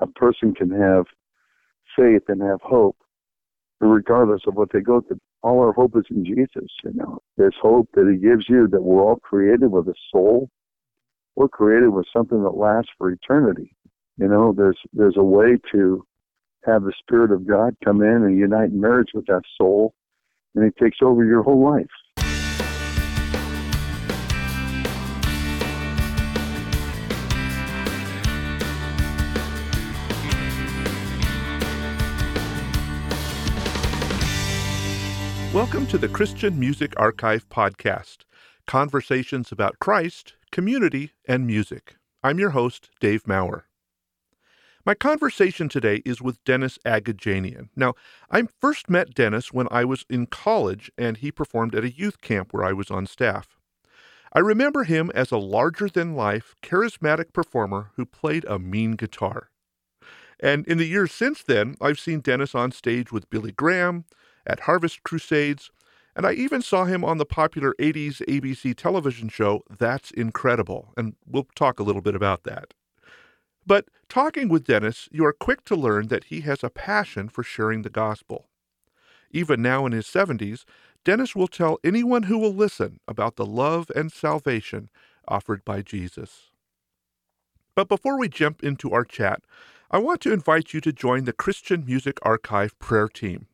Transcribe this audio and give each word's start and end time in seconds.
a 0.00 0.06
person 0.06 0.54
can 0.54 0.70
have 0.70 1.06
faith 1.96 2.22
and 2.28 2.42
have 2.42 2.60
hope, 2.62 2.96
regardless 3.80 4.42
of 4.46 4.54
what 4.54 4.70
they 4.72 4.80
go 4.80 5.00
through. 5.00 5.20
All 5.42 5.60
our 5.60 5.72
hope 5.72 5.96
is 5.96 6.04
in 6.10 6.24
Jesus. 6.24 6.70
You 6.84 6.92
know, 6.94 7.18
there's 7.36 7.54
hope 7.60 7.88
that 7.94 8.10
He 8.10 8.18
gives 8.18 8.46
you 8.48 8.68
that 8.68 8.82
we're 8.82 9.02
all 9.02 9.16
created 9.16 9.70
with 9.70 9.88
a 9.88 9.94
soul. 10.10 10.50
We're 11.36 11.48
created 11.48 11.90
with 11.90 12.06
something 12.12 12.42
that 12.42 12.56
lasts 12.56 12.90
for 12.98 13.10
eternity. 13.10 13.76
You 14.18 14.28
know, 14.28 14.52
there's 14.56 14.78
there's 14.92 15.16
a 15.16 15.22
way 15.22 15.58
to 15.72 16.04
have 16.64 16.82
the 16.82 16.92
Spirit 16.98 17.30
of 17.30 17.46
God 17.46 17.76
come 17.84 18.02
in 18.02 18.24
and 18.24 18.36
unite 18.36 18.72
marriage 18.72 19.10
with 19.14 19.26
that 19.26 19.42
soul, 19.56 19.94
and 20.54 20.64
He 20.64 20.84
takes 20.84 20.98
over 21.02 21.24
your 21.24 21.42
whole 21.42 21.62
life. 21.62 21.86
Welcome 35.66 35.88
to 35.88 35.98
the 35.98 36.08
Christian 36.08 36.60
Music 36.60 36.92
Archive 36.96 37.48
Podcast 37.48 38.18
conversations 38.68 39.50
about 39.50 39.80
Christ, 39.80 40.34
community, 40.52 41.10
and 41.26 41.44
music. 41.44 41.96
I'm 42.22 42.38
your 42.38 42.50
host, 42.50 42.88
Dave 43.00 43.26
Maurer. 43.26 43.66
My 44.84 44.94
conversation 44.94 45.68
today 45.68 46.02
is 46.04 46.22
with 46.22 46.42
Dennis 46.44 46.78
Agajanian. 46.86 47.70
Now, 47.74 47.94
I 48.30 48.44
first 48.60 48.88
met 48.88 49.12
Dennis 49.12 49.52
when 49.52 49.66
I 49.72 49.84
was 49.84 50.04
in 50.08 50.26
college 50.26 50.92
and 50.96 51.16
he 51.16 51.32
performed 51.32 51.74
at 51.74 51.82
a 51.82 51.90
youth 51.90 52.20
camp 52.20 52.52
where 52.52 52.62
I 52.62 52.72
was 52.72 52.88
on 52.88 53.04
staff. 53.04 53.58
I 54.32 54.38
remember 54.38 54.84
him 54.84 55.10
as 55.16 55.32
a 55.32 55.36
larger 55.36 55.88
than 55.88 56.14
life, 56.14 56.54
charismatic 56.62 57.32
performer 57.32 57.90
who 57.96 58.06
played 58.06 58.44
a 58.44 58.60
mean 58.60 58.92
guitar. 58.92 59.50
And 60.38 60.64
in 60.68 60.78
the 60.78 60.86
years 60.86 61.10
since 61.10 61.42
then, 61.42 61.74
I've 61.80 61.98
seen 61.98 62.20
Dennis 62.20 62.54
on 62.54 62.70
stage 62.70 63.10
with 63.10 63.30
Billy 63.30 63.50
Graham, 63.50 64.04
at 64.46 64.60
Harvest 64.60 65.02
Crusades, 65.02 65.70
and 66.14 66.24
I 66.26 66.32
even 66.32 66.62
saw 66.62 66.84
him 66.84 67.04
on 67.04 67.18
the 67.18 67.26
popular 67.26 67.74
80s 67.78 68.22
ABC 68.26 68.74
television 68.74 69.28
show 69.28 69.62
That's 69.68 70.10
Incredible, 70.10 70.92
and 70.96 71.14
we'll 71.26 71.46
talk 71.54 71.78
a 71.78 71.82
little 71.82 72.00
bit 72.00 72.14
about 72.14 72.44
that. 72.44 72.72
But 73.66 73.86
talking 74.08 74.48
with 74.48 74.64
Dennis, 74.64 75.08
you 75.10 75.24
are 75.26 75.32
quick 75.32 75.64
to 75.64 75.76
learn 75.76 76.08
that 76.08 76.24
he 76.24 76.42
has 76.42 76.62
a 76.62 76.70
passion 76.70 77.28
for 77.28 77.42
sharing 77.42 77.82
the 77.82 77.90
gospel. 77.90 78.46
Even 79.30 79.60
now 79.60 79.84
in 79.84 79.92
his 79.92 80.06
70s, 80.06 80.64
Dennis 81.04 81.36
will 81.36 81.48
tell 81.48 81.78
anyone 81.84 82.24
who 82.24 82.38
will 82.38 82.54
listen 82.54 83.00
about 83.06 83.36
the 83.36 83.46
love 83.46 83.90
and 83.94 84.10
salvation 84.10 84.88
offered 85.28 85.64
by 85.64 85.82
Jesus. 85.82 86.50
But 87.74 87.88
before 87.88 88.18
we 88.18 88.28
jump 88.28 88.64
into 88.64 88.92
our 88.92 89.04
chat, 89.04 89.42
I 89.90 89.98
want 89.98 90.20
to 90.22 90.32
invite 90.32 90.72
you 90.72 90.80
to 90.80 90.92
join 90.92 91.24
the 91.24 91.32
Christian 91.32 91.84
Music 91.84 92.18
Archive 92.22 92.76
prayer 92.78 93.08
team. 93.08 93.46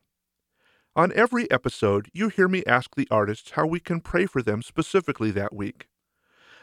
On 0.95 1.11
every 1.15 1.51
episode, 1.51 2.11
you 2.12 2.29
hear 2.29 2.48
me 2.48 2.62
ask 2.67 2.95
the 2.95 3.09
artists 3.11 3.53
how 3.53 3.67
we 3.67 3.81
can 3.81 4.01
pray 4.01 4.27
for 4.27 4.43
them 4.43 4.61
specifically 4.61 5.31
that 5.31 5.55
week. 5.55 5.89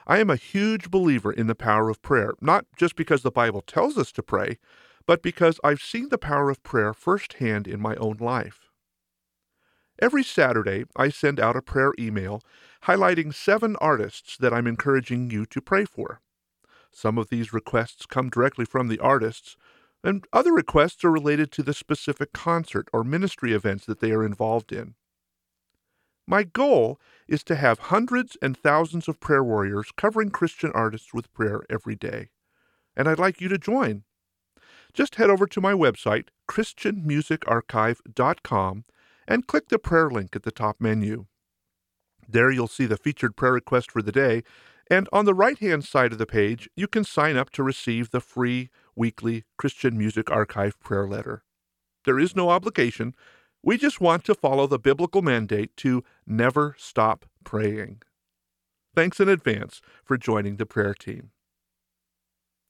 I 0.05 0.19
am 0.19 0.29
a 0.29 0.35
huge 0.35 0.91
believer 0.91 1.31
in 1.31 1.47
the 1.47 1.55
power 1.55 1.89
of 1.89 2.03
prayer, 2.03 2.33
not 2.39 2.65
just 2.77 2.95
because 2.95 3.23
the 3.23 3.31
Bible 3.31 3.61
tells 3.61 3.97
us 3.97 4.11
to 4.11 4.23
pray, 4.23 4.59
but 5.07 5.23
because 5.23 5.59
I've 5.63 5.81
seen 5.81 6.09
the 6.09 6.19
power 6.19 6.51
of 6.51 6.61
prayer 6.61 6.93
firsthand 6.93 7.67
in 7.67 7.81
my 7.81 7.95
own 7.95 8.17
life. 8.19 8.69
Every 9.99 10.23
Saturday, 10.23 10.85
I 10.95 11.09
send 11.09 11.39
out 11.39 11.55
a 11.55 11.61
prayer 11.63 11.93
email 11.97 12.43
highlighting 12.83 13.33
seven 13.33 13.75
artists 13.77 14.37
that 14.37 14.53
I'm 14.53 14.67
encouraging 14.67 15.31
you 15.31 15.47
to 15.47 15.59
pray 15.59 15.85
for. 15.85 16.21
Some 16.91 17.17
of 17.17 17.29
these 17.29 17.51
requests 17.51 18.05
come 18.05 18.29
directly 18.29 18.65
from 18.65 18.89
the 18.89 18.99
artists, 18.99 19.57
and 20.03 20.25
other 20.31 20.53
requests 20.53 21.03
are 21.03 21.11
related 21.11 21.51
to 21.51 21.63
the 21.63 21.73
specific 21.73 22.31
concert 22.33 22.87
or 22.93 23.03
ministry 23.03 23.53
events 23.53 23.85
that 23.85 23.99
they 23.99 24.11
are 24.11 24.25
involved 24.25 24.71
in. 24.71 24.93
My 26.27 26.43
goal 26.43 26.99
is 27.27 27.43
to 27.45 27.55
have 27.55 27.79
hundreds 27.79 28.37
and 28.41 28.55
thousands 28.55 29.07
of 29.07 29.19
prayer 29.19 29.43
warriors 29.43 29.91
covering 29.97 30.29
Christian 30.29 30.71
artists 30.73 31.11
with 31.13 31.33
prayer 31.33 31.63
every 31.69 31.95
day, 31.95 32.29
and 32.95 33.09
I'd 33.09 33.19
like 33.19 33.41
you 33.41 33.49
to 33.49 33.57
join. 33.57 34.03
Just 34.93 35.15
head 35.15 35.29
over 35.29 35.45
to 35.47 35.61
my 35.61 35.73
website, 35.73 36.27
ChristianMusicArchive.com, 36.49 38.85
and 39.27 39.47
click 39.47 39.69
the 39.69 39.79
prayer 39.79 40.09
link 40.09 40.35
at 40.35 40.43
the 40.43 40.51
top 40.51 40.77
menu. 40.79 41.25
There 42.27 42.51
you'll 42.51 42.67
see 42.67 42.85
the 42.85 42.97
featured 42.97 43.35
prayer 43.35 43.53
request 43.53 43.91
for 43.91 44.03
the 44.03 44.11
day, 44.11 44.43
and 44.89 45.07
on 45.13 45.25
the 45.25 45.33
right 45.33 45.57
hand 45.59 45.83
side 45.83 46.11
of 46.11 46.17
the 46.17 46.25
page, 46.25 46.69
you 46.75 46.87
can 46.87 47.03
sign 47.03 47.37
up 47.37 47.49
to 47.51 47.63
receive 47.63 48.09
the 48.09 48.21
free 48.21 48.69
weekly 48.95 49.43
Christian 49.57 49.97
Music 49.97 50.31
Archive 50.31 50.79
prayer 50.79 51.07
letter. 51.07 51.43
There 52.05 52.19
is 52.19 52.35
no 52.35 52.49
obligation. 52.49 53.13
We 53.61 53.77
just 53.77 54.01
want 54.01 54.23
to 54.25 54.35
follow 54.35 54.67
the 54.67 54.79
biblical 54.79 55.21
mandate 55.21 55.75
to 55.77 56.03
never 56.25 56.75
stop 56.77 57.25
praying. 57.43 58.01
Thanks 58.95 59.19
in 59.19 59.29
advance 59.29 59.81
for 60.03 60.17
joining 60.17 60.55
the 60.55 60.65
prayer 60.65 60.93
team. 60.93 61.31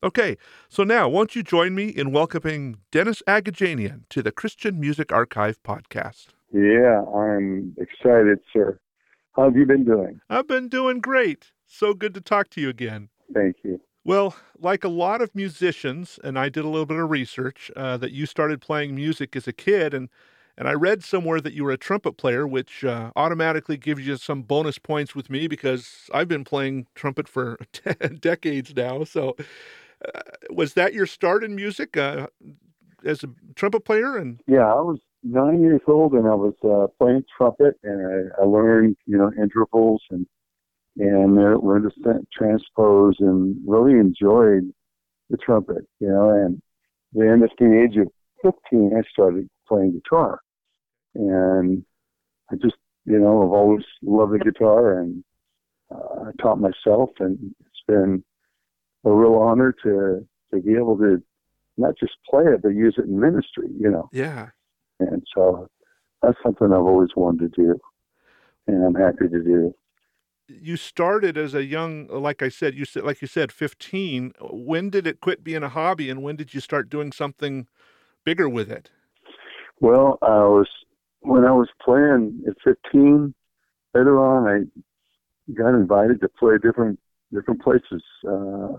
Okay, 0.02 0.38
so 0.70 0.84
now 0.84 1.10
won't 1.10 1.36
you 1.36 1.44
join 1.44 1.76
me 1.76 1.90
in 1.90 2.12
welcoming 2.12 2.78
Dennis 2.92 3.22
Agajanian 3.28 4.04
to 4.10 4.24
the 4.24 4.32
Christian 4.32 4.80
Music 4.80 5.12
Archive 5.12 5.62
podcast? 5.62 6.28
Yeah, 6.54 7.04
I'm 7.14 7.76
excited, 7.78 8.40
sir. 8.52 8.80
How 9.34 9.44
have 9.44 9.56
you 9.56 9.66
been 9.66 9.86
doing? 9.86 10.20
I've 10.30 10.48
been 10.48 10.70
doing 10.70 11.00
great. 11.00 11.52
So 11.72 11.94
good 11.94 12.16
to 12.16 12.22
talk 12.22 12.50
to 12.50 12.62
you 12.62 12.68
again. 12.68 13.10
Thank 13.32 13.58
you. 13.64 13.80
Well, 14.04 14.36
like 14.58 14.84
a 14.84 14.90
lot 14.90 15.22
of 15.22 15.36
musicians, 15.36 16.20
and 16.24 16.38
I 16.38 16.50
did 16.50 16.66
a 16.66 16.68
little 16.68 16.88
bit 16.88 16.98
of 16.98 17.12
research, 17.12 17.70
uh, 17.76 17.96
that 17.98 18.12
you 18.12 18.26
started 18.26 18.60
playing 18.60 18.96
music 18.96 19.36
as 19.36 19.48
a 19.48 19.54
kid, 19.54 19.94
and 19.94 20.10
and 20.58 20.68
I 20.68 20.74
read 20.74 21.06
somewhere 21.06 21.40
that 21.40 21.54
you 21.54 21.64
were 21.64 21.72
a 21.72 21.78
trumpet 21.78 22.18
player, 22.18 22.46
which 22.46 22.84
uh, 22.84 23.12
automatically 23.16 23.78
gives 23.78 24.06
you 24.06 24.18
some 24.18 24.42
bonus 24.42 24.78
points 24.78 25.16
with 25.16 25.30
me 25.30 25.48
because 25.48 26.10
I've 26.14 26.28
been 26.28 26.44
playing 26.44 26.88
trumpet 26.96 27.30
for 27.30 27.58
decades 28.20 28.76
now. 28.76 29.06
So, 29.06 29.38
uh, 30.04 30.20
was 30.50 30.74
that 30.74 30.94
your 30.94 31.06
start 31.06 31.46
in 31.46 31.56
music 31.56 31.96
uh, 31.96 32.28
as 33.06 33.24
a 33.24 33.30
trumpet 33.56 33.86
player? 33.86 34.18
And 34.18 34.42
yeah, 34.48 34.66
I 34.66 34.82
was 34.82 35.00
nine 35.24 35.62
years 35.62 35.82
old, 35.88 36.14
and 36.14 36.28
I 36.28 36.36
was 36.36 36.56
uh, 36.64 36.88
playing 36.98 37.24
trumpet, 37.38 37.76
and 37.84 38.34
I, 38.38 38.42
I 38.42 38.46
learned 38.46 38.98
you 39.06 39.18
know 39.18 39.32
intervals 39.42 40.02
and 40.10 40.26
and 41.00 41.36
learned 41.36 41.90
to 42.04 42.20
transpose 42.34 43.16
and 43.20 43.56
really 43.66 43.94
enjoyed 43.94 44.72
the 45.30 45.38
trumpet, 45.38 45.88
you 46.00 46.10
know. 46.10 46.30
And 46.30 46.62
then 47.14 47.42
at 47.42 47.52
the 47.58 47.82
age 47.82 47.98
of 47.98 48.12
15, 48.44 48.92
I 48.98 49.02
started 49.10 49.50
playing 49.68 49.94
guitar. 49.94 50.42
And 51.16 51.84
I 52.52 52.56
just, 52.56 52.76
you 53.06 53.18
know, 53.18 53.44
I've 53.44 53.52
always 53.52 53.86
loved 54.04 54.34
the 54.34 54.40
guitar 54.40 55.00
and 55.00 55.24
uh, 55.90 56.28
I 56.28 56.32
taught 56.42 56.60
myself. 56.60 57.12
And 57.20 57.56
it's 57.62 57.84
been 57.88 58.24
a 59.06 59.12
real 59.12 59.36
honor 59.36 59.74
to, 59.84 60.28
to 60.54 60.62
be 60.62 60.74
able 60.74 60.98
to 60.98 61.24
not 61.78 61.94
just 61.98 62.14
play 62.30 62.44
it, 62.44 62.62
but 62.62 62.70
use 62.70 62.96
it 62.98 63.06
in 63.06 63.18
ministry, 63.20 63.70
you 63.80 63.90
know. 63.90 64.10
Yeah. 64.12 64.50
And 65.00 65.24
so 65.34 65.70
that's 66.22 66.38
something 66.44 66.68
I've 66.68 66.80
always 66.82 67.12
wanted 67.16 67.54
to 67.54 67.62
do. 67.62 67.80
And 68.68 68.84
I'm 68.84 69.02
happy 69.02 69.30
to 69.30 69.44
do 69.44 69.74
you 70.50 70.76
started 70.76 71.38
as 71.38 71.54
a 71.54 71.64
young 71.64 72.08
like 72.08 72.42
i 72.42 72.50
said 72.50 72.74
you 72.74 72.86
said 72.86 73.04
like 73.04 73.22
you 73.22 73.28
said 73.28 73.52
15 73.52 74.34
when 74.52 74.90
did 74.90 75.06
it 75.06 75.22
quit 75.22 75.44
being 75.44 75.64
a 75.64 75.70
hobby 75.70 76.10
and 76.10 76.24
when 76.24 76.36
did 76.36 76.54
you 76.54 76.60
start 76.60 76.90
doing 76.90 77.12
something 77.12 77.68
bigger 78.26 78.50
with 78.50 78.72
it 78.72 78.90
well 79.80 80.18
i 80.22 80.44
was 80.44 80.68
when 81.22 81.46
i 81.46 81.52
was 81.52 81.70
playing 81.82 82.42
at 82.48 82.56
15 82.64 83.34
later 83.94 84.20
on 84.20 84.48
i 84.48 85.54
got 85.54 85.70
invited 85.70 86.20
to 86.22 86.30
play 86.30 86.56
different 86.62 87.00
different 87.34 87.62
places 87.62 88.04
uh 88.28 88.78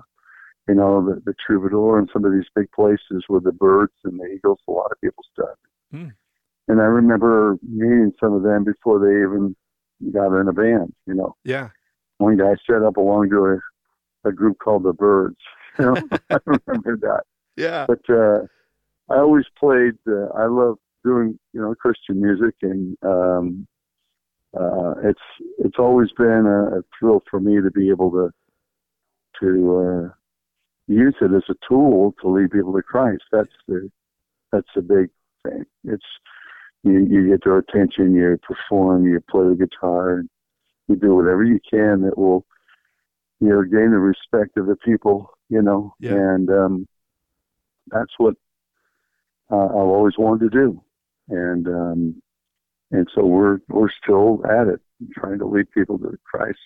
you 0.69 0.75
know 0.75 1.05
the, 1.05 1.21
the 1.25 1.35
troubadour 1.45 1.99
and 1.99 2.09
some 2.13 2.25
of 2.25 2.33
these 2.33 2.49
big 2.55 2.71
places 2.73 3.25
with 3.29 3.45
the 3.45 3.53
Byrds 3.53 3.93
and 4.05 4.19
the 4.19 4.27
eagles 4.27 4.59
a 4.69 4.73
lot 4.73 4.93
of 4.93 5.01
people 5.01 5.25
started 5.33 5.57
hmm. 5.91 6.09
and 6.69 6.81
i 6.81 6.85
remember 6.85 7.57
meeting 7.63 8.13
some 8.21 8.33
of 8.33 8.43
them 8.43 8.65
before 8.65 8.99
they 8.99 9.23
even 9.23 9.55
got 10.13 10.39
in 10.39 10.49
a 10.49 10.53
band, 10.53 10.93
you 11.07 11.15
know. 11.15 11.37
Yeah. 11.45 11.69
One 12.19 12.37
guy 12.37 12.55
set 12.67 12.83
up 12.83 12.97
along 12.97 13.31
to 13.31 13.61
a, 14.25 14.29
a 14.29 14.33
group 14.33 14.59
called 14.59 14.85
the 14.85 14.93
Byrds. 14.93 15.37
You 15.79 15.87
know, 15.87 16.03
I 16.29 16.39
remember 16.45 16.97
that. 16.97 17.23
Yeah. 17.57 17.87
But 17.87 18.01
uh, 18.13 18.41
I 19.09 19.19
always 19.19 19.45
played. 19.59 19.95
Uh, 20.07 20.27
I 20.37 20.47
love 20.47 20.79
doing 21.05 21.39
you 21.53 21.61
know 21.61 21.75
Christian 21.75 22.21
music, 22.21 22.57
and 22.61 22.99
um, 23.03 23.67
uh, 24.59 24.95
it's 25.05 25.21
it's 25.59 25.79
always 25.79 26.11
been 26.19 26.45
a, 26.47 26.79
a 26.79 26.83
thrill 26.99 27.23
for 27.31 27.41
me 27.41 27.61
to 27.63 27.71
be 27.71 27.89
able 27.89 28.11
to 28.11 28.31
to 29.41 29.77
uh, 29.79 30.15
use 30.87 31.15
it 31.21 31.33
as 31.33 31.45
a 31.49 31.55
tool 31.69 32.15
to 32.21 32.29
lead 32.29 32.51
people 32.51 32.73
to 32.75 32.83
Christ. 32.83 33.23
That's 33.33 33.49
the 33.69 33.91
that's 34.53 34.69
the 34.75 34.83
big 34.83 35.11
thing. 35.45 35.65
It's 35.85 36.05
you, 36.83 37.07
you 37.11 37.29
get 37.29 37.45
their 37.45 37.59
attention, 37.59 38.15
you 38.15 38.39
perform, 38.43 39.07
you 39.07 39.23
play 39.31 39.49
the 39.49 39.55
guitar, 39.55 40.19
and 40.19 40.29
you 40.89 40.97
do 40.97 41.15
whatever 41.15 41.45
you 41.45 41.61
can 41.69 42.03
that 42.03 42.17
will, 42.17 42.47
you 43.41 43.49
know, 43.49 43.63
gain 43.63 43.91
the 43.91 43.99
respect 43.99 44.57
of 44.57 44.67
the 44.67 44.77
people, 44.77 45.31
you 45.49 45.63
know. 45.63 45.95
Yeah. 46.01 46.13
And 46.13 46.49
um, 46.51 46.89
that's 47.89 48.13
what 48.19 48.35
uh, 49.51 49.67
I've 49.67 49.75
always 49.75 50.15
wanted 50.17 50.51
to 50.51 50.59
do, 50.59 50.83
and 51.29 51.67
um, 51.67 52.23
and 52.91 53.07
so 53.15 53.25
we're 53.25 53.59
we're 53.69 53.91
still 54.03 54.43
at 54.47 54.69
it, 54.69 54.81
trying 55.13 55.39
to 55.39 55.47
lead 55.47 55.71
people 55.73 55.99
to 55.99 56.19
Christ. 56.25 56.59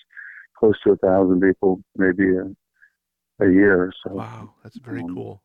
Close 0.58 0.74
to 0.84 0.92
a 0.92 0.96
thousand 0.96 1.40
people, 1.40 1.82
maybe 1.96 2.36
a, 2.36 3.44
a 3.44 3.50
year. 3.50 3.92
So 4.04 4.14
wow, 4.14 4.54
that's 4.62 4.78
very 4.78 5.00
um, 5.00 5.14
cool. 5.14 5.42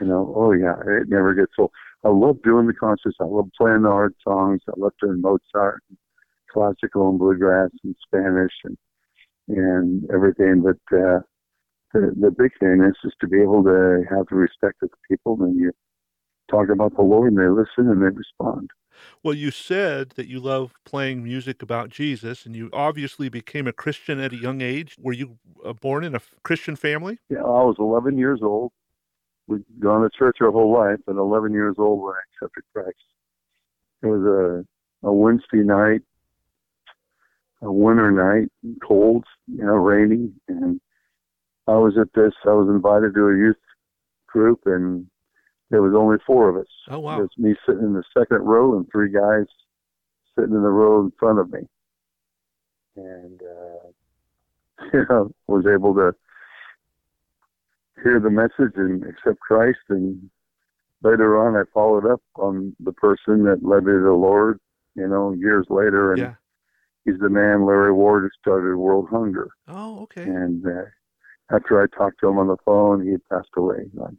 You 0.00 0.06
know, 0.06 0.32
oh 0.36 0.52
yeah, 0.52 0.74
it 0.86 1.08
never 1.08 1.34
gets 1.34 1.52
old. 1.58 1.70
I 2.04 2.08
love 2.08 2.42
doing 2.42 2.66
the 2.66 2.72
concerts. 2.72 3.16
I 3.20 3.24
love 3.24 3.48
playing 3.56 3.82
the 3.82 3.90
hard 3.90 4.14
songs. 4.26 4.60
I 4.68 4.72
love 4.76 4.92
doing 5.00 5.20
Mozart, 5.20 5.82
and 5.88 5.98
classical 6.50 7.08
and 7.08 7.18
bluegrass 7.18 7.70
and 7.84 7.94
Spanish 8.06 8.52
and 8.64 8.76
and 9.48 10.10
everything. 10.12 10.62
But 10.62 10.96
uh, 10.96 11.20
the 11.92 12.12
the 12.20 12.30
big 12.30 12.52
thing 12.58 12.82
is 12.82 12.96
just 13.02 13.16
to 13.20 13.28
be 13.28 13.40
able 13.40 13.62
to 13.64 14.04
have 14.10 14.26
the 14.30 14.36
respect 14.36 14.82
of 14.82 14.90
the 14.90 15.16
people 15.16 15.42
and 15.42 15.58
you 15.58 15.72
talk 16.50 16.68
about 16.68 16.94
the 16.96 17.02
Lord 17.02 17.32
and 17.32 17.40
they 17.40 17.48
listen 17.48 17.90
and 17.90 18.02
they 18.02 18.16
respond. 18.16 18.70
Well, 19.22 19.34
you 19.34 19.50
said 19.50 20.10
that 20.10 20.28
you 20.28 20.38
love 20.38 20.74
playing 20.84 21.24
music 21.24 21.62
about 21.62 21.88
Jesus, 21.88 22.44
and 22.44 22.54
you 22.54 22.68
obviously 22.72 23.28
became 23.30 23.66
a 23.66 23.72
Christian 23.72 24.20
at 24.20 24.32
a 24.32 24.36
young 24.36 24.60
age. 24.60 24.96
Were 25.00 25.14
you 25.14 25.38
uh, 25.64 25.72
born 25.72 26.04
in 26.04 26.14
a 26.14 26.20
Christian 26.42 26.76
family? 26.76 27.18
Yeah, 27.30 27.38
I 27.38 27.64
was 27.64 27.76
11 27.78 28.18
years 28.18 28.40
old. 28.42 28.72
We'd 29.48 29.64
gone 29.80 30.02
to 30.02 30.10
church 30.16 30.38
our 30.40 30.50
whole 30.50 30.72
life, 30.72 31.00
and 31.06 31.18
11 31.18 31.52
years 31.52 31.76
old 31.78 32.02
when 32.02 32.14
I 32.14 32.20
accepted 32.34 32.64
Christ. 32.72 32.96
It 34.02 34.06
was 34.06 34.22
a, 34.22 35.06
a 35.06 35.12
Wednesday 35.12 35.64
night, 35.64 36.02
a 37.60 37.72
winter 37.72 38.10
night, 38.10 38.50
cold, 38.86 39.24
you 39.46 39.64
know, 39.64 39.74
rainy, 39.74 40.30
and 40.48 40.80
I 41.66 41.76
was 41.76 41.94
at 42.00 42.12
this. 42.14 42.32
I 42.44 42.50
was 42.50 42.68
invited 42.68 43.14
to 43.14 43.28
a 43.28 43.36
youth 43.36 43.56
group, 44.26 44.62
and 44.66 45.06
there 45.70 45.82
was 45.82 45.94
only 45.94 46.18
four 46.26 46.48
of 46.48 46.56
us. 46.56 46.66
Oh 46.90 46.98
wow! 46.98 47.18
It 47.18 47.22
was 47.22 47.30
me 47.38 47.54
sitting 47.66 47.82
in 47.82 47.92
the 47.94 48.04
second 48.16 48.42
row 48.42 48.76
and 48.76 48.86
three 48.90 49.12
guys 49.12 49.46
sitting 50.34 50.54
in 50.54 50.62
the 50.62 50.68
row 50.68 51.00
in 51.00 51.12
front 51.18 51.38
of 51.38 51.52
me, 51.52 51.60
and 52.96 53.40
uh, 53.42 54.84
you 54.92 55.06
know 55.08 55.30
was 55.46 55.64
able 55.66 55.94
to 55.94 56.14
hear 58.02 58.20
the 58.20 58.30
message 58.30 58.74
and 58.76 59.02
accept 59.04 59.40
Christ. 59.40 59.78
And 59.88 60.30
later 61.02 61.38
on, 61.38 61.56
I 61.56 61.62
followed 61.72 62.10
up 62.10 62.22
on 62.36 62.74
the 62.80 62.92
person 62.92 63.44
that 63.44 63.60
led 63.62 63.84
me 63.84 63.92
to 63.92 64.02
the 64.02 64.12
Lord. 64.12 64.58
You 64.94 65.08
know, 65.08 65.32
years 65.32 65.66
later, 65.70 66.12
and 66.12 66.20
yeah. 66.20 66.34
he's 67.06 67.18
the 67.18 67.30
man, 67.30 67.64
Larry 67.64 67.94
Ward, 67.94 68.24
who 68.24 68.28
started 68.38 68.76
World 68.76 69.08
Hunger. 69.10 69.48
Oh, 69.66 70.00
okay. 70.02 70.24
And 70.24 70.66
uh, 70.66 70.84
after 71.50 71.82
I 71.82 71.86
talked 71.96 72.20
to 72.20 72.28
him 72.28 72.38
on 72.38 72.48
the 72.48 72.58
phone, 72.62 73.02
he 73.02 73.12
had 73.12 73.24
passed 73.30 73.48
away. 73.56 73.86
Like, 73.94 74.12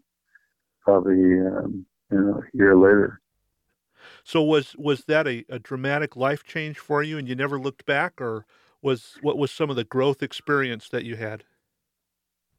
probably 0.82 1.40
um, 1.40 1.86
you 2.12 2.20
know 2.20 2.42
a 2.42 2.58
year 2.58 2.76
later. 2.76 3.22
So 4.24 4.42
was 4.44 4.76
was 4.78 5.06
that 5.06 5.28
a, 5.28 5.46
a 5.50 5.60
dramatic 5.60 6.16
life 6.16 6.44
change 6.44 6.80
for 6.80 7.04
you, 7.04 7.18
and 7.18 7.28
you 7.28 7.36
never 7.36 7.60
looked 7.60 7.86
back, 7.86 8.20
or 8.20 8.46
was 8.82 9.18
what 9.22 9.38
was 9.38 9.52
some 9.52 9.70
of 9.70 9.76
the 9.76 9.84
growth 9.84 10.22
experience 10.22 10.90
that 10.90 11.06
you 11.06 11.16
had? 11.16 11.44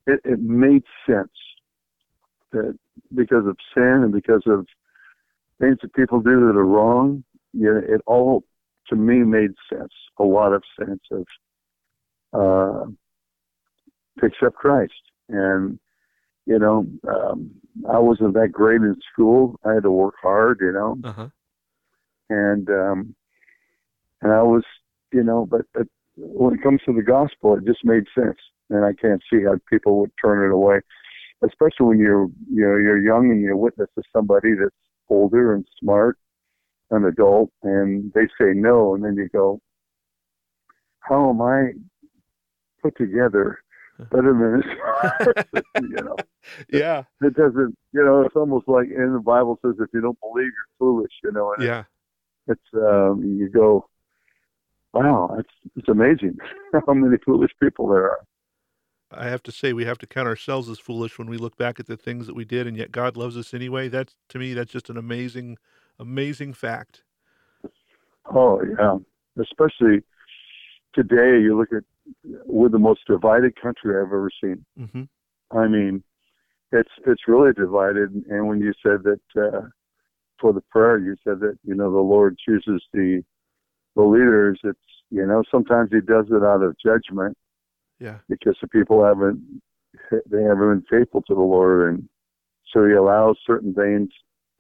It, 0.06 0.21
it 0.25 0.41
made 0.41 0.83
sense 1.06 1.33
that 2.53 2.79
because 3.15 3.47
of 3.47 3.56
sin 3.75 4.03
and 4.03 4.12
because 4.12 4.43
of 4.47 4.67
things 5.61 5.79
that 5.83 5.95
people 5.95 6.21
do 6.21 6.47
that 6.47 6.56
are 6.56 6.67
wrong, 6.67 7.25
yeah, 7.53 7.79
it 7.83 8.01
all 8.06 8.45
to 8.89 8.97
me 8.97 9.19
made 9.19 9.53
sense. 9.73 9.93
A 10.19 10.25
lot 10.25 10.53
of 10.53 10.62
sense 10.79 11.01
of 11.11 11.27
uh, 12.33 12.87
to 14.21 14.27
accept 14.27 14.56
Christ 14.56 14.93
and 15.29 15.79
you 16.47 16.59
know, 16.59 16.87
um, 17.09 17.50
I 17.89 17.99
wasn't 17.99 18.35
that 18.35 18.53
great 18.53 18.83
in 18.83 18.97
school. 19.12 19.59
I 19.65 19.75
had 19.75 19.85
to 19.85 19.91
work 19.91 20.15
hard, 20.21 20.59
you 20.61 20.73
know, 20.73 20.99
uh-huh. 21.03 21.29
and 22.29 22.69
um, 22.69 23.15
and 24.21 24.33
I 24.33 24.43
was, 24.43 24.62
you 25.12 25.23
know, 25.23 25.47
but, 25.47 25.62
but 25.73 25.87
when 26.17 26.55
it 26.55 26.62
comes 26.62 26.81
to 26.87 26.93
the 26.93 27.03
gospel, 27.03 27.57
it 27.57 27.65
just 27.65 27.85
made 27.85 28.05
sense, 28.15 28.39
and 28.70 28.84
I 28.84 28.93
can't 28.93 29.22
see 29.31 29.43
how 29.44 29.58
people 29.69 30.00
would 30.00 30.12
turn 30.22 30.49
it 30.49 30.55
away, 30.55 30.81
especially 31.43 31.87
when 31.87 31.99
you're 31.99 32.28
you 32.50 32.62
know 32.62 32.76
you're 32.76 33.02
young 33.02 33.31
and 33.31 33.40
you 33.40 33.56
witness 33.56 33.88
to 33.96 34.02
somebody 34.12 34.55
that's 34.55 34.75
older 35.08 35.55
and 35.55 35.66
smart, 35.81 36.19
an 36.90 37.05
adult, 37.05 37.50
and 37.62 38.12
they 38.14 38.26
say 38.38 38.52
no, 38.55 38.94
and 38.94 39.05
then 39.05 39.16
you 39.16 39.28
go, 39.28 39.61
how 41.00 41.31
am 41.31 41.43
I 41.43 41.72
put 42.82 42.96
together 42.96 43.61
better 44.11 44.32
than 44.32 44.61
this. 44.61 45.55
you 45.82 46.05
know. 46.05 46.16
Yeah. 46.72 47.05
It 47.22 47.34
doesn't. 47.34 47.76
You 47.93 48.05
know, 48.05 48.22
it's 48.22 48.37
almost 48.37 48.69
like 48.69 48.88
in 48.88 49.12
the 49.12 49.20
Bible 49.20 49.58
says, 49.62 49.75
if 49.81 49.88
you 49.93 50.00
don't 50.00 50.19
believe, 50.20 50.46
you're 50.46 50.78
foolish. 50.78 51.12
You 51.22 51.32
know. 51.32 51.55
And 51.55 51.64
yeah. 51.64 51.84
It's 52.46 52.61
um, 52.75 53.22
you 53.25 53.49
go, 53.49 53.88
wow, 54.93 55.34
it's 55.38 55.72
it's 55.76 55.88
amazing 55.88 56.37
how 56.87 56.93
many 56.93 57.16
foolish 57.25 57.52
people 57.61 57.88
there 57.88 58.11
are. 58.11 58.20
I 59.16 59.28
have 59.28 59.43
to 59.44 59.52
say, 59.52 59.72
we 59.72 59.84
have 59.84 59.99
to 59.99 60.06
count 60.06 60.28
ourselves 60.28 60.69
as 60.69 60.78
foolish 60.78 61.19
when 61.19 61.28
we 61.28 61.37
look 61.37 61.56
back 61.56 61.81
at 61.81 61.87
the 61.87 61.96
things 61.96 62.26
that 62.26 62.34
we 62.34 62.44
did, 62.44 62.66
and 62.66 62.76
yet 62.76 62.93
God 62.93 63.16
loves 63.16 63.37
us 63.37 63.55
anyway. 63.55 63.88
That's 63.88 64.14
to 64.31 64.38
me, 64.38 64.55
that's 64.55 64.72
just 64.72 64.90
an 64.90 64.96
amazing, 64.96 65.58
amazing 65.99 66.55
fact. 66.55 67.02
Oh 68.32 68.61
yeah, 68.62 68.96
especially 69.40 70.02
today. 70.94 71.40
You 71.40 71.58
look 71.58 71.72
at 71.72 71.84
we're 72.46 72.69
the 72.69 72.78
most 72.78 73.00
divided 73.06 73.61
country 73.61 73.96
I've 73.96 74.06
ever 74.06 74.31
seen. 74.43 74.64
Mm-hmm. 74.78 75.56
I 75.56 75.69
mean, 75.69 76.02
it's 76.72 76.90
it's 77.06 77.28
really 77.28 77.52
divided. 77.52 78.11
And 78.28 78.49
when 78.49 78.61
you 78.61 78.72
said 78.82 79.02
that 79.05 79.20
uh, 79.37 79.69
for 80.40 80.52
the 80.52 80.62
prayer, 80.70 80.99
you 80.99 81.16
said 81.25 81.40
that 81.40 81.58
you 81.64 81.75
know 81.75 81.90
the 81.90 81.99
Lord 81.99 82.38
chooses 82.44 82.82
the 82.93 83.22
the 83.96 84.02
leaders. 84.02 84.58
It's 84.64 84.78
you 85.11 85.26
know 85.26 85.43
sometimes 85.50 85.90
He 85.93 86.00
does 86.00 86.26
it 86.31 86.43
out 86.43 86.62
of 86.62 86.76
judgment. 86.84 87.37
Yeah. 88.05 88.19
Because 88.29 88.56
the 88.61 88.69
people 88.69 89.03
haven't 89.03 89.41
they 90.11 90.43
haven't 90.43 90.59
been 90.59 90.85
faithful 90.91 91.23
to 91.23 91.35
the 91.35 91.41
Lord, 91.41 91.95
and 91.95 92.09
so 92.71 92.85
He 92.85 92.93
allows 92.93 93.39
certain 93.47 93.73
things 93.73 94.11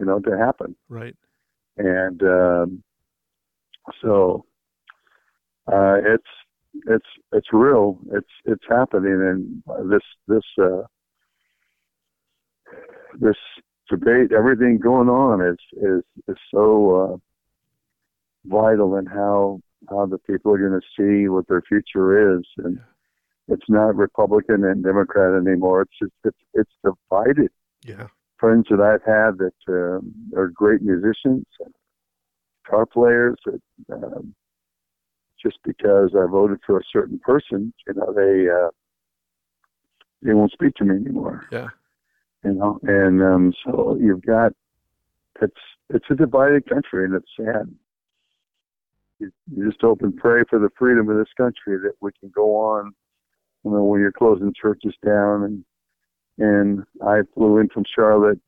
you 0.00 0.06
know 0.06 0.18
to 0.20 0.38
happen. 0.38 0.74
Right. 0.88 1.14
And 1.76 2.22
um, 2.22 2.82
so 4.00 4.46
uh, 5.70 5.96
it's 6.06 6.24
it's 6.86 7.06
it's 7.32 7.48
real. 7.52 7.98
It's 8.12 8.30
it's 8.46 8.64
happening, 8.66 9.12
and 9.12 9.90
this 9.90 10.02
this 10.26 10.44
uh, 10.58 10.84
this 13.20 13.36
debate, 13.90 14.32
everything 14.32 14.78
going 14.78 15.10
on 15.10 15.46
is 15.46 15.58
is 15.82 16.02
is 16.28 16.38
so 16.50 16.94
uh, 17.02 17.16
vital 18.46 18.96
in 18.96 19.04
how 19.04 19.60
how 19.90 20.06
the 20.06 20.18
people 20.18 20.54
are 20.54 20.58
going 20.58 20.80
to 20.80 20.86
see 20.96 21.28
what 21.28 21.46
their 21.46 21.62
future 21.68 22.38
is, 22.38 22.44
and 22.56 22.78
it's 23.48 23.68
not 23.68 23.96
Republican 23.96 24.64
and 24.64 24.82
Democrat 24.82 25.34
anymore. 25.34 25.82
It's 25.82 25.98
just 26.00 26.12
it's 26.24 26.38
it's 26.54 26.72
divided. 26.82 27.50
Yeah, 27.84 28.08
friends 28.38 28.66
that 28.70 28.80
I've 28.80 29.04
had 29.04 29.38
that 29.38 29.54
um, 29.68 30.14
are 30.36 30.48
great 30.48 30.82
musicians, 30.82 31.46
and 31.60 31.74
guitar 32.64 32.86
players 32.86 33.36
that. 33.46 33.60
Um, 33.92 34.34
just 35.44 35.58
because 35.62 36.10
I 36.14 36.26
voted 36.26 36.58
for 36.66 36.78
a 36.78 36.84
certain 36.90 37.18
person, 37.18 37.74
you 37.86 37.92
know, 37.92 38.14
they 38.14 38.48
uh, 38.48 38.70
they 40.22 40.32
won't 40.32 40.52
speak 40.52 40.74
to 40.76 40.84
me 40.84 40.96
anymore. 40.96 41.46
Yeah. 41.52 41.68
You 42.44 42.52
know, 42.54 42.78
and 42.82 43.22
um, 43.22 43.52
so 43.64 43.98
you've 44.00 44.24
got 44.24 44.52
it's 45.40 45.54
it's 45.90 46.06
a 46.10 46.14
divided 46.14 46.68
country, 46.68 47.04
and 47.04 47.14
it's 47.14 47.30
sad. 47.36 47.74
You, 49.18 49.30
you 49.54 49.68
just 49.70 49.80
hope 49.80 50.02
and 50.02 50.16
pray 50.16 50.42
for 50.48 50.58
the 50.58 50.70
freedom 50.78 51.08
of 51.08 51.16
this 51.16 51.32
country 51.36 51.78
that 51.82 51.94
we 52.00 52.10
can 52.18 52.30
go 52.30 52.56
on. 52.56 52.94
You 53.64 53.70
know, 53.70 53.84
when 53.84 54.00
you're 54.00 54.12
closing 54.12 54.52
churches 54.60 54.94
down, 55.04 55.42
and 55.42 55.64
and 56.38 56.84
I 57.02 57.20
flew 57.34 57.58
in 57.58 57.68
from 57.68 57.84
Charlotte 57.94 58.40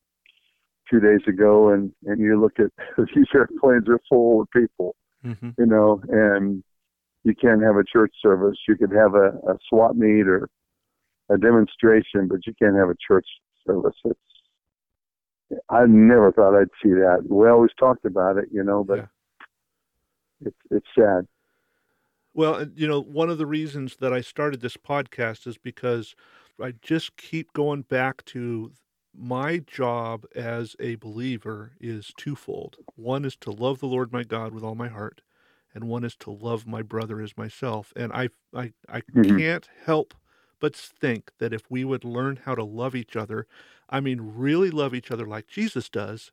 two 0.90 1.00
days 1.00 1.20
ago, 1.26 1.70
and 1.70 1.92
and 2.04 2.20
you 2.20 2.40
look 2.40 2.58
at 2.58 2.70
these 3.14 3.26
airplanes 3.34 3.88
are 3.88 4.00
full 4.08 4.42
of 4.42 4.50
people. 4.50 4.94
Mm-hmm. 5.24 5.50
You 5.58 5.66
know, 5.66 6.00
and 6.08 6.62
you 7.24 7.34
can't 7.34 7.62
have 7.62 7.76
a 7.76 7.84
church 7.84 8.14
service. 8.22 8.56
You 8.68 8.76
could 8.76 8.92
have 8.92 9.14
a, 9.14 9.28
a 9.48 9.58
swap 9.68 9.96
meet 9.96 10.28
or 10.28 10.48
a 11.28 11.36
demonstration, 11.36 12.28
but 12.28 12.46
you 12.46 12.54
can't 12.60 12.76
have 12.76 12.88
a 12.88 12.96
church 13.08 13.26
service. 13.66 13.96
It's 14.04 14.20
I 15.68 15.86
never 15.86 16.32
thought 16.32 16.58
I'd 16.58 16.68
see 16.82 16.90
that. 16.90 17.24
We 17.28 17.48
always 17.48 17.70
talked 17.78 18.04
about 18.04 18.36
it, 18.36 18.46
you 18.50 18.62
know, 18.62 18.84
but 18.84 18.98
yeah. 18.98 20.46
it's 20.46 20.56
it's 20.70 20.86
sad. 20.98 21.26
Well, 22.36 22.66
you 22.74 22.86
know, 22.86 23.00
one 23.00 23.30
of 23.30 23.38
the 23.38 23.46
reasons 23.46 23.96
that 23.96 24.12
I 24.12 24.20
started 24.20 24.60
this 24.60 24.76
podcast 24.76 25.46
is 25.46 25.56
because 25.56 26.14
I 26.62 26.74
just 26.82 27.16
keep 27.16 27.50
going 27.54 27.80
back 27.80 28.26
to 28.26 28.72
my 29.18 29.56
job 29.66 30.26
as 30.34 30.76
a 30.78 30.96
believer 30.96 31.72
is 31.80 32.12
twofold. 32.18 32.76
One 32.94 33.24
is 33.24 33.36
to 33.36 33.50
love 33.50 33.80
the 33.80 33.86
Lord 33.86 34.12
my 34.12 34.22
God 34.22 34.52
with 34.52 34.62
all 34.62 34.74
my 34.74 34.88
heart, 34.88 35.22
and 35.74 35.84
one 35.84 36.04
is 36.04 36.14
to 36.16 36.30
love 36.30 36.66
my 36.66 36.82
brother 36.82 37.22
as 37.22 37.38
myself. 37.38 37.90
And 37.96 38.12
I 38.12 38.28
I 38.54 38.74
I 38.86 39.00
mm-hmm. 39.00 39.38
can't 39.38 39.66
help 39.86 40.12
but 40.60 40.76
think 40.76 41.30
that 41.38 41.54
if 41.54 41.62
we 41.70 41.86
would 41.86 42.04
learn 42.04 42.40
how 42.44 42.54
to 42.54 42.64
love 42.64 42.94
each 42.94 43.16
other, 43.16 43.46
I 43.88 44.00
mean 44.00 44.20
really 44.36 44.70
love 44.70 44.94
each 44.94 45.10
other 45.10 45.24
like 45.24 45.46
Jesus 45.46 45.88
does, 45.88 46.32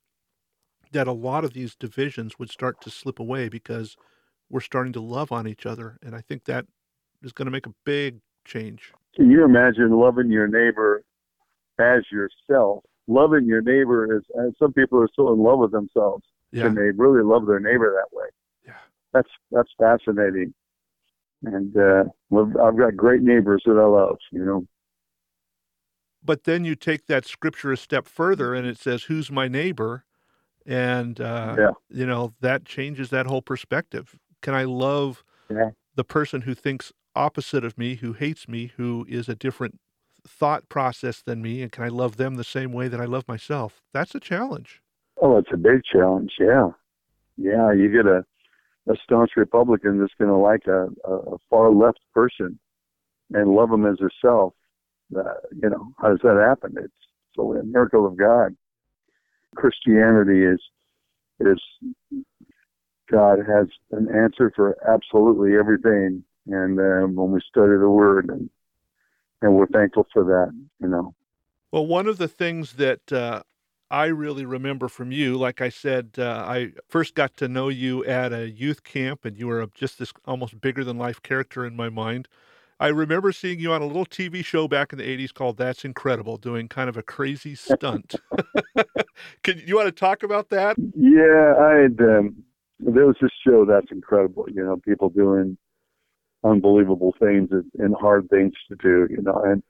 that 0.91 1.07
a 1.07 1.13
lot 1.13 1.45
of 1.45 1.53
these 1.53 1.75
divisions 1.75 2.37
would 2.37 2.49
start 2.49 2.81
to 2.81 2.89
slip 2.89 3.21
away 3.21 3.47
because 3.47 3.95
we're 4.53 4.61
starting 4.61 4.93
to 4.93 5.01
love 5.01 5.31
on 5.31 5.47
each 5.47 5.65
other. 5.65 5.97
And 6.03 6.15
I 6.15 6.21
think 6.21 6.45
that 6.45 6.67
is 7.23 7.33
going 7.33 7.47
to 7.47 7.51
make 7.51 7.65
a 7.65 7.73
big 7.85 8.19
change. 8.45 8.93
Can 9.15 9.31
you 9.31 9.43
imagine 9.43 9.89
loving 9.89 10.29
your 10.29 10.47
neighbor 10.47 11.03
as 11.79 12.03
yourself? 12.11 12.83
Loving 13.07 13.45
your 13.45 13.63
neighbor 13.63 14.15
is, 14.15 14.21
uh, 14.37 14.51
some 14.59 14.71
people 14.71 15.01
are 15.01 15.09
still 15.11 15.33
in 15.33 15.39
love 15.39 15.57
with 15.57 15.71
themselves 15.71 16.23
yeah. 16.51 16.67
and 16.67 16.77
they 16.77 16.91
really 16.95 17.23
love 17.23 17.47
their 17.47 17.59
neighbor 17.59 17.99
that 17.99 18.15
way. 18.15 18.27
Yeah. 18.63 18.73
That's, 19.11 19.29
that's 19.51 19.71
fascinating. 19.79 20.53
And 21.41 21.75
uh, 21.75 22.03
I've 22.63 22.77
got 22.77 22.95
great 22.95 23.23
neighbors 23.23 23.63
that 23.65 23.77
I 23.77 23.85
love, 23.85 24.17
you 24.31 24.45
know. 24.45 24.67
But 26.23 26.43
then 26.43 26.63
you 26.63 26.75
take 26.75 27.07
that 27.07 27.25
scripture 27.25 27.71
a 27.71 27.77
step 27.77 28.07
further 28.07 28.53
and 28.53 28.67
it 28.67 28.77
says, 28.77 29.05
Who's 29.05 29.31
my 29.31 29.47
neighbor? 29.47 30.05
and 30.65 31.19
uh, 31.19 31.55
yeah. 31.57 31.71
you 31.89 32.05
know 32.05 32.33
that 32.39 32.65
changes 32.65 33.09
that 33.09 33.25
whole 33.25 33.41
perspective 33.41 34.17
can 34.43 34.53
I 34.53 34.65
love 34.65 35.23
yeah. 35.49 35.71
the 35.95 36.03
person 36.03 36.41
who 36.41 36.53
thinks 36.53 36.91
opposite 37.15 37.63
of 37.63 37.77
me, 37.77 37.95
who 37.95 38.13
hates 38.13 38.47
me, 38.47 38.73
who 38.77 39.05
is 39.09 39.29
a 39.29 39.35
different 39.35 39.79
thought 40.27 40.67
process 40.69 41.21
than 41.21 41.41
me? 41.41 41.61
And 41.61 41.71
can 41.71 41.85
I 41.85 41.87
love 41.87 42.17
them 42.17 42.35
the 42.35 42.43
same 42.43 42.73
way 42.73 42.89
that 42.89 42.99
I 42.99 43.05
love 43.05 43.27
myself? 43.27 43.81
That's 43.93 44.13
a 44.13 44.19
challenge. 44.19 44.81
Oh, 45.21 45.37
it's 45.37 45.49
a 45.53 45.57
big 45.57 45.81
challenge. 45.91 46.33
Yeah. 46.39 46.71
Yeah. 47.37 47.71
You 47.71 47.89
get 47.89 48.05
a, 48.05 48.25
a 48.91 48.95
staunch 49.01 49.31
Republican 49.37 49.99
that's 49.99 50.13
going 50.19 50.29
to 50.29 50.35
like 50.35 50.67
a, 50.67 50.87
a, 51.09 51.37
far 51.49 51.71
left 51.71 51.99
person 52.13 52.59
and 53.31 53.55
love 53.55 53.69
them 53.69 53.85
as 53.85 53.97
herself. 53.99 54.53
Uh, 55.15 55.23
you 55.51 55.69
know, 55.69 55.93
how 55.99 56.09
does 56.09 56.19
that 56.23 56.43
happen? 56.45 56.75
It's, 56.77 56.93
it's 57.29 57.37
a 57.37 57.63
miracle 57.63 58.05
of 58.05 58.17
God. 58.17 58.55
Christianity 59.55 60.43
is 60.43 60.59
is 61.39 61.61
God 63.13 63.37
has 63.47 63.67
an 63.91 64.07
answer 64.13 64.51
for 64.55 64.75
absolutely 64.89 65.55
everything. 65.55 66.23
And 66.47 66.79
um, 66.79 67.15
when 67.15 67.31
we 67.31 67.39
study 67.47 67.77
the 67.79 67.89
Word, 67.89 68.29
and, 68.29 68.49
and 69.41 69.55
we're 69.55 69.67
thankful 69.67 70.07
for 70.11 70.23
that, 70.23 70.51
you 70.81 70.87
know. 70.87 71.13
Well, 71.71 71.85
one 71.85 72.07
of 72.07 72.17
the 72.17 72.27
things 72.27 72.73
that 72.73 73.13
uh, 73.13 73.43
I 73.91 74.07
really 74.07 74.45
remember 74.45 74.87
from 74.87 75.11
you, 75.11 75.37
like 75.37 75.61
I 75.61 75.69
said, 75.69 76.15
uh, 76.17 76.43
I 76.47 76.71
first 76.89 77.13
got 77.13 77.37
to 77.37 77.47
know 77.47 77.69
you 77.69 78.03
at 78.05 78.33
a 78.33 78.49
youth 78.49 78.83
camp, 78.83 79.25
and 79.25 79.37
you 79.37 79.47
were 79.47 79.65
just 79.75 79.99
this 79.99 80.11
almost 80.25 80.59
bigger 80.59 80.83
than 80.83 80.97
life 80.97 81.21
character 81.21 81.65
in 81.65 81.75
my 81.75 81.89
mind. 81.89 82.27
I 82.79 82.87
remember 82.87 83.31
seeing 83.31 83.59
you 83.59 83.71
on 83.71 83.81
a 83.81 83.85
little 83.85 84.05
TV 84.05 84.43
show 84.43 84.67
back 84.67 84.91
in 84.91 84.99
the 84.99 85.05
80s 85.05 85.33
called 85.33 85.57
That's 85.57 85.85
Incredible, 85.85 86.37
doing 86.37 86.67
kind 86.67 86.89
of 86.89 86.97
a 86.97 87.03
crazy 87.03 87.55
stunt. 87.55 88.15
Can 89.43 89.61
you 89.65 89.75
want 89.75 89.87
to 89.87 89.91
talk 89.91 90.23
about 90.23 90.49
that? 90.49 90.75
Yeah, 90.97 91.53
I 91.59 91.75
had 91.83 92.01
um, 92.01 92.43
there 92.85 93.05
was 93.05 93.15
this 93.21 93.31
show 93.45 93.65
that's 93.65 93.91
incredible. 93.91 94.45
You 94.47 94.63
know, 94.63 94.77
people 94.77 95.09
doing 95.09 95.57
unbelievable 96.43 97.15
things 97.19 97.49
and 97.77 97.95
hard 97.99 98.29
things 98.29 98.53
to 98.69 98.75
do. 98.75 99.07
You 99.09 99.21
know, 99.21 99.41
and 99.45 99.63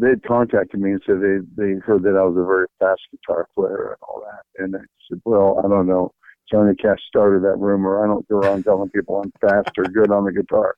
they 0.00 0.10
had 0.10 0.22
contacted 0.22 0.80
me 0.80 0.92
and 0.92 1.02
said 1.06 1.20
they 1.20 1.38
they 1.56 1.78
heard 1.80 2.02
that 2.04 2.16
I 2.16 2.22
was 2.22 2.36
a 2.36 2.46
very 2.46 2.66
fast 2.78 3.02
guitar 3.10 3.48
player 3.54 3.96
and 3.96 4.02
all 4.02 4.22
that. 4.24 4.62
And 4.62 4.76
I 4.76 4.80
said, 5.08 5.20
well, 5.24 5.60
I 5.64 5.68
don't 5.68 5.86
know. 5.86 6.12
Johnny 6.50 6.74
Cash 6.74 6.98
started 7.08 7.42
that 7.44 7.58
rumor. 7.58 8.04
I 8.04 8.06
don't 8.06 8.28
go 8.28 8.38
around 8.38 8.64
telling 8.64 8.90
people 8.90 9.20
I'm 9.20 9.32
fast 9.40 9.70
or 9.78 9.84
good 9.84 10.10
on 10.10 10.24
the 10.24 10.32
guitar. 10.32 10.74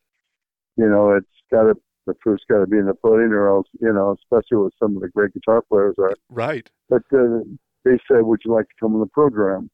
You 0.77 0.89
know, 0.89 1.13
it's 1.13 1.27
got 1.51 1.65
to 1.65 1.75
the 2.07 2.15
proof's 2.15 2.45
got 2.51 2.61
to 2.61 2.67
be 2.67 2.79
in 2.79 2.87
the 2.87 2.95
pudding, 2.95 3.33
or 3.33 3.49
else 3.49 3.67
you 3.81 3.93
know, 3.93 4.17
especially 4.23 4.59
with 4.59 4.75
some 4.79 4.97
of 4.97 5.03
the 5.03 5.09
great 5.09 5.33
guitar 5.33 5.63
players 5.63 5.95
are. 5.99 6.15
Right. 6.29 6.69
But 6.89 7.03
uh, 7.13 7.41
they 7.85 7.99
said, 8.09 8.23
"Would 8.23 8.41
you 8.45 8.53
like 8.53 8.69
to 8.69 8.75
come 8.81 8.95
on 8.95 9.01
the 9.01 9.07
program?" 9.07 9.71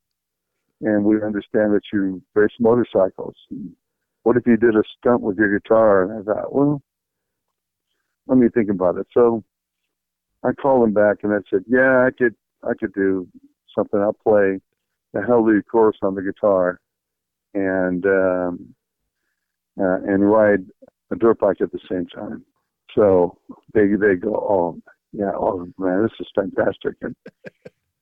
and 0.82 1.04
we 1.04 1.22
understand 1.22 1.74
that 1.74 1.82
you 1.92 2.22
race 2.34 2.50
motorcycles. 2.58 3.34
What 4.22 4.36
if 4.36 4.46
you 4.46 4.56
did 4.56 4.76
a 4.76 4.82
stunt 4.98 5.20
with 5.20 5.36
your 5.36 5.58
guitar? 5.58 6.04
And 6.04 6.20
I 6.20 6.34
thought, 6.34 6.54
well, 6.54 6.82
let 8.26 8.38
me 8.38 8.48
think 8.48 8.70
about 8.70 8.96
it. 8.96 9.06
So 9.12 9.44
I 10.44 10.52
called 10.52 10.84
him 10.84 10.94
back 10.94 11.18
and 11.22 11.32
I 11.32 11.38
said, 11.50 11.64
yeah, 11.66 12.06
I 12.06 12.10
could, 12.16 12.34
I 12.62 12.72
could 12.78 12.94
do 12.94 13.28
something. 13.76 14.00
I'll 14.00 14.12
play 14.12 14.60
the 15.12 15.22
Hallelujah 15.26 15.62
chorus 15.62 15.98
on 16.02 16.14
the 16.14 16.22
guitar 16.22 16.80
and, 17.54 18.04
um, 18.06 18.74
uh, 19.80 19.98
and 20.06 20.30
ride 20.30 20.64
a 21.10 21.16
dirt 21.16 21.38
bike 21.40 21.60
at 21.60 21.72
the 21.72 21.80
same 21.90 22.06
time. 22.06 22.44
So 22.94 23.38
they, 23.74 23.86
they 24.00 24.14
go, 24.14 24.34
oh, 24.34 24.80
yeah, 25.12 25.32
oh 25.34 25.68
man, 25.78 26.02
this 26.02 26.12
is 26.20 26.28
fantastic. 26.34 26.94
And 27.02 27.16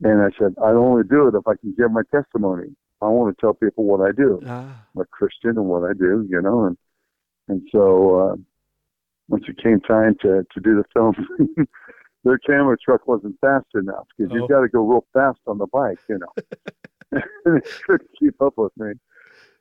and 0.03 0.23
I 0.23 0.29
said, 0.39 0.55
I 0.63 0.71
only 0.71 1.03
do 1.03 1.27
it 1.29 1.35
if 1.35 1.47
I 1.47 1.57
can 1.57 1.75
give 1.77 1.91
my 1.91 2.03
testimony. 2.11 2.69
I 3.03 3.07
want 3.07 3.37
to 3.37 3.41
tell 3.41 3.55
people 3.55 3.85
what 3.85 4.01
I 4.01 4.13
do. 4.13 4.41
Ah. 4.47 4.87
I'm 4.95 5.03
a 5.03 5.05
Christian 5.07 5.51
and 5.51 5.67
what 5.67 5.89
I 5.89 5.93
do, 5.93 6.27
you 6.29 6.41
know. 6.41 6.65
And 6.65 6.77
and 7.49 7.67
so 7.73 8.21
uh, 8.21 8.37
once 9.29 9.45
it 9.49 9.63
came 9.63 9.81
time 9.81 10.17
to, 10.23 10.45
to 10.53 10.61
do 10.61 10.77
the 10.77 10.85
film, 10.93 11.15
their 12.25 12.39
camera 12.39 12.77
truck 12.77 13.07
wasn't 13.09 13.37
fast 13.41 13.67
enough 13.75 14.07
because 14.17 14.33
oh. 14.33 14.37
you've 14.37 14.49
got 14.49 14.61
to 14.61 14.69
go 14.69 14.81
real 14.81 15.07
fast 15.13 15.39
on 15.47 15.59
the 15.59 15.67
bike, 15.67 16.01
you 16.09 16.19
know. 16.19 16.33
and 17.13 17.59
it 17.59 17.69
couldn't 17.87 18.11
keep 18.19 18.41
up 18.43 18.55
with 18.57 18.73
me. 18.77 18.93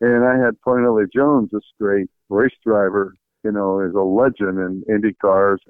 And 0.01 0.25
I 0.25 0.37
had 0.37 0.59
Parnelli 0.65 1.11
Jones, 1.11 1.49
this 1.51 1.63
great 1.79 2.09
race 2.29 2.53
driver, 2.65 3.15
you 3.43 3.51
know, 3.51 3.79
is 3.79 3.93
a 3.93 4.01
legend 4.01 4.59
in 4.59 4.83
Indy 4.93 5.13
cars, 5.13 5.61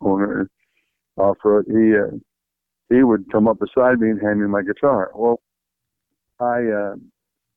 owner, 0.00 0.50
off 1.16 1.38
road. 1.44 1.64
He 1.66 1.96
uh, 1.96 2.18
he 2.88 3.02
would 3.02 3.30
come 3.30 3.48
up 3.48 3.58
beside 3.58 4.00
me 4.00 4.10
and 4.10 4.20
hand 4.20 4.40
me 4.40 4.46
my 4.46 4.62
guitar. 4.62 5.10
Well, 5.14 5.40
I 6.40 6.64
uh, 6.64 6.94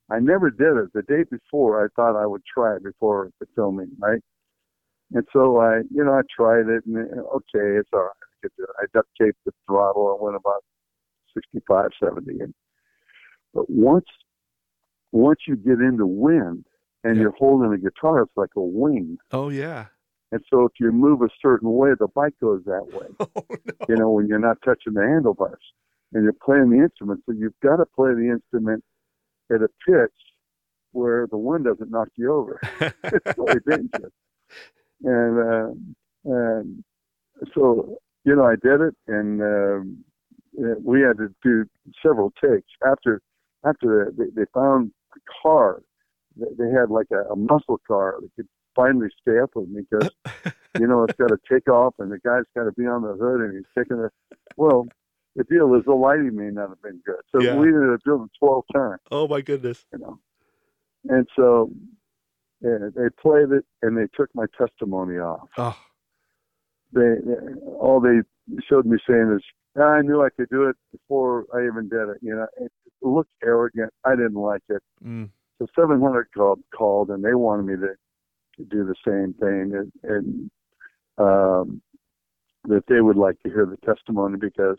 I 0.10 0.20
never 0.20 0.50
did 0.50 0.78
it. 0.78 0.94
The 0.94 1.04
day 1.04 1.24
before, 1.30 1.84
I 1.84 1.88
thought 1.96 2.22
I 2.22 2.26
would 2.26 2.44
try 2.46 2.76
it 2.76 2.84
before 2.84 3.32
the 3.40 3.46
filming, 3.56 3.92
right? 4.00 4.22
And 5.14 5.26
so 5.34 5.58
I, 5.58 5.80
you 5.94 6.04
know, 6.04 6.14
I 6.14 6.22
tried 6.36 6.68
it, 6.68 6.86
and 6.86 6.98
uh, 6.98 7.22
okay, 7.36 7.78
it's 7.78 7.90
all 7.94 8.02
right. 8.02 8.10
I 8.10 8.36
could 8.42 8.52
do 8.58 8.64
it. 8.64 8.70
I 8.80 8.86
duct 8.94 9.10
taped 9.20 9.38
the 9.46 9.52
throttle. 9.68 10.18
I 10.20 10.24
went 10.24 10.36
about 10.36 10.64
65, 11.34 11.90
70. 12.04 12.40
And, 12.40 12.54
but 13.54 13.70
once 13.70 14.06
once 15.12 15.40
you 15.48 15.58
get 15.58 15.80
into 15.80 16.06
wind 16.06 16.66
and 17.04 17.16
yeah. 17.16 17.24
you're 17.24 17.36
holding 17.38 17.74
a 17.74 17.78
guitar, 17.78 18.22
it's 18.22 18.32
like 18.38 18.56
a 18.56 18.62
wing. 18.62 19.18
Oh 19.32 19.50
yeah, 19.50 19.88
and 20.32 20.42
so 20.50 20.66
if 20.66 20.74
you 20.80 20.92
move 20.92 21.22
a 21.22 21.30
certain 21.42 21.72
way, 21.74 21.90
the 22.00 22.08
bike 22.08 22.34
goes 22.42 22.64
that 22.66 22.86
way. 22.88 23.08
Oh, 23.20 23.44
no. 23.50 23.86
You 23.90 23.96
know, 23.96 24.12
when 24.12 24.28
you're 24.28 24.40
not 24.40 24.58
touching 24.64 24.94
the 24.94 25.02
handlebars 25.02 25.62
and 26.14 26.24
you're 26.24 26.34
playing 26.34 26.70
the 26.70 26.78
instrument. 26.78 27.22
So 27.26 27.34
you've 27.34 27.60
got 27.62 27.78
to 27.78 27.86
play 27.86 28.14
the 28.14 28.30
instrument 28.32 28.84
at 29.52 29.62
a 29.62 29.68
pitch 29.86 30.14
where 30.92 31.28
the 31.28 31.38
wind 31.38 31.66
doesn't 31.66 31.90
knock 31.90 32.10
you 32.16 32.34
over. 32.34 32.60
it's 33.04 33.38
really 33.38 33.60
dangerous. 33.68 34.14
And, 35.04 35.40
uh, 35.40 36.32
and 36.32 36.84
so, 37.54 37.98
you 38.24 38.36
know, 38.36 38.46
I 38.46 38.56
did 38.56 38.82
it 38.82 38.96
and, 39.08 39.42
um, 39.42 40.04
uh, 40.60 40.76
we 40.84 41.02
had 41.02 41.18
to 41.18 41.34
do 41.44 41.66
several 42.04 42.32
takes 42.44 42.68
after 42.86 43.22
after 43.66 44.12
they, 44.18 44.26
they 44.36 44.46
found 44.54 44.92
the 45.14 45.22
car. 45.42 45.82
They 46.36 46.70
had 46.70 46.90
like 46.90 47.08
a, 47.12 47.32
a 47.32 47.36
muscle 47.36 47.80
car 47.88 48.16
that 48.22 48.30
could 48.36 48.48
finally 48.76 49.08
stay 49.22 49.40
up 49.40 49.52
with 49.56 49.70
me 49.70 49.82
because 49.90 50.10
you 50.80 50.88
know 50.88 51.04
it's 51.04 51.18
got 51.18 51.28
to 51.28 51.38
take 51.52 51.70
off 51.70 51.96
and 52.00 52.12
the 52.12 52.20
guy's 52.20 52.44
got 52.56 52.64
to 52.64 52.72
be 52.72 52.86
on 52.86 53.02
the 53.02 53.14
hood 53.14 53.42
and 53.42 53.56
he's 53.56 53.66
taking 53.78 54.04
it. 54.04 54.12
Well, 54.58 54.88
the 55.36 55.44
deal 55.46 55.74
is 55.76 55.84
the 55.86 55.94
lighting 55.94 56.36
may 56.36 56.52
not 56.52 56.70
have 56.70 56.82
been 56.82 57.02
good, 57.06 57.22
so 57.32 57.42
yeah. 57.42 57.56
we 57.56 57.68
ended 57.68 57.94
up 57.94 58.02
doing 58.04 58.30
twelve 58.40 58.66
turn. 58.74 58.98
Oh 59.12 59.28
my 59.28 59.42
goodness! 59.42 59.86
You 59.94 60.00
know, 60.00 60.20
and 61.10 61.28
so 61.36 61.72
yeah, 62.62 62.90
they 62.96 63.10
played 63.22 63.52
it 63.52 63.66
and 63.82 63.98
they 63.98 64.08
took 64.16 64.30
my 64.36 64.46
testimony 64.58 65.18
off. 65.18 65.50
Oh. 65.58 65.78
They 66.94 67.16
all 67.80 68.00
they 68.02 68.22
showed 68.70 68.86
me 68.86 68.98
saying 69.08 69.34
is, 69.36 69.44
ah, 69.80 69.84
I 69.84 70.02
knew 70.02 70.22
I 70.22 70.30
could 70.30 70.50
do 70.50 70.68
it 70.70 70.76
before 70.92 71.46
I 71.54 71.66
even 71.66 71.90
did 71.90 72.10
it. 72.10 72.18
You 72.22 72.36
know, 72.36 72.48
it 72.60 72.72
looked 73.02 73.32
arrogant. 73.44 73.92
I 74.06 74.12
didn't 74.12 74.36
like 74.36 74.62
it. 74.70 74.84
Mm. 75.04 75.30
So 75.58 75.68
700 75.76 76.28
called, 76.36 76.60
called 76.76 77.10
and 77.10 77.24
they 77.24 77.34
wanted 77.34 77.66
me 77.66 77.76
to 77.76 77.94
do 78.70 78.86
the 78.86 78.96
same 79.06 79.34
thing 79.40 79.74
and, 79.76 79.92
and 80.04 80.52
um, 81.18 81.82
that 82.66 82.84
they 82.88 83.02
would 83.02 83.18
like 83.18 83.40
to 83.42 83.50
hear 83.50 83.66
the 83.66 83.78
testimony 83.86 84.38
because 84.40 84.78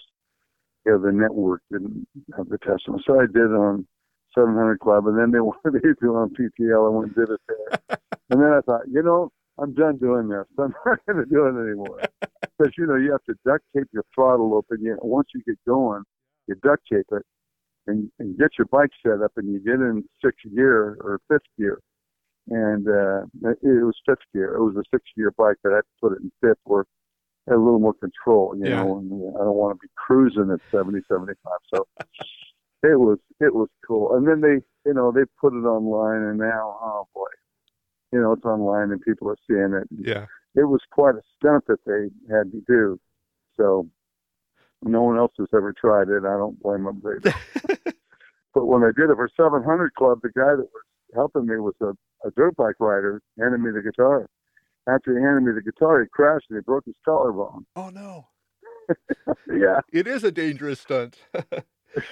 you 0.87 0.93
know 0.93 0.99
the 0.99 1.13
network 1.13 1.63
didn't 1.71 2.07
have 2.37 2.49
the 2.49 2.59
testimony. 2.59 3.03
So 3.07 3.21
I 3.21 3.27
did 3.27 3.53
on 3.53 3.87
700 4.37 4.81
Club, 4.81 5.07
and 5.07 5.19
then 5.19 5.31
they 5.31 5.41
wanted 5.41 5.75
me 5.75 5.81
to 5.81 5.95
do 6.01 6.15
on 6.15 6.31
PTL. 6.31 6.87
I 6.87 6.91
went 6.91 7.17
and 7.17 7.17
did 7.17 7.35
it 7.35 7.41
there, 7.49 7.99
and 8.31 8.41
then 8.41 8.53
I 8.53 8.61
thought, 8.61 8.83
you 8.91 9.03
know, 9.03 9.31
I'm 9.59 9.75
done 9.75 9.99
doing 9.99 10.29
this. 10.29 10.45
I'm 10.59 10.75
not 10.87 10.99
going 11.07 11.25
to 11.25 11.31
do 11.31 11.47
it 11.47 11.61
anymore. 11.61 12.01
Because 12.59 12.73
you 12.79 12.87
know 12.87 12.97
you 12.97 13.13
have 13.13 13.25
to 13.25 13.35
duct 13.45 13.65
tape 13.77 13.89
your 13.93 14.05
throttle 14.15 14.55
open. 14.55 14.79
You 14.83 14.93
know, 14.93 15.01
once 15.03 15.29
you 15.35 15.43
get 15.47 15.59
going, 15.67 16.03
you 16.47 16.55
duct 16.63 16.83
tape 16.91 17.07
it, 17.13 17.23
and, 17.87 18.11
and 18.19 18.39
get 18.39 18.51
your 18.59 18.67
bike 18.67 18.91
set 19.05 19.23
up, 19.23 19.33
and 19.37 19.53
you 19.53 19.61
get 19.61 19.75
in 19.75 20.05
sixth 20.25 20.55
gear 20.55 20.97
or 21.01 21.21
fifth 21.29 21.43
gear, 21.59 21.81
and 22.49 22.89
uh, 22.89 23.23
it, 23.51 23.59
it 23.63 23.85
was 23.85 23.97
fifth 24.07 24.19
gear. 24.33 24.55
It 24.57 24.63
was 24.63 24.77
a 24.77 24.83
six 24.91 25.05
gear 25.17 25.33
bike 25.37 25.57
that 25.65 25.73
I 25.73 25.77
had 25.77 25.83
to 25.83 26.01
put 26.01 26.13
it 26.13 26.23
in 26.23 26.33
fifth, 26.41 26.61
where 26.65 26.85
I 27.49 27.53
had 27.53 27.57
a 27.57 27.63
little 27.63 27.79
more 27.81 27.95
control. 27.95 28.55
You 28.57 28.69
Yeah. 28.69 28.77
know, 28.77 28.99
and 28.99 29.13
uh, 29.13 29.41
I 29.41 29.45
don't 29.45 29.57
want 29.57 29.77
to 29.79 29.81
be 29.83 29.91
cruising 29.97 30.51
at 30.53 30.61
70, 30.77 31.01
75. 31.09 31.37
So 31.73 31.87
it 32.83 32.99
was 32.99 33.19
it 33.41 33.55
was 33.55 33.69
cool. 33.87 34.17
And 34.17 34.27
then 34.27 34.41
they, 34.41 34.65
you 34.89 34.95
know, 34.95 35.13
they 35.13 35.23
put 35.41 35.55
it 35.55 35.65
online, 35.67 36.23
and 36.23 36.39
now, 36.39 36.79
oh 36.83 37.09
boy, 37.15 37.29
you 38.13 38.21
know, 38.21 38.33
it's 38.33 38.45
online 38.45 38.91
and 38.91 39.01
people 39.01 39.31
are 39.31 39.37
seeing 39.49 39.73
it. 39.75 39.89
Yeah. 39.97 40.27
It 40.55 40.65
was 40.65 40.81
quite 40.91 41.15
a 41.15 41.23
stunt 41.39 41.65
that 41.69 41.85
they 41.87 42.11
had 42.35 42.53
to 42.53 42.63
do. 42.67 43.01
So 43.57 43.89
no 44.83 45.03
one 45.03 45.17
else 45.17 45.33
has 45.39 45.49
ever 45.55 45.73
tried 45.73 46.09
it. 46.09 46.25
I 46.25 46.37
don't 46.37 46.61
blame 46.61 46.85
them. 46.85 47.01
They, 47.03 47.31
but 48.55 48.67
when 48.67 48.83
I 48.83 48.91
did 48.97 49.11
it 49.11 49.17
for 49.17 49.31
700 49.35 49.95
Club, 49.95 50.21
the 50.23 50.29
guy 50.29 50.51
that 50.57 50.69
was 50.73 50.83
helping 51.15 51.47
me 51.47 51.57
was 51.57 51.75
a, 51.81 51.93
a 52.27 52.31
dirt 52.37 52.57
bike 52.57 52.77
rider, 52.79 53.21
handed 53.39 53.59
me 53.61 53.71
the 53.71 53.83
guitar. 53.83 54.27
After 54.89 55.17
he 55.17 55.23
handed 55.25 55.43
me 55.45 55.53
the 55.53 55.63
guitar, 55.63 56.01
he 56.03 56.09
crashed 56.13 56.47
and 56.51 56.59
he 56.59 56.63
broke 56.63 56.85
his 56.87 56.95
collarbone. 57.05 57.65
Oh 57.77 57.91
no. 57.91 58.27
yeah, 59.49 59.81
It 59.93 60.07
is 60.09 60.25
a 60.25 60.33
dangerous 60.33 60.81
stunt. 60.81 61.19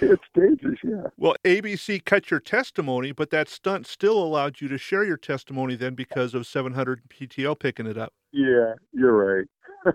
it's 0.00 0.22
dangerous. 0.34 0.78
Yeah. 0.84 1.08
well, 1.16 1.34
ABC 1.44 2.04
cut 2.04 2.30
your 2.30 2.38
testimony, 2.40 3.10
but 3.12 3.30
that 3.30 3.48
stunt 3.48 3.86
still 3.86 4.22
allowed 4.22 4.60
you 4.60 4.68
to 4.68 4.78
share 4.78 5.02
your 5.04 5.16
testimony 5.16 5.74
then 5.74 5.94
because 5.94 6.32
of 6.32 6.46
700 6.46 7.02
PTO 7.08 7.58
picking 7.58 7.86
it 7.86 7.98
up. 7.98 8.12
Yeah, 8.32 8.74
you're 8.92 9.16
right. 9.16 9.46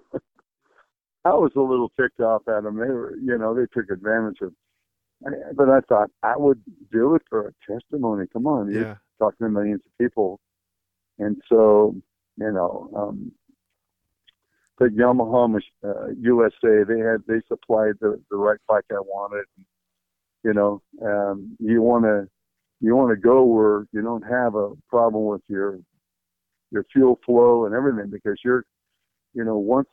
I 1.26 1.30
was 1.30 1.52
a 1.56 1.62
little 1.62 1.92
ticked 2.00 2.20
off 2.20 2.42
at 2.48 2.64
them. 2.64 2.76
They 2.78 2.86
were, 2.88 3.16
you 3.24 3.38
know, 3.38 3.56
they 3.56 3.66
took 3.74 3.90
advantage 3.90 4.42
of. 4.42 4.54
I- 5.26 5.54
But 5.54 5.70
I 5.70 5.82
thought 5.82 6.12
I 6.24 6.38
would 6.38 6.62
do 6.92 7.16
it 7.16 7.24
for 7.30 7.48
a 7.48 7.54
testimony. 7.72 8.28
Come 8.28 8.48
on, 8.48 8.70
you're 8.72 8.82
Yeah. 8.84 8.98
talking 9.20 9.46
to 9.46 9.50
millions 9.50 9.82
of 9.86 9.98
people, 9.98 10.40
and 11.20 11.42
so 11.48 11.96
you 12.38 12.52
know, 12.52 12.90
um, 12.94 13.32
the 14.78 14.86
Yamaha 14.90 15.62
uh, 15.84 16.08
USA 16.20 16.84
they 16.84 17.00
had 17.00 17.24
they 17.28 17.42
supplied 17.48 17.96
the 18.02 18.22
the 18.30 18.38
right 18.38 18.60
bike 18.68 18.86
I 18.92 19.00
wanted. 19.00 19.46
You 20.44 20.54
know, 20.54 20.82
um, 21.02 21.56
you 21.60 21.82
want 21.82 22.04
to 22.06 22.30
you 22.82 22.96
want 22.96 23.10
to 23.12 23.16
go 23.16 23.44
where 23.46 23.88
you 23.94 24.02
don't 24.02 24.24
have 24.24 24.56
a 24.56 24.76
problem 24.90 25.26
with 25.26 25.42
your 25.48 25.80
your 26.72 26.84
fuel 26.92 27.20
flow 27.26 27.66
and 27.66 27.74
everything 27.74 28.10
because 28.10 28.40
you're 28.44 28.66
you 29.34 29.44
know 29.44 29.58
once 29.58 29.88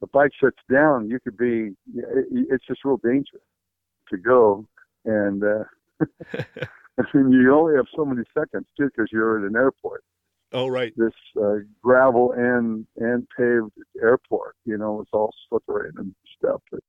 the 0.00 0.06
bike 0.08 0.32
shuts 0.38 0.58
down 0.70 1.08
you 1.08 1.18
could 1.20 1.36
be 1.36 1.74
it, 1.94 2.26
it's 2.50 2.66
just 2.66 2.84
real 2.84 2.96
dangerous 2.98 3.42
to 4.10 4.16
go 4.16 4.64
and 5.04 5.42
uh 5.42 5.64
I 6.98 7.04
mean, 7.12 7.30
you 7.30 7.54
only 7.54 7.76
have 7.76 7.86
so 7.94 8.06
many 8.06 8.22
seconds 8.32 8.66
too 8.76 8.86
because 8.86 9.08
you're 9.12 9.44
at 9.44 9.50
an 9.50 9.56
airport. 9.56 10.02
Oh 10.52 10.68
right. 10.68 10.92
this 10.96 11.12
uh, 11.42 11.56
gravel 11.82 12.32
and 12.32 12.86
and 12.96 13.26
paved 13.36 13.72
airport 14.00 14.54
you 14.64 14.78
know 14.78 15.00
it's 15.00 15.10
all 15.12 15.32
slippery 15.48 15.90
and 15.96 16.14
stuff. 16.38 16.62
But, 16.70 16.80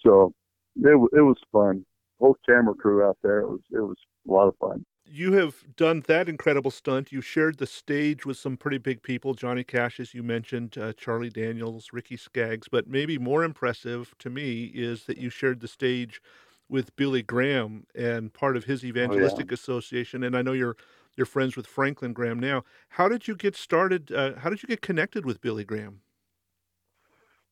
so 0.00 0.32
it, 0.76 0.96
it 1.12 1.22
was 1.22 1.36
fun. 1.52 1.84
Whole 2.18 2.36
camera 2.46 2.74
crew 2.74 3.04
out 3.04 3.18
there 3.22 3.40
it 3.40 3.48
was 3.48 3.60
it 3.72 3.80
was 3.80 3.96
a 4.28 4.32
lot 4.32 4.48
of 4.48 4.56
fun 4.58 4.84
You 5.08 5.32
have 5.34 5.76
done 5.76 6.02
that 6.08 6.28
incredible 6.28 6.70
stunt. 6.70 7.12
You 7.12 7.20
shared 7.20 7.58
the 7.58 7.66
stage 7.66 8.26
with 8.26 8.36
some 8.36 8.56
pretty 8.56 8.78
big 8.78 9.02
people, 9.02 9.34
Johnny 9.34 9.62
Cash, 9.62 10.00
as 10.00 10.14
you 10.14 10.22
mentioned, 10.22 10.76
uh, 10.76 10.92
Charlie 10.94 11.30
Daniels, 11.30 11.90
Ricky 11.92 12.16
Skaggs. 12.16 12.68
But 12.68 12.88
maybe 12.88 13.16
more 13.18 13.44
impressive 13.44 14.14
to 14.18 14.30
me 14.30 14.64
is 14.74 15.04
that 15.04 15.18
you 15.18 15.30
shared 15.30 15.60
the 15.60 15.68
stage 15.68 16.20
with 16.68 16.94
Billy 16.96 17.22
Graham 17.22 17.86
and 17.94 18.32
part 18.32 18.56
of 18.56 18.64
his 18.64 18.84
evangelistic 18.84 19.52
association. 19.52 20.24
And 20.24 20.36
I 20.36 20.42
know 20.42 20.52
you're 20.52 20.76
you're 21.16 21.26
friends 21.26 21.56
with 21.56 21.66
Franklin 21.66 22.12
Graham 22.12 22.38
now. 22.38 22.64
How 22.90 23.08
did 23.08 23.26
you 23.26 23.36
get 23.36 23.56
started? 23.56 24.12
Uh, 24.12 24.34
how 24.36 24.50
did 24.50 24.62
you 24.62 24.66
get 24.66 24.82
connected 24.82 25.24
with 25.24 25.40
Billy 25.40 25.64
Graham? 25.64 26.00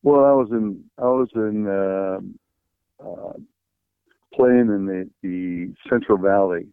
Well, 0.03 0.25
I 0.25 0.33
was 0.33 0.49
in 0.51 0.85
I 0.99 1.05
was 1.07 1.29
in 1.35 1.67
um 1.69 2.39
uh, 3.01 3.39
playing 4.35 4.69
in 4.69 4.87
the 4.87 5.11
the 5.23 5.75
Central 5.89 6.19
Valley, 6.19 6.67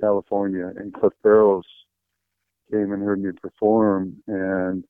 California, 0.00 0.72
and 0.76 0.92
Cliff 0.94 1.12
Barrows 1.22 1.64
came 2.70 2.92
and 2.92 3.02
heard 3.02 3.22
me 3.22 3.30
perform 3.40 4.16
and 4.26 4.84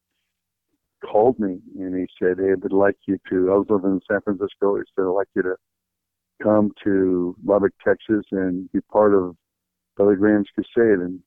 called 1.00 1.38
me 1.38 1.60
and 1.78 1.94
he 1.94 2.06
said, 2.18 2.38
"Hey, 2.38 2.52
I'd 2.52 2.72
like 2.72 2.96
you 3.06 3.18
to." 3.30 3.52
I 3.52 3.56
was 3.56 3.66
living 3.70 3.92
in 3.92 4.00
San 4.08 4.20
Francisco. 4.20 4.76
He 4.76 4.82
said, 4.94 5.02
"I'd 5.02 5.08
like 5.08 5.28
you 5.34 5.42
to 5.42 5.56
come 6.42 6.72
to 6.84 7.36
Lubbock, 7.44 7.72
Texas, 7.82 8.24
and 8.32 8.70
be 8.72 8.80
part 8.92 9.14
of 9.14 9.36
Billy 9.96 10.16
Graham's 10.16 10.50
crusade." 10.54 11.00
And 11.00 11.22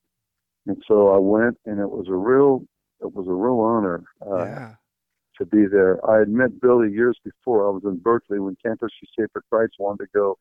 and 0.67 0.81
so 0.87 1.09
I 1.09 1.17
went, 1.17 1.57
and 1.65 1.79
it 1.79 1.89
was 1.89 2.07
a 2.07 2.15
real 2.15 2.65
it 3.01 3.13
was 3.13 3.27
a 3.27 3.33
real 3.33 3.59
honor. 3.59 4.03
Uh, 4.25 4.45
yeah. 4.45 4.75
to 5.39 5.45
be 5.45 5.65
there. 5.65 5.99
I 6.07 6.19
had 6.19 6.29
met 6.29 6.61
Billy 6.61 6.91
years 6.91 7.17
before. 7.23 7.67
I 7.67 7.71
was 7.71 7.83
in 7.85 7.97
Berkeley 7.97 8.39
when 8.39 8.55
Campus 8.63 8.91
Crusade 8.99 9.31
for 9.33 9.43
Christ 9.51 9.73
wanted 9.79 10.05
to 10.05 10.09
go 10.13 10.37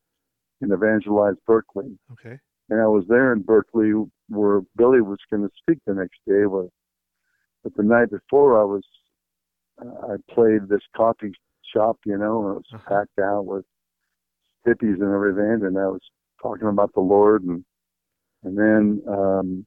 and 0.61 0.71
evangelize 0.71 1.35
Berkeley. 1.47 1.99
Okay. 2.13 2.39
And 2.73 2.81
I 2.81 2.87
was 2.87 3.05
there 3.07 3.35
in 3.35 3.43
Berkeley 3.43 3.93
where 4.31 4.63
Billy 4.77 5.03
was 5.03 5.19
going 5.31 5.43
to 5.43 5.51
speak 5.59 5.77
the 5.87 5.93
next 5.93 6.19
day. 6.27 6.45
But, 6.51 6.69
but 7.63 7.77
the 7.77 7.83
night 7.83 8.11
before, 8.11 8.59
I 8.59 8.65
was, 8.65 8.83
uh, 9.79 10.15
I 10.15 10.33
played 10.33 10.69
this 10.71 10.81
coffee 10.97 11.33
shop, 11.71 11.99
you 12.07 12.17
know, 12.17 12.47
and 12.47 12.51
it 12.53 12.55
was 12.55 12.65
Uh-huh. 12.73 12.89
packed 12.89 13.19
out 13.19 13.45
with 13.45 13.67
hippies 14.67 15.03
and 15.03 15.13
everything. 15.13 15.67
And 15.67 15.79
I 15.79 15.89
was 15.89 16.01
talking 16.41 16.67
about 16.67 16.95
the 16.95 17.01
Lord 17.01 17.43
and, 17.43 17.63
and 18.43 18.57
then, 18.57 19.03
um, 19.07 19.67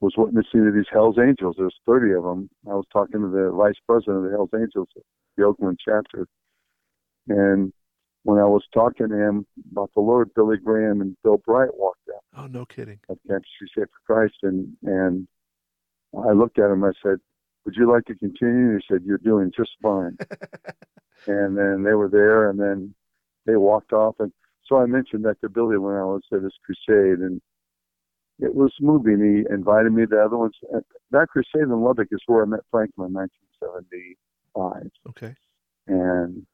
was 0.00 0.14
witnessing 0.16 0.64
to 0.64 0.72
these 0.72 0.88
Hell's 0.90 1.18
Angels. 1.18 1.56
There's 1.58 1.76
30 1.84 2.12
of 2.14 2.22
them. 2.22 2.48
I 2.66 2.72
was 2.72 2.86
talking 2.90 3.20
to 3.20 3.28
the 3.28 3.50
vice 3.50 3.78
president 3.86 4.18
of 4.18 4.22
the 4.24 4.30
Hell's 4.30 4.54
Angels, 4.54 4.88
the 5.36 5.44
Oakland 5.44 5.78
chapter, 5.84 6.26
and 7.28 7.74
when 8.28 8.38
I 8.38 8.44
was 8.44 8.62
talking 8.74 9.08
to 9.08 9.14
him 9.16 9.46
about 9.72 9.90
the 9.94 10.02
Lord, 10.02 10.28
Billy 10.34 10.58
Graham 10.58 11.00
and 11.00 11.16
Bill 11.24 11.38
Bright 11.46 11.70
walked 11.74 12.10
out 12.14 12.22
Oh, 12.36 12.46
no 12.46 12.66
kidding. 12.66 13.00
of 13.08 13.16
Campus 13.26 13.48
Crusade 13.58 13.88
for 13.88 14.00
Christ, 14.06 14.34
and 14.42 14.76
and 14.82 15.26
I 16.14 16.32
looked 16.32 16.58
at 16.58 16.70
him. 16.70 16.84
I 16.84 16.92
said, 17.02 17.18
"Would 17.64 17.74
you 17.74 17.90
like 17.90 18.04
to 18.04 18.14
continue?" 18.14 18.72
And 18.72 18.82
he 18.82 18.94
said, 18.94 19.02
"You're 19.02 19.16
doing 19.16 19.50
just 19.56 19.70
fine." 19.82 20.18
and 21.26 21.56
then 21.56 21.82
they 21.84 21.94
were 21.94 22.10
there, 22.10 22.50
and 22.50 22.60
then 22.60 22.94
they 23.46 23.56
walked 23.56 23.94
off, 23.94 24.16
and 24.18 24.30
so 24.66 24.76
I 24.76 24.84
mentioned 24.84 25.24
that 25.24 25.40
to 25.40 25.48
Billy 25.48 25.78
when 25.78 25.94
I 25.94 26.04
was 26.04 26.22
at 26.30 26.42
his 26.42 26.52
crusade, 26.66 27.20
and 27.20 27.40
it 28.40 28.54
was 28.54 28.74
moving. 28.78 29.20
He 29.24 29.50
invited 29.52 29.92
me 29.94 30.04
to 30.04 30.22
other 30.22 30.36
ones. 30.36 30.54
That 31.12 31.28
crusade 31.28 31.62
in 31.62 31.80
Lubbock 31.80 32.08
is 32.10 32.20
where 32.26 32.42
I 32.42 32.46
met 32.46 32.60
Franklin 32.70 33.08
in 33.08 33.14
1975, 33.14 34.90
Okay. 35.08 35.34
and 35.86 36.46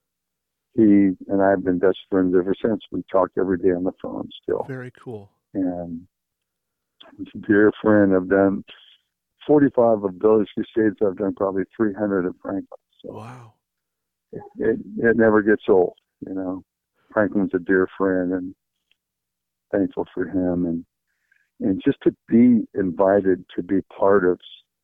he 0.74 1.10
and 1.28 1.42
I 1.42 1.50
have 1.50 1.64
been 1.64 1.78
best 1.78 1.98
friends 2.10 2.34
ever 2.36 2.54
since. 2.60 2.80
We 2.90 3.02
talk 3.10 3.30
every 3.38 3.58
day 3.58 3.70
on 3.70 3.84
the 3.84 3.92
phone 4.02 4.28
still 4.42 4.64
Very 4.68 4.92
cool. 5.02 5.30
and 5.54 6.06
dear 7.46 7.70
friend. 7.82 8.14
I've 8.14 8.28
done 8.28 8.64
45 9.46 10.04
of 10.04 10.18
Billy's 10.18 10.48
Crusades. 10.54 10.96
I've 11.04 11.16
done 11.18 11.34
probably 11.34 11.64
300 11.76 12.26
of 12.26 12.34
Franklin. 12.42 12.66
So 13.04 13.12
Wow. 13.12 13.54
it, 14.32 14.42
it, 14.58 14.80
it 14.98 15.16
never 15.16 15.42
gets 15.42 15.64
old, 15.68 15.94
you 16.26 16.34
know. 16.34 16.62
Franklin's 17.12 17.54
a 17.54 17.58
dear 17.58 17.86
friend 17.96 18.32
and 18.32 18.54
thankful 19.70 20.06
for 20.14 20.24
him. 20.26 20.64
And, 20.66 20.84
and 21.60 21.80
just 21.84 21.98
to 22.02 22.14
be 22.28 22.66
invited 22.74 23.44
to 23.54 23.62
be 23.62 23.80
part 23.96 24.24
of 24.24 24.40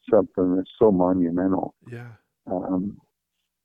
something 0.09 0.57
that's 0.57 0.71
so 0.79 0.93
monumental. 0.93 1.75
Yeah. 1.91 2.13
Um, 2.47 2.99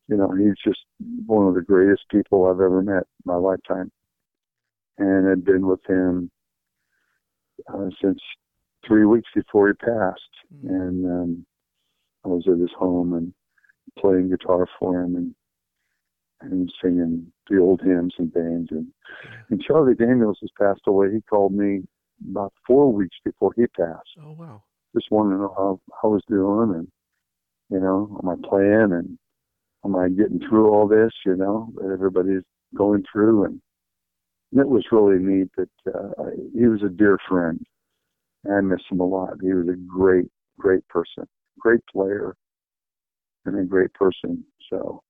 you 0.08 0.18
know, 0.18 0.32
he's 0.34 0.56
just 0.64 0.82
one 1.26 1.48
of 1.48 1.56
the 1.56 1.62
greatest 1.62 2.04
people 2.12 2.46
I've 2.46 2.62
ever 2.62 2.82
met 2.82 3.04
in 3.04 3.26
my 3.26 3.36
lifetime. 3.36 3.92
And 4.98 5.30
I'd 5.30 5.44
been 5.44 5.66
with 5.68 5.82
him 5.88 6.32
uh, 7.74 7.90
since 8.02 8.20
three 8.88 9.06
weeks 9.06 9.30
before 9.36 9.68
he 9.68 9.74
passed. 9.74 10.22
Mm. 10.64 10.70
And 10.70 11.06
um, 11.06 11.46
I 12.24 12.30
was 12.30 12.44
at 12.48 12.60
his 12.60 12.72
home 12.78 13.14
and 13.14 13.34
playing 14.00 14.30
guitar 14.30 14.68
for 14.80 15.02
him 15.02 15.16
and 15.16 15.36
and 16.42 16.72
singing 16.84 17.32
the 17.50 17.58
old 17.58 17.82
hymns 17.82 18.14
and 18.20 18.32
bands. 18.32 18.70
And, 18.70 18.88
and 19.50 19.62
Charlie 19.62 19.96
Daniels 19.96 20.38
has 20.42 20.50
passed 20.60 20.82
away. 20.86 21.08
He 21.14 21.22
called 21.22 21.54
me 21.54 21.84
about 22.30 22.54
four 22.68 22.92
weeks 22.92 23.16
before 23.24 23.52
he 23.56 23.66
passed 23.68 24.10
Oh, 24.22 24.34
wow. 24.34 24.62
just 24.94 25.12
wanted 25.12 25.36
to 25.36 25.42
know 25.42 25.54
how, 25.58 25.80
how 26.02 26.10
I 26.10 26.14
was 26.14 26.24
doing 26.30 26.76
and, 26.76 26.88
you 27.70 27.80
know, 27.80 28.20
am 28.22 28.30
I 28.30 28.36
playing 28.48 28.92
and 28.92 29.18
am 29.86 29.96
I 29.96 30.10
getting 30.10 30.40
through 30.40 30.70
all 30.70 30.88
this, 30.88 31.12
you 31.26 31.36
know, 31.36 31.72
that 31.76 31.92
everybody's 31.92 32.44
going 32.76 33.04
through. 33.12 33.46
And, 33.46 33.62
and 34.52 34.62
it 34.62 34.68
was 34.68 34.86
really 34.92 35.20
neat 35.20 35.50
that 35.58 35.94
uh, 35.94 36.30
he 36.54 36.66
was 36.66 36.82
a 36.84 36.90
dear 36.90 37.18
friend. 37.30 37.64
I 38.46 38.62
miss 38.62 38.82
him 38.90 39.00
a 39.00 39.06
lot. 39.06 39.34
He 39.42 39.54
was 39.54 39.68
a 39.68 39.78
great, 39.88 40.26
great 40.60 40.88
person, 40.88 41.26
great 41.60 41.82
player, 41.92 42.36
and 43.46 43.60
a 43.60 43.64
great 43.64 43.94
person. 43.94 44.44
So, 44.70 45.02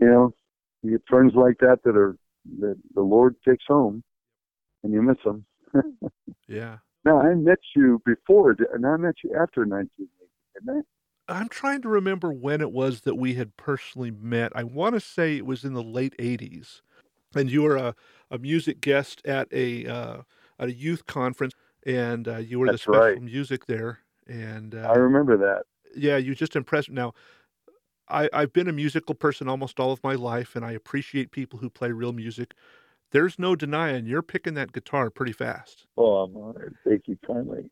you 0.00 0.06
know, 0.06 0.34
you 0.82 0.92
get 0.92 1.02
friends 1.08 1.32
like 1.34 1.58
that 1.60 1.78
that 1.84 1.96
are 1.96 2.16
that 2.60 2.76
the 2.94 3.00
Lord 3.00 3.36
takes 3.46 3.64
home, 3.66 4.02
and 4.82 4.92
you 4.92 5.02
miss 5.02 5.16
them. 5.24 5.44
Yeah. 6.46 6.78
Now 7.04 7.20
I 7.20 7.34
met 7.34 7.58
you 7.74 8.00
before, 8.04 8.54
and 8.72 8.86
I 8.86 8.96
met 8.96 9.14
you 9.22 9.30
after 9.30 9.64
1980, 9.64 10.10
didn't 10.54 10.78
I? 10.78 10.82
I'm 11.28 11.48
trying 11.48 11.82
to 11.82 11.88
remember 11.88 12.32
when 12.32 12.60
it 12.60 12.72
was 12.72 13.02
that 13.02 13.14
we 13.14 13.34
had 13.34 13.56
personally 13.56 14.10
met. 14.10 14.52
I 14.54 14.64
want 14.64 14.94
to 14.94 15.00
say 15.00 15.36
it 15.36 15.46
was 15.46 15.64
in 15.64 15.72
the 15.72 15.82
late 15.82 16.14
80s, 16.18 16.82
and 17.34 17.50
you 17.50 17.62
were 17.62 17.76
a, 17.76 17.94
a 18.30 18.38
music 18.38 18.80
guest 18.80 19.22
at 19.24 19.48
a 19.52 19.86
uh, 19.86 20.22
at 20.58 20.68
a 20.68 20.74
youth 20.74 21.06
conference, 21.06 21.54
and 21.86 22.28
uh, 22.28 22.36
you 22.36 22.58
were 22.58 22.66
That's 22.66 22.84
the 22.84 22.92
special 22.92 23.00
right. 23.00 23.22
music 23.22 23.66
there. 23.66 24.00
And 24.26 24.74
uh, 24.74 24.90
I 24.90 24.96
remember 24.96 25.36
that. 25.38 25.62
Yeah, 25.96 26.16
you 26.16 26.34
just 26.34 26.56
impressed. 26.56 26.90
Now, 26.90 27.14
I, 28.08 28.28
I've 28.32 28.52
been 28.52 28.68
a 28.68 28.72
musical 28.72 29.14
person 29.14 29.48
almost 29.48 29.80
all 29.80 29.92
of 29.92 30.02
my 30.04 30.14
life, 30.14 30.56
and 30.56 30.64
I 30.64 30.72
appreciate 30.72 31.30
people 31.30 31.58
who 31.58 31.70
play 31.70 31.90
real 31.90 32.12
music. 32.12 32.54
There's 33.12 33.38
no 33.38 33.54
denying 33.56 34.06
you're 34.06 34.22
picking 34.22 34.54
that 34.54 34.72
guitar 34.72 35.08
pretty 35.08 35.32
fast. 35.32 35.86
Oh, 35.96 36.16
I'm 36.16 36.36
honored. 36.36 36.76
Thank 36.86 37.06
you 37.06 37.16
kindly. 37.26 37.70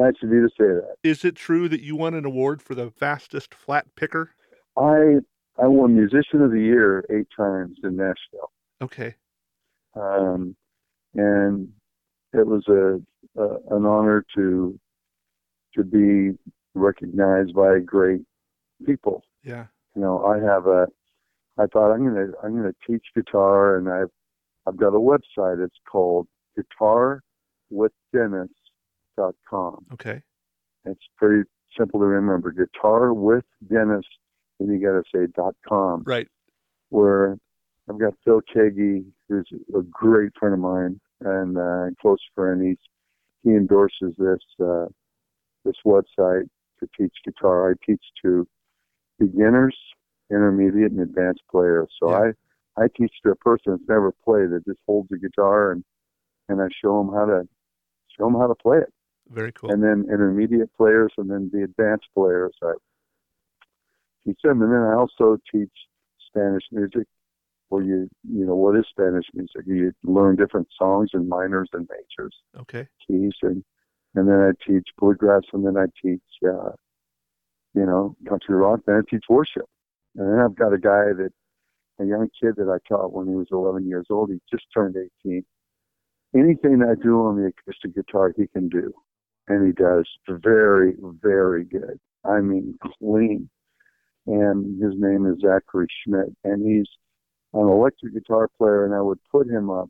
Nice 0.00 0.14
of 0.22 0.30
you 0.30 0.40
to 0.40 0.48
say 0.48 0.64
that. 0.64 0.96
Is 1.04 1.26
it 1.26 1.36
true 1.36 1.68
that 1.68 1.82
you 1.82 1.94
won 1.94 2.14
an 2.14 2.24
award 2.24 2.62
for 2.62 2.74
the 2.74 2.90
fastest 2.90 3.52
flat 3.52 3.84
picker? 3.96 4.30
I 4.74 5.16
I 5.62 5.66
won 5.66 5.94
Musician 5.94 6.40
of 6.40 6.52
the 6.52 6.60
Year 6.60 7.04
eight 7.10 7.26
times 7.36 7.76
in 7.84 7.96
Nashville. 7.96 8.50
Okay. 8.80 9.16
Um, 9.94 10.56
and 11.14 11.68
it 12.32 12.46
was 12.46 12.64
a, 12.68 12.98
a 13.38 13.76
an 13.76 13.84
honor 13.84 14.24
to 14.36 14.80
to 15.74 15.84
be 15.84 16.38
recognized 16.74 17.52
by 17.54 17.80
great 17.80 18.22
people. 18.86 19.22
Yeah. 19.44 19.66
You 19.94 20.00
know, 20.00 20.24
I 20.24 20.38
have 20.38 20.66
a. 20.66 20.86
I 21.58 21.66
thought 21.66 21.92
I'm 21.92 22.06
gonna 22.06 22.28
I'm 22.42 22.56
gonna 22.56 22.74
teach 22.86 23.04
guitar, 23.14 23.76
and 23.76 23.86
I've 23.90 24.10
I've 24.66 24.78
got 24.78 24.94
a 24.94 24.98
website. 24.98 25.62
It's 25.62 25.76
called 25.86 26.26
GuitarWithDennis.com. 29.20 29.86
Okay. 29.94 30.22
It's 30.84 31.04
pretty 31.16 31.48
simple 31.78 32.00
to 32.00 32.06
remember. 32.06 32.50
Guitar 32.52 33.12
with 33.12 33.44
Dennis, 33.70 34.04
and 34.58 34.68
you 34.70 34.80
got 34.80 34.92
to 34.92 35.02
say 35.14 35.30
dot 35.36 35.54
.com. 35.68 36.02
Right. 36.06 36.28
Where 36.88 37.36
I've 37.88 37.98
got 37.98 38.14
Phil 38.24 38.40
Keaggy, 38.54 39.04
who's 39.28 39.48
a 39.76 39.82
great 39.82 40.32
friend 40.38 40.54
of 40.54 40.60
mine 40.60 41.00
and 41.20 41.58
uh, 41.58 41.86
close 42.00 42.18
friend. 42.34 42.64
He's 42.66 42.78
he 43.42 43.50
endorses 43.50 44.14
this 44.18 44.38
uh, 44.64 44.86
this 45.64 45.76
website 45.86 46.48
to 46.80 46.88
teach 46.98 47.12
guitar. 47.24 47.70
I 47.70 47.74
teach 47.86 48.02
to 48.24 48.46
beginners, 49.18 49.76
intermediate, 50.30 50.92
and 50.92 51.00
advanced 51.00 51.42
players. 51.50 51.88
So 52.02 52.10
Yeah. 52.10 52.32
I 52.78 52.84
I 52.84 52.88
teach 52.96 53.12
to 53.24 53.32
a 53.32 53.36
person 53.36 53.72
that's 53.72 53.88
never 53.88 54.12
played 54.24 54.50
that 54.50 54.64
just 54.66 54.78
holds 54.86 55.10
a 55.12 55.18
guitar 55.18 55.72
and 55.72 55.84
and 56.48 56.60
I 56.60 56.68
show 56.82 56.98
them 57.04 57.14
how 57.14 57.26
to 57.26 57.46
show 58.16 58.24
them 58.24 58.34
how 58.34 58.46
to 58.46 58.54
play 58.54 58.78
it. 58.78 58.92
Very 59.30 59.52
cool. 59.52 59.70
And 59.70 59.82
then 59.82 60.06
intermediate 60.12 60.76
players, 60.76 61.12
and 61.16 61.30
then 61.30 61.50
the 61.52 61.62
advanced 61.62 62.08
players. 62.14 62.52
I 62.62 62.72
teach 64.24 64.38
them, 64.42 64.62
and 64.62 64.72
then 64.72 64.80
I 64.80 64.94
also 64.94 65.38
teach 65.52 65.72
Spanish 66.28 66.64
music. 66.72 67.06
Where 67.68 67.84
you 67.84 68.08
you 68.28 68.44
know 68.44 68.56
what 68.56 68.76
is 68.76 68.84
Spanish 68.90 69.26
music? 69.32 69.62
You 69.64 69.92
learn 70.02 70.34
different 70.34 70.66
songs 70.76 71.10
and 71.12 71.28
minors 71.28 71.68
and 71.72 71.88
majors 71.88 72.34
okay. 72.58 72.88
keys 73.06 73.32
and 73.42 73.62
and 74.14 74.28
then 74.28 74.40
I 74.40 74.50
teach 74.66 74.88
bluegrass 74.98 75.42
and 75.52 75.64
then 75.64 75.76
I 75.76 75.86
teach 76.02 76.22
uh 76.44 76.72
you 77.74 77.86
know 77.86 78.16
country 78.28 78.56
rock 78.56 78.80
then 78.86 78.96
I 78.96 79.00
teach 79.08 79.24
worship 79.28 79.66
and 80.16 80.32
then 80.32 80.40
I've 80.40 80.56
got 80.56 80.72
a 80.72 80.78
guy 80.78 81.12
that 81.16 81.30
a 82.00 82.04
young 82.04 82.28
kid 82.40 82.54
that 82.56 82.68
I 82.68 82.78
taught 82.88 83.12
when 83.12 83.28
he 83.28 83.34
was 83.34 83.46
11 83.52 83.86
years 83.86 84.06
old 84.10 84.30
he 84.30 84.40
just 84.50 84.64
turned 84.74 84.96
18 85.24 85.44
anything 86.34 86.82
I 86.82 87.00
do 87.00 87.20
on 87.20 87.36
the 87.36 87.52
acoustic 87.52 87.94
guitar 87.94 88.32
he 88.36 88.46
can 88.48 88.68
do 88.68 88.92
and 89.50 89.66
he 89.66 89.72
does 89.72 90.06
very 90.28 90.94
very 91.22 91.64
good 91.64 91.98
I 92.24 92.40
mean 92.40 92.78
clean 92.98 93.48
and 94.26 94.82
his 94.82 94.94
name 94.96 95.26
is 95.26 95.40
Zachary 95.40 95.86
Schmidt 96.04 96.28
and 96.44 96.66
he's 96.66 96.88
an 97.52 97.68
electric 97.68 98.14
guitar 98.14 98.48
player 98.58 98.84
and 98.84 98.94
I 98.94 99.00
would 99.00 99.18
put 99.30 99.48
him 99.48 99.70
up 99.70 99.88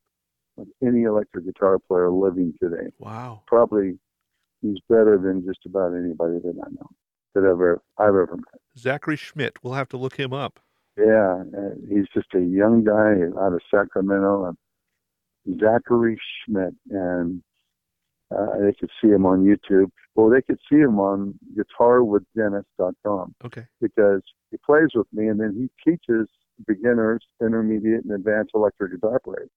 with 0.57 0.68
any 0.83 1.03
electric 1.03 1.44
guitar 1.46 1.79
player 1.79 2.11
living 2.11 2.55
today 2.61 2.90
Wow. 2.99 3.42
probably 3.46 3.99
he's 4.62 4.79
better 4.88 5.18
than 5.18 5.44
just 5.46 5.61
about 5.66 5.92
anybody 5.94 6.38
that 6.44 6.55
I 6.64 6.70
know 6.70 6.88
that 7.35 7.44
ever 7.44 7.81
I've 7.99 8.09
ever 8.09 8.37
met. 8.37 8.61
Zachary 8.77 9.16
Schmidt. 9.16 9.57
We'll 9.62 9.75
have 9.75 9.88
to 9.90 9.96
look 9.96 10.16
him 10.16 10.33
up. 10.33 10.59
Yeah, 10.99 11.44
uh, 11.57 11.70
he's 11.88 12.07
just 12.12 12.27
a 12.35 12.40
young 12.40 12.83
guy 12.85 13.14
out 13.40 13.53
of 13.53 13.61
Sacramento, 13.73 14.53
Zachary 15.61 16.18
Schmidt, 16.44 16.75
and 16.90 17.42
uh, 18.37 18.59
they 18.61 18.73
could 18.73 18.90
see 19.03 19.09
him 19.09 19.27
on 19.27 19.45
YouTube. 19.45 19.90
Well, 20.14 20.31
they 20.31 20.43
could 20.43 20.59
see 20.71 20.79
him 20.79 20.99
on 20.99 21.35
GuitarWithDennis.com 21.57 23.35
Okay. 23.45 23.64
because 23.81 24.23
he 24.51 24.57
plays 24.64 24.88
with 24.95 25.07
me, 25.12 25.29
and 25.29 25.40
then 25.40 25.55
he 25.57 25.90
teaches 25.90 26.29
beginners, 26.66 27.25
intermediate, 27.40 28.05
and 28.05 28.12
advanced 28.12 28.53
electric 28.55 28.93
guitar 28.93 29.21
players. 29.21 29.51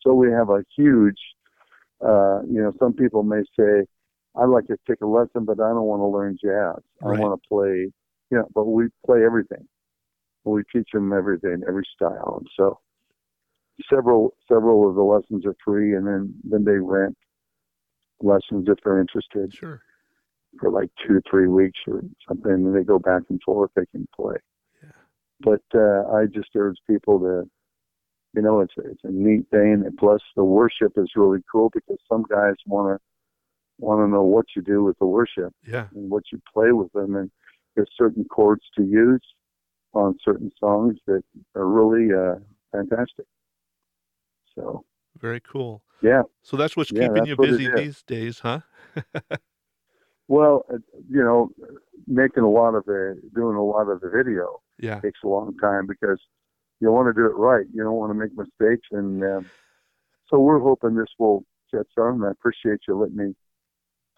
So 0.00 0.12
we 0.14 0.30
have 0.30 0.50
a 0.50 0.64
huge, 0.76 1.18
uh, 2.04 2.42
you 2.42 2.62
know, 2.62 2.72
some 2.78 2.92
people 2.92 3.22
may 3.22 3.42
say, 3.58 3.84
I'd 4.36 4.46
like 4.48 4.66
to 4.66 4.76
take 4.88 5.00
a 5.00 5.06
lesson, 5.06 5.44
but 5.44 5.60
I 5.60 5.68
don't 5.68 5.82
want 5.82 6.00
to 6.00 6.06
learn 6.06 6.38
jazz. 6.42 6.82
Right. 7.02 7.18
I 7.18 7.22
want 7.22 7.40
to 7.40 7.48
play, 7.48 7.90
you 8.30 8.38
know, 8.38 8.48
but 8.54 8.64
we 8.64 8.88
play 9.04 9.24
everything. 9.24 9.66
We 10.44 10.62
teach 10.72 10.88
them 10.92 11.12
everything, 11.12 11.62
every 11.68 11.86
style. 11.94 12.38
And 12.38 12.48
so 12.56 12.78
several, 13.92 14.34
several 14.50 14.88
of 14.88 14.94
the 14.94 15.02
lessons 15.02 15.44
are 15.44 15.56
free, 15.64 15.94
and 15.94 16.06
then, 16.06 16.34
then 16.44 16.64
they 16.64 16.78
rent 16.78 17.16
lessons 18.22 18.66
if 18.68 18.78
they're 18.84 19.00
interested 19.00 19.52
Sure. 19.54 19.82
for 20.58 20.70
like 20.70 20.90
two 21.06 21.14
to 21.14 21.22
three 21.30 21.46
weeks 21.48 21.78
or 21.86 22.02
something, 22.26 22.52
and 22.52 22.74
they 22.74 22.82
go 22.82 22.98
back 22.98 23.22
and 23.30 23.40
forth. 23.42 23.70
They 23.74 23.86
can 23.86 24.06
play. 24.14 24.36
Yeah. 24.82 24.90
But 25.40 25.62
uh, 25.74 26.12
I 26.14 26.26
just 26.26 26.48
urge 26.56 26.78
people 26.88 27.18
to, 27.20 27.48
you 28.34 28.42
know, 28.42 28.60
it's 28.60 28.74
a, 28.78 28.90
it's 28.90 29.04
a 29.04 29.10
neat 29.10 29.48
thing, 29.50 29.82
and 29.86 29.96
plus 29.96 30.20
the 30.36 30.44
worship 30.44 30.92
is 30.96 31.10
really 31.16 31.40
cool 31.50 31.70
because 31.72 31.98
some 32.08 32.24
guys 32.28 32.54
want 32.66 32.96
to 32.98 33.04
want 33.80 34.00
to 34.00 34.08
know 34.12 34.22
what 34.24 34.46
you 34.56 34.62
do 34.62 34.82
with 34.82 34.98
the 34.98 35.06
worship 35.06 35.54
Yeah. 35.64 35.86
and 35.94 36.10
what 36.10 36.24
you 36.32 36.40
play 36.52 36.72
with 36.72 36.92
them, 36.92 37.14
and 37.14 37.30
there's 37.76 37.90
certain 37.96 38.24
chords 38.24 38.64
to 38.76 38.82
use 38.82 39.22
on 39.92 40.18
certain 40.24 40.50
songs 40.58 40.96
that 41.06 41.22
are 41.54 41.66
really 41.66 42.12
uh, 42.12 42.40
fantastic. 42.72 43.24
So 44.54 44.84
Very 45.20 45.40
cool. 45.40 45.82
yeah, 46.02 46.22
So 46.42 46.56
that's 46.56 46.76
what's 46.76 46.90
Yeah, 46.90 47.00
keeping 47.00 47.20
that's 47.20 47.28
you 47.28 47.36
busy 47.36 47.68
these 47.68 48.02
days, 48.02 48.40
huh? 48.40 48.60
well, 50.28 50.64
uh, 50.72 50.78
you 51.10 51.22
know, 51.22 51.50
making 52.06 52.42
a 52.42 52.50
lot 52.50 52.74
of 52.74 52.84
the 52.84 53.20
doing 53.34 53.56
a 53.56 53.62
lot 53.64 53.88
of 53.88 54.00
the 54.00 54.10
video 54.10 54.60
Yeah. 54.78 55.00
takes 55.02 55.20
a 55.24 55.28
long 55.28 55.56
time 55.58 55.86
because 55.86 56.20
you 56.80 56.90
want 56.92 57.08
to 57.08 57.20
do 57.20 57.26
it 57.26 57.36
right. 57.36 57.66
You 57.72 57.82
don't 57.82 57.94
want 57.94 58.10
to 58.10 58.14
make 58.14 58.36
mistakes, 58.36 58.88
and 58.92 59.22
um, 59.24 59.50
so 60.28 60.38
we're 60.38 60.60
hoping 60.60 60.94
this 60.94 61.12
will 61.18 61.44
catch 61.72 61.88
on. 61.98 62.24
I 62.24 62.30
appreciate 62.30 62.80
you 62.88 62.98
letting 62.98 63.16
me 63.16 63.34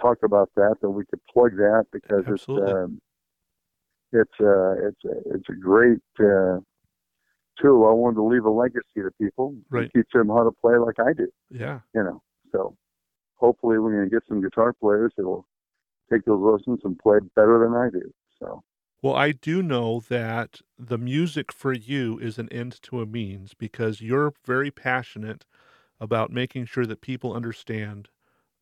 talk 0.00 0.18
about 0.24 0.50
that, 0.56 0.76
that 0.82 0.90
we 0.90 1.04
could 1.06 1.20
plug 1.32 1.56
that 1.56 1.86
because 1.92 2.24
Absolutely. 2.26 2.72
it's 2.72 2.74
um, 2.74 3.00
it's 4.12 4.40
uh, 4.40 4.88
it's 4.88 5.04
a, 5.04 5.34
it's 5.34 5.48
a 5.48 5.54
great 5.54 6.00
uh, 6.20 6.58
tool. 7.60 7.86
I 7.88 7.92
wanted 7.92 8.16
to 8.16 8.24
leave 8.24 8.44
a 8.44 8.50
legacy 8.50 9.02
to 9.02 9.10
people, 9.20 9.54
Right. 9.70 9.90
teach 9.94 10.06
them 10.12 10.28
how 10.28 10.44
to 10.44 10.52
play 10.52 10.76
like 10.76 10.98
I 10.98 11.12
do. 11.12 11.28
Yeah. 11.50 11.80
You 11.94 12.04
know, 12.04 12.22
so 12.52 12.76
hopefully 13.36 13.78
we're 13.78 13.92
going 13.92 14.08
to 14.08 14.14
get 14.14 14.22
some 14.28 14.40
guitar 14.40 14.72
players 14.72 15.12
that 15.16 15.24
will 15.24 15.46
take 16.12 16.24
those 16.24 16.40
lessons 16.40 16.80
and 16.84 16.98
play 16.98 17.18
better 17.36 17.58
than 17.58 17.74
I 17.74 17.90
do. 17.90 18.12
So. 18.38 18.62
Well, 19.02 19.14
I 19.14 19.32
do 19.32 19.62
know 19.62 20.00
that 20.08 20.60
the 20.78 20.98
music 20.98 21.52
for 21.52 21.72
you 21.72 22.18
is 22.18 22.38
an 22.38 22.48
end 22.52 22.80
to 22.82 23.00
a 23.00 23.06
means 23.06 23.54
because 23.54 24.00
you're 24.02 24.34
very 24.44 24.70
passionate 24.70 25.46
about 25.98 26.30
making 26.30 26.66
sure 26.66 26.86
that 26.86 27.00
people 27.00 27.32
understand 27.34 28.08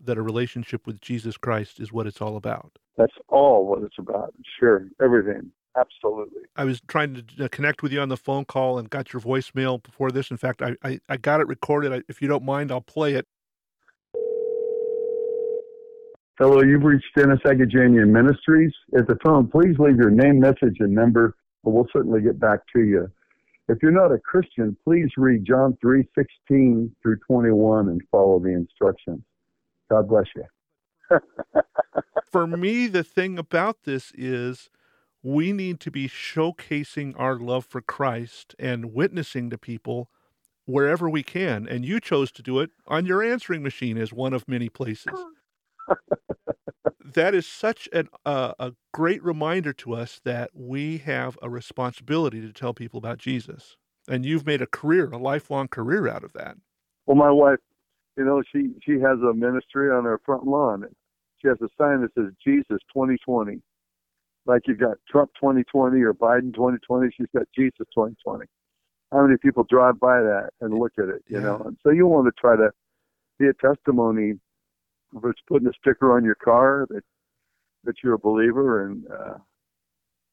that 0.00 0.18
a 0.18 0.22
relationship 0.22 0.86
with 0.86 1.00
Jesus 1.00 1.36
Christ 1.36 1.80
is 1.80 1.92
what 1.92 2.06
it's 2.06 2.20
all 2.20 2.36
about. 2.36 2.78
That's 2.96 3.14
all 3.28 3.66
what 3.66 3.82
it's 3.82 3.98
about. 3.98 4.32
Sure, 4.60 4.88
everything. 5.02 5.50
Absolutely. 5.78 6.42
I 6.56 6.64
was 6.64 6.80
trying 6.88 7.14
to 7.14 7.44
uh, 7.44 7.48
connect 7.48 7.82
with 7.82 7.92
you 7.92 8.00
on 8.00 8.08
the 8.08 8.16
phone 8.16 8.44
call 8.44 8.78
and 8.78 8.88
got 8.88 9.12
your 9.12 9.20
voicemail 9.20 9.82
before 9.82 10.10
this. 10.10 10.30
In 10.30 10.36
fact, 10.36 10.62
I, 10.62 10.76
I, 10.82 11.00
I 11.08 11.16
got 11.16 11.40
it 11.40 11.46
recorded. 11.46 11.92
I, 11.92 12.02
if 12.08 12.20
you 12.22 12.28
don't 12.28 12.44
mind, 12.44 12.72
I'll 12.72 12.80
play 12.80 13.14
it. 13.14 13.26
Hello, 16.38 16.62
you've 16.62 16.84
reached 16.84 17.06
Dennis 17.16 17.40
Agajanian 17.44 18.08
Ministries. 18.08 18.72
At 18.96 19.08
the 19.08 19.18
phone, 19.24 19.48
please 19.48 19.76
leave 19.78 19.96
your 19.96 20.10
name, 20.10 20.38
message, 20.38 20.76
and 20.78 20.94
number, 20.94 21.36
and 21.64 21.74
we'll 21.74 21.88
certainly 21.92 22.20
get 22.20 22.38
back 22.38 22.60
to 22.74 22.82
you. 22.82 23.10
If 23.68 23.78
you're 23.82 23.92
not 23.92 24.12
a 24.12 24.18
Christian, 24.18 24.76
please 24.84 25.08
read 25.16 25.44
John 25.44 25.76
3, 25.80 26.08
16 26.16 26.94
through 27.02 27.18
21 27.26 27.88
and 27.88 28.00
follow 28.10 28.38
the 28.38 28.50
instructions. 28.50 29.20
God 29.90 30.08
bless 30.08 30.26
you. 30.34 30.44
For 32.30 32.46
me, 32.46 32.86
the 32.86 33.04
thing 33.04 33.38
about 33.38 33.84
this 33.84 34.12
is 34.16 34.70
we 35.22 35.52
need 35.52 35.80
to 35.80 35.90
be 35.90 36.08
showcasing 36.08 37.14
our 37.18 37.36
love 37.38 37.66
for 37.66 37.80
Christ 37.80 38.54
and 38.58 38.92
witnessing 38.92 39.50
to 39.50 39.58
people 39.58 40.10
wherever 40.64 41.08
we 41.08 41.22
can. 41.22 41.66
And 41.66 41.84
you 41.84 41.98
chose 42.00 42.30
to 42.32 42.42
do 42.42 42.60
it 42.60 42.70
on 42.86 43.06
your 43.06 43.22
answering 43.22 43.62
machine 43.62 43.98
as 43.98 44.12
one 44.12 44.32
of 44.32 44.46
many 44.46 44.68
places. 44.68 45.14
that 47.14 47.34
is 47.34 47.46
such 47.46 47.88
an, 47.92 48.08
uh, 48.24 48.52
a 48.58 48.72
great 48.92 49.22
reminder 49.24 49.72
to 49.72 49.94
us 49.94 50.20
that 50.24 50.50
we 50.54 50.98
have 50.98 51.38
a 51.42 51.48
responsibility 51.48 52.40
to 52.40 52.52
tell 52.52 52.74
people 52.74 52.98
about 52.98 53.18
Jesus. 53.18 53.76
And 54.08 54.24
you've 54.24 54.46
made 54.46 54.62
a 54.62 54.66
career, 54.66 55.10
a 55.10 55.18
lifelong 55.18 55.68
career 55.68 56.08
out 56.08 56.24
of 56.24 56.32
that. 56.34 56.56
Well, 57.06 57.16
my 57.16 57.30
wife, 57.30 57.58
you 58.16 58.24
know, 58.24 58.42
she 58.52 58.70
she 58.84 59.00
has 59.00 59.18
a 59.20 59.32
ministry 59.32 59.90
on 59.90 60.04
her 60.04 60.20
front 60.24 60.46
lawn. 60.46 60.84
She 61.40 61.48
has 61.48 61.58
a 61.60 61.68
sign 61.78 62.02
that 62.02 62.12
says 62.14 62.32
Jesus 62.44 62.78
2020. 62.92 63.60
Like 64.48 64.62
you've 64.66 64.80
got 64.80 64.96
Trump 65.08 65.30
2020 65.40 66.00
or 66.00 66.14
Biden 66.14 66.54
2020, 66.54 67.10
she's 67.16 67.26
got 67.34 67.46
Jesus 67.54 67.86
2020. 67.94 68.46
How 69.12 69.22
many 69.24 69.36
people 69.40 69.64
drive 69.70 70.00
by 70.00 70.20
that 70.20 70.50
and 70.60 70.78
look 70.78 70.92
at 70.98 71.08
it, 71.08 71.22
you 71.28 71.36
yeah. 71.36 71.44
know? 71.44 71.62
And 71.66 71.76
so 71.82 71.90
you 71.90 72.06
want 72.06 72.26
to 72.26 72.32
try 72.40 72.56
to 72.56 72.70
be 73.38 73.46
a 73.46 73.52
testimony 73.54 74.34
if 75.16 75.24
it's 75.24 75.40
putting 75.46 75.68
a 75.68 75.72
sticker 75.80 76.16
on 76.16 76.24
your 76.24 76.34
car 76.34 76.86
that 76.90 77.02
that 77.84 77.94
you're 78.02 78.14
a 78.14 78.18
believer 78.18 78.86
and 78.86 79.04
uh 79.10 79.38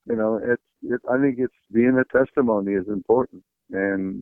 you 0.09 0.15
know 0.15 0.39
it's 0.43 0.61
it, 0.83 0.99
i 1.09 1.17
think 1.19 1.37
it's 1.37 1.53
being 1.71 1.97
a 1.97 2.17
testimony 2.17 2.73
is 2.73 2.87
important 2.87 3.43
and 3.71 4.21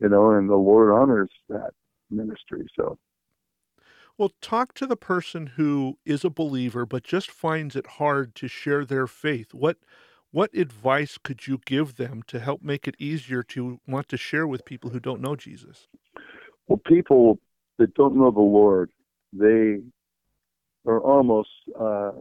you 0.00 0.08
know 0.08 0.30
and 0.32 0.48
the 0.48 0.54
lord 0.54 0.92
honors 0.92 1.30
that 1.48 1.70
ministry 2.10 2.66
so 2.76 2.98
well 4.18 4.32
talk 4.40 4.74
to 4.74 4.86
the 4.86 4.96
person 4.96 5.48
who 5.48 5.98
is 6.04 6.24
a 6.24 6.30
believer 6.30 6.86
but 6.86 7.04
just 7.04 7.30
finds 7.30 7.76
it 7.76 7.86
hard 7.86 8.34
to 8.36 8.48
share 8.48 8.84
their 8.84 9.06
faith. 9.06 9.54
What 9.54 9.78
what 10.32 10.54
advice 10.54 11.18
could 11.18 11.48
you 11.48 11.58
give 11.64 11.96
them 11.96 12.22
to 12.28 12.38
help 12.38 12.62
make 12.62 12.86
it 12.86 12.94
easier 12.98 13.42
to 13.42 13.80
want 13.86 14.08
to 14.10 14.16
share 14.16 14.46
with 14.46 14.64
people 14.64 14.90
who 14.90 15.00
don't 15.00 15.20
know 15.20 15.36
jesus? 15.36 15.88
Well 16.68 16.80
people 16.86 17.38
that 17.78 17.94
don't 17.94 18.16
know 18.16 18.30
the 18.30 18.40
lord 18.40 18.90
they 19.32 19.78
are 20.86 21.00
almost 21.00 21.50
uh, 21.78 22.12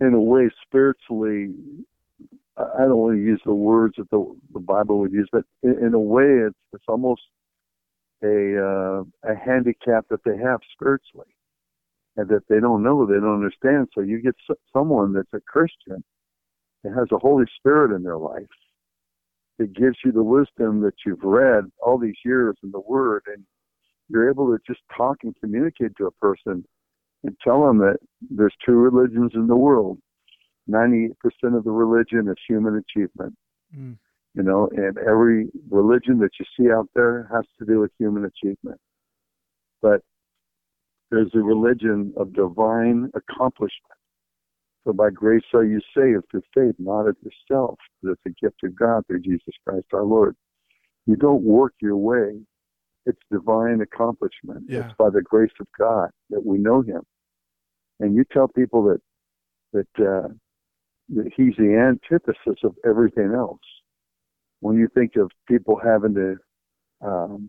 in 0.00 0.14
a 0.14 0.20
way 0.20 0.50
spiritually 0.64 1.54
I 2.58 2.80
don't 2.80 2.96
want 2.96 3.16
to 3.16 3.22
use 3.22 3.40
the 3.44 3.54
words 3.54 3.94
that 3.98 4.10
the, 4.10 4.36
the 4.52 4.58
Bible 4.58 4.98
would 4.98 5.12
use, 5.12 5.28
but 5.30 5.44
in, 5.62 5.78
in 5.78 5.94
a 5.94 6.00
way, 6.00 6.24
it's 6.24 6.58
it's 6.72 6.84
almost 6.88 7.22
a 8.22 8.58
uh, 8.58 9.30
a 9.30 9.34
handicap 9.36 10.06
that 10.10 10.24
they 10.24 10.36
have 10.36 10.60
spiritually, 10.72 11.34
and 12.16 12.28
that 12.28 12.46
they 12.48 12.60
don't 12.60 12.82
know, 12.82 13.06
they 13.06 13.14
don't 13.14 13.34
understand. 13.34 13.88
So 13.94 14.00
you 14.00 14.20
get 14.20 14.34
someone 14.72 15.12
that's 15.12 15.32
a 15.32 15.40
Christian 15.40 16.02
that 16.84 16.94
has 16.94 17.08
the 17.10 17.18
Holy 17.18 17.46
Spirit 17.58 17.94
in 17.94 18.02
their 18.02 18.18
life, 18.18 18.46
that 19.58 19.74
gives 19.74 19.96
you 20.04 20.12
the 20.12 20.22
wisdom 20.22 20.80
that 20.82 20.94
you've 21.04 21.22
read 21.22 21.64
all 21.84 21.98
these 21.98 22.18
years 22.24 22.56
in 22.62 22.70
the 22.70 22.80
Word, 22.80 23.22
and 23.26 23.44
you're 24.08 24.30
able 24.30 24.46
to 24.46 24.58
just 24.66 24.80
talk 24.96 25.18
and 25.22 25.34
communicate 25.40 25.92
to 25.98 26.06
a 26.06 26.12
person 26.12 26.64
and 27.24 27.36
tell 27.42 27.66
them 27.66 27.78
that 27.78 27.98
there's 28.30 28.54
two 28.64 28.74
religions 28.74 29.32
in 29.34 29.46
the 29.46 29.56
world. 29.56 29.98
98% 30.70 31.12
of 31.56 31.64
the 31.64 31.70
religion 31.70 32.28
is 32.28 32.36
human 32.46 32.76
achievement. 32.76 33.34
Know, 34.48 34.68
and 34.72 34.96
every 34.98 35.48
religion 35.70 36.18
that 36.20 36.30
you 36.40 36.46
see 36.56 36.72
out 36.72 36.88
there 36.94 37.28
has 37.32 37.44
to 37.58 37.66
do 37.66 37.80
with 37.80 37.90
human 37.98 38.24
achievement. 38.24 38.80
But 39.82 40.00
there's 41.10 41.30
a 41.34 41.38
religion 41.38 42.12
of 42.16 42.32
divine 42.32 43.10
accomplishment. 43.14 43.98
For 44.84 44.92
by 44.92 45.10
grace 45.10 45.44
are 45.54 45.64
you 45.64 45.80
saved 45.94 46.24
through 46.30 46.42
faith, 46.54 46.74
not 46.78 47.06
of 47.06 47.16
yourself, 47.22 47.78
but 48.02 48.12
it's 48.12 48.22
a 48.26 48.44
gift 48.44 48.64
of 48.64 48.74
God 48.74 49.06
through 49.06 49.20
Jesus 49.20 49.54
Christ 49.66 49.86
our 49.92 50.04
Lord. 50.04 50.34
You 51.06 51.16
don't 51.16 51.42
work 51.42 51.74
your 51.80 51.96
way 51.96 52.40
it's 53.08 53.18
divine 53.32 53.80
accomplishment. 53.80 54.64
Yeah. 54.68 54.80
It's 54.80 54.94
by 54.98 55.08
the 55.08 55.22
grace 55.22 55.52
of 55.60 55.66
God 55.78 56.10
that 56.30 56.44
we 56.44 56.58
know 56.58 56.82
Him. 56.82 57.00
And 58.00 58.14
you 58.14 58.24
tell 58.30 58.48
people 58.48 58.84
that 58.84 59.00
that, 59.72 60.06
uh, 60.06 60.28
that 61.14 61.32
He's 61.34 61.54
the 61.56 61.74
antithesis 61.74 62.60
of 62.62 62.74
everything 62.86 63.32
else. 63.34 63.60
When 64.60 64.76
you 64.76 64.88
think 64.94 65.16
of 65.16 65.30
people 65.46 65.80
having 65.82 66.14
to 66.14 66.36
um, 67.00 67.48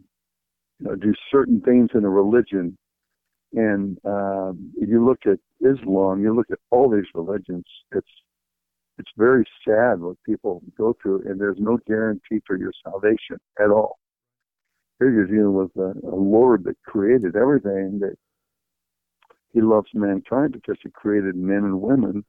you 0.80 0.88
know, 0.88 0.96
do 0.96 1.14
certain 1.32 1.62
things 1.62 1.90
in 1.94 2.06
a 2.06 2.10
religion, 2.10 2.78
and 3.54 3.98
um, 4.06 4.72
you 4.76 5.04
look 5.06 5.20
at 5.26 5.40
Islam, 5.60 6.22
you 6.22 6.36
look 6.36 6.48
at 6.52 6.60
all 6.72 6.90
these 6.90 7.08
religions, 7.14 7.66
it's 7.92 8.08
it's 9.00 9.12
very 9.18 9.46
sad 9.66 10.02
what 10.02 10.18
people 10.26 10.62
go 10.78 10.96
through, 11.02 11.24
and 11.26 11.40
there's 11.40 11.58
no 11.58 11.80
guarantee 11.88 12.42
for 12.46 12.58
your 12.58 12.74
salvation 12.84 13.38
at 13.58 13.70
all. 13.70 13.98
Here 15.00 15.10
you're 15.10 15.26
dealing 15.26 15.54
with 15.54 15.72
a, 15.78 15.94
a 16.06 16.16
Lord 16.16 16.66
that 16.66 16.76
created 16.86 17.38
everything, 17.38 18.00
that 18.02 18.18
He 19.54 19.62
loves 19.62 19.88
mankind 19.94 20.52
because 20.52 20.78
He 20.84 20.90
created 20.90 21.36
men 21.36 21.60
and 21.60 21.82
women 21.82 22.26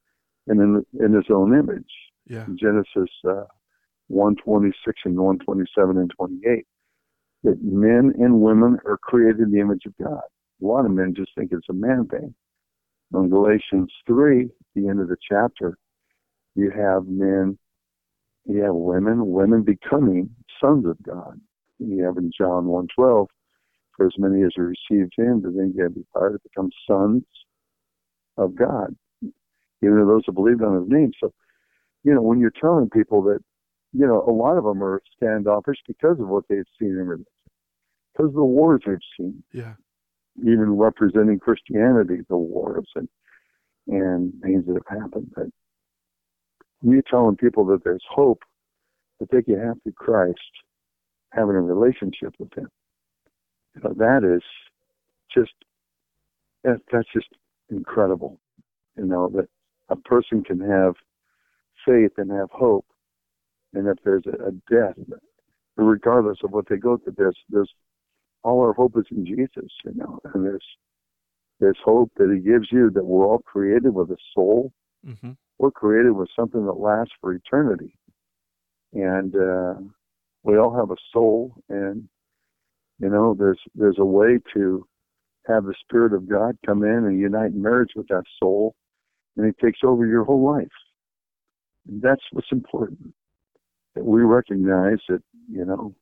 and 0.46 0.60
in, 0.60 0.86
in 1.04 1.12
His 1.12 1.24
own 1.28 1.58
image. 1.58 1.90
Yeah. 2.28 2.46
Genesis 2.54 3.10
uh, 3.28 3.44
126 4.10 5.00
and 5.04 5.16
127 5.16 5.98
and 5.98 6.10
28. 6.16 6.66
That 7.42 7.62
men 7.62 8.12
and 8.18 8.40
women 8.40 8.78
are 8.84 8.98
created 8.98 9.40
in 9.40 9.50
the 9.50 9.60
image 9.60 9.86
of 9.86 9.96
God. 9.96 10.20
A 10.62 10.66
lot 10.66 10.84
of 10.84 10.90
men 10.90 11.14
just 11.16 11.30
think 11.34 11.52
it's 11.52 11.68
a 11.70 11.74
man 11.74 12.06
thing. 12.08 12.34
In 13.14 13.30
Galatians 13.30 13.90
3, 14.06 14.48
the 14.74 14.88
end 14.88 15.00
of 15.00 15.08
the 15.08 15.16
chapter, 15.26 15.76
you 16.54 16.70
have 16.70 17.06
men, 17.06 17.58
you 18.44 18.62
have 18.62 18.74
women, 18.74 19.26
women 19.26 19.62
becoming 19.62 20.30
sons 20.60 20.86
of 20.86 21.02
God 21.02 21.40
you 21.80 22.04
have 22.04 22.16
in 22.18 22.30
John 22.36 22.64
1.12, 22.64 23.26
for 23.96 24.06
as 24.06 24.12
many 24.18 24.42
as 24.42 24.52
received 24.56 25.14
him, 25.16 25.42
to 25.42 25.50
then 25.50 25.74
get 25.76 25.94
be 25.94 26.04
power 26.12 26.32
to 26.32 26.38
become 26.42 26.70
sons 26.86 27.24
of 28.36 28.54
God, 28.54 28.94
even 29.22 29.96
to 29.96 30.04
those 30.04 30.22
who 30.26 30.32
believed 30.32 30.62
on 30.62 30.80
his 30.80 30.88
name. 30.88 31.12
So, 31.20 31.32
you 32.04 32.14
know, 32.14 32.22
when 32.22 32.38
you're 32.38 32.52
telling 32.60 32.88
people 32.90 33.22
that, 33.24 33.40
you 33.92 34.06
know, 34.06 34.24
a 34.26 34.30
lot 34.30 34.56
of 34.56 34.64
them 34.64 34.82
are 34.82 35.02
standoffish 35.16 35.78
because 35.86 36.18
of 36.20 36.28
what 36.28 36.44
they've 36.48 36.64
seen 36.78 36.90
in 36.90 37.06
religion, 37.06 37.26
because 38.12 38.28
of 38.28 38.34
the 38.34 38.44
wars 38.44 38.82
they've 38.86 38.98
seen. 39.18 39.42
Yeah. 39.52 39.74
Even 40.38 40.76
representing 40.76 41.38
Christianity, 41.38 42.18
the 42.28 42.36
wars 42.36 42.88
and 42.94 43.08
and 43.88 44.32
things 44.42 44.64
that 44.66 44.74
have 44.74 45.00
happened. 45.00 45.32
But 45.34 45.46
you're 46.82 47.02
telling 47.02 47.36
people 47.36 47.64
that 47.66 47.82
there's 47.84 48.04
hope, 48.08 48.42
that 49.18 49.30
they 49.30 49.42
can 49.42 49.58
have 49.58 49.82
through 49.82 49.92
Christ, 49.92 50.38
having 51.32 51.56
a 51.56 51.60
relationship 51.60 52.34
with 52.38 52.56
him. 52.56 52.68
You 53.74 53.82
know, 53.82 53.94
that 53.98 54.24
is 54.24 54.42
just 55.34 55.52
that, 56.64 56.80
that's 56.92 57.08
just 57.12 57.28
incredible. 57.70 58.38
You 58.96 59.06
know 59.06 59.28
that 59.34 59.48
a 59.88 59.96
person 59.96 60.44
can 60.44 60.60
have 60.60 60.94
faith 61.84 62.12
and 62.16 62.30
have 62.30 62.50
hope, 62.50 62.86
and 63.74 63.86
if 63.88 63.98
there's 64.04 64.24
a, 64.26 64.50
death, 64.70 64.96
regardless 65.76 66.38
of 66.44 66.50
what 66.50 66.68
they 66.68 66.76
go 66.76 66.96
through, 66.96 67.14
there's 67.16 67.38
there's 67.48 67.72
all 68.42 68.60
our 68.60 68.72
hope 68.72 68.96
is 68.96 69.06
in 69.10 69.24
Jesus. 69.24 69.70
You 69.84 69.92
know, 69.94 70.18
and 70.34 70.44
there's 70.44 70.66
there's 71.60 71.78
hope 71.84 72.10
that 72.16 72.32
He 72.32 72.40
gives 72.40 72.68
you 72.70 72.90
that 72.90 73.04
we're 73.04 73.26
all 73.26 73.40
created 73.40 73.94
with 73.94 74.10
a 74.10 74.16
soul. 74.34 74.72
Mm-hmm. 75.06 75.32
We're 75.58 75.70
created 75.70 76.12
with 76.12 76.28
something 76.34 76.64
that 76.66 76.72
lasts 76.72 77.12
for 77.20 77.32
eternity, 77.34 77.94
and 78.94 79.34
uh, 79.36 79.74
we 80.42 80.58
all 80.58 80.74
have 80.74 80.90
a 80.90 81.00
soul 81.12 81.54
and 81.68 82.08
you 82.98 83.08
know 83.08 83.34
there's 83.38 83.60
there's 83.74 83.98
a 83.98 84.04
way 84.04 84.38
to 84.54 84.86
have 85.46 85.64
the 85.64 85.74
spirit 85.80 86.12
of 86.12 86.28
god 86.28 86.56
come 86.64 86.82
in 86.82 87.04
and 87.04 87.20
unite 87.20 87.54
marriage 87.54 87.90
with 87.96 88.08
that 88.08 88.24
soul 88.38 88.74
and 89.36 89.46
it 89.46 89.56
takes 89.62 89.80
over 89.82 90.06
your 90.06 90.24
whole 90.24 90.44
life 90.44 90.68
and 91.88 92.00
that's 92.02 92.22
what's 92.32 92.52
important 92.52 93.14
that 93.94 94.04
we 94.04 94.22
recognize 94.22 94.98
that 95.08 95.22
you 95.50 95.64
know 95.64 95.94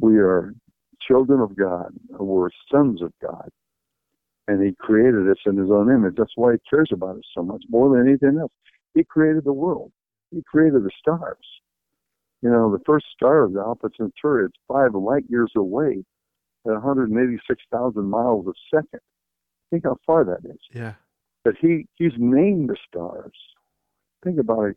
we 0.00 0.18
are 0.18 0.54
children 1.00 1.40
of 1.40 1.56
god 1.56 1.92
we're 2.10 2.50
sons 2.70 3.02
of 3.02 3.12
god 3.22 3.48
and 4.46 4.62
he 4.62 4.74
created 4.78 5.28
us 5.28 5.38
in 5.46 5.56
his 5.56 5.70
own 5.70 5.90
image 5.90 6.14
that's 6.16 6.32
why 6.36 6.52
he 6.52 6.58
cares 6.68 6.90
about 6.92 7.16
us 7.16 7.24
so 7.34 7.42
much 7.42 7.62
more 7.68 7.94
than 7.94 8.06
anything 8.06 8.38
else 8.38 8.52
he 8.94 9.04
created 9.04 9.44
the 9.44 9.52
world 9.52 9.92
he 10.30 10.42
created 10.50 10.82
the 10.82 10.90
stars 10.98 11.36
you 12.42 12.50
know, 12.50 12.70
the 12.70 12.82
first 12.84 13.06
star 13.12 13.42
of 13.42 13.52
the 13.52 13.60
Alpha 13.60 13.90
Centauri, 13.96 14.46
it's 14.46 14.58
five 14.68 14.94
light 14.94 15.24
years 15.28 15.50
away 15.56 16.04
at 16.66 16.72
186,000 16.72 18.04
miles 18.04 18.46
a 18.46 18.52
second. 18.76 19.00
Think 19.70 19.84
how 19.84 19.96
far 20.06 20.24
that 20.24 20.48
is. 20.48 20.60
Yeah. 20.72 20.94
But 21.44 21.54
he, 21.60 21.86
he's 21.96 22.12
named 22.16 22.70
the 22.70 22.76
stars. 22.88 23.36
Think 24.24 24.38
about. 24.38 24.72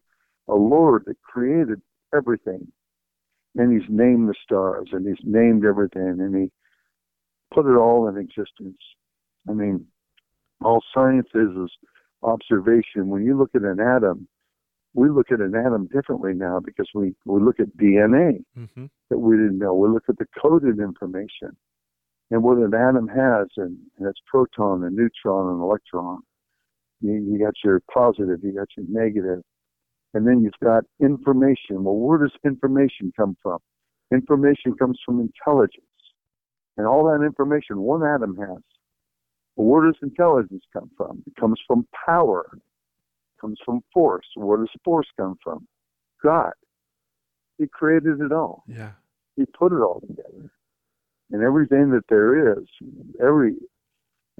A 0.48 0.56
Lord 0.56 1.04
that 1.06 1.22
created 1.22 1.82
everything. 2.16 2.72
And 3.56 3.74
he's 3.74 3.90
named 3.90 4.30
the 4.30 4.36
stars 4.44 4.90
and 4.92 5.06
he's 5.06 5.24
named 5.26 5.66
everything 5.66 6.18
and 6.20 6.36
he 6.36 6.52
put 7.54 7.66
it 7.66 7.78
all 7.78 8.08
in 8.08 8.18
existence. 8.18 8.78
I 9.50 9.54
mean, 9.54 9.86
all 10.64 10.82
science 10.94 11.28
is 11.34 11.50
is 11.50 11.72
observation. 12.24 13.10
When 13.10 13.26
you 13.26 13.38
look 13.38 13.52
at 13.56 13.64
an 13.64 13.80
atom, 13.80 14.28
we 14.94 15.10
look 15.10 15.32
at 15.32 15.40
an 15.40 15.56
atom 15.56 15.88
differently 15.88 16.34
now 16.34 16.60
because 16.64 16.88
we, 16.94 17.16
we 17.26 17.42
look 17.42 17.60
at 17.60 17.76
DNA 17.78 18.44
mm-hmm. 18.58 18.86
that 19.10 19.18
we 19.18 19.36
didn't 19.36 19.58
know. 19.58 19.74
We 19.74 19.90
look 19.90 20.04
at 20.10 20.18
the 20.18 20.28
coded 20.42 20.80
information 20.80 21.56
and 22.30 22.44
what 22.44 22.58
an 22.58 22.74
atom 22.74 23.08
has, 23.08 23.48
and, 23.58 23.78
and 23.98 24.08
it's 24.08 24.22
proton 24.26 24.84
and 24.84 24.96
neutron 24.96 25.54
and 25.54 25.62
electron. 25.62 26.20
You, 27.02 27.14
you 27.14 27.40
got 27.40 27.54
your 27.64 27.82
positive, 27.94 28.40
you 28.44 28.54
got 28.54 28.68
your 28.78 28.86
negative, 28.90 29.44
and 30.14 30.28
then 30.28 30.42
you've 30.42 30.54
got 30.64 30.84
information. 31.02 31.84
Well, 31.84 31.96
where 31.96 32.20
does 32.20 32.32
information 32.46 33.14
come 33.16 33.38
from? 33.42 33.60
Information 34.12 34.76
comes 34.78 35.00
from 35.06 35.20
intelligence. 35.20 35.86
And 36.78 36.88
all 36.88 37.06
that 37.06 37.24
information 37.26 37.80
one 37.80 38.04
atom 38.04 38.36
has. 38.38 38.62
Well, 39.56 39.68
where 39.68 39.86
does 39.86 39.98
intelligence 40.02 40.64
come 40.74 40.90
from? 40.98 41.24
It 41.28 41.40
comes 41.40 41.60
from 41.68 41.88
power. 42.06 42.50
It 42.54 43.42
comes 43.42 43.60
from 43.66 43.82
force. 43.94 44.26
Where 44.36 44.58
does 44.58 44.70
force 44.84 45.08
come 45.18 45.38
from? 45.44 45.68
God. 46.24 46.54
He 47.58 47.68
created 47.68 48.22
it 48.22 48.32
all. 48.32 48.64
Yeah. 48.68 48.92
He 49.36 49.46
put 49.46 49.72
it 49.72 49.82
all 49.82 50.02
together 50.02 50.52
and 51.32 51.42
everything 51.42 51.92
that 51.92 52.04
there 52.10 52.54
is, 52.54 52.66
every 53.22 53.56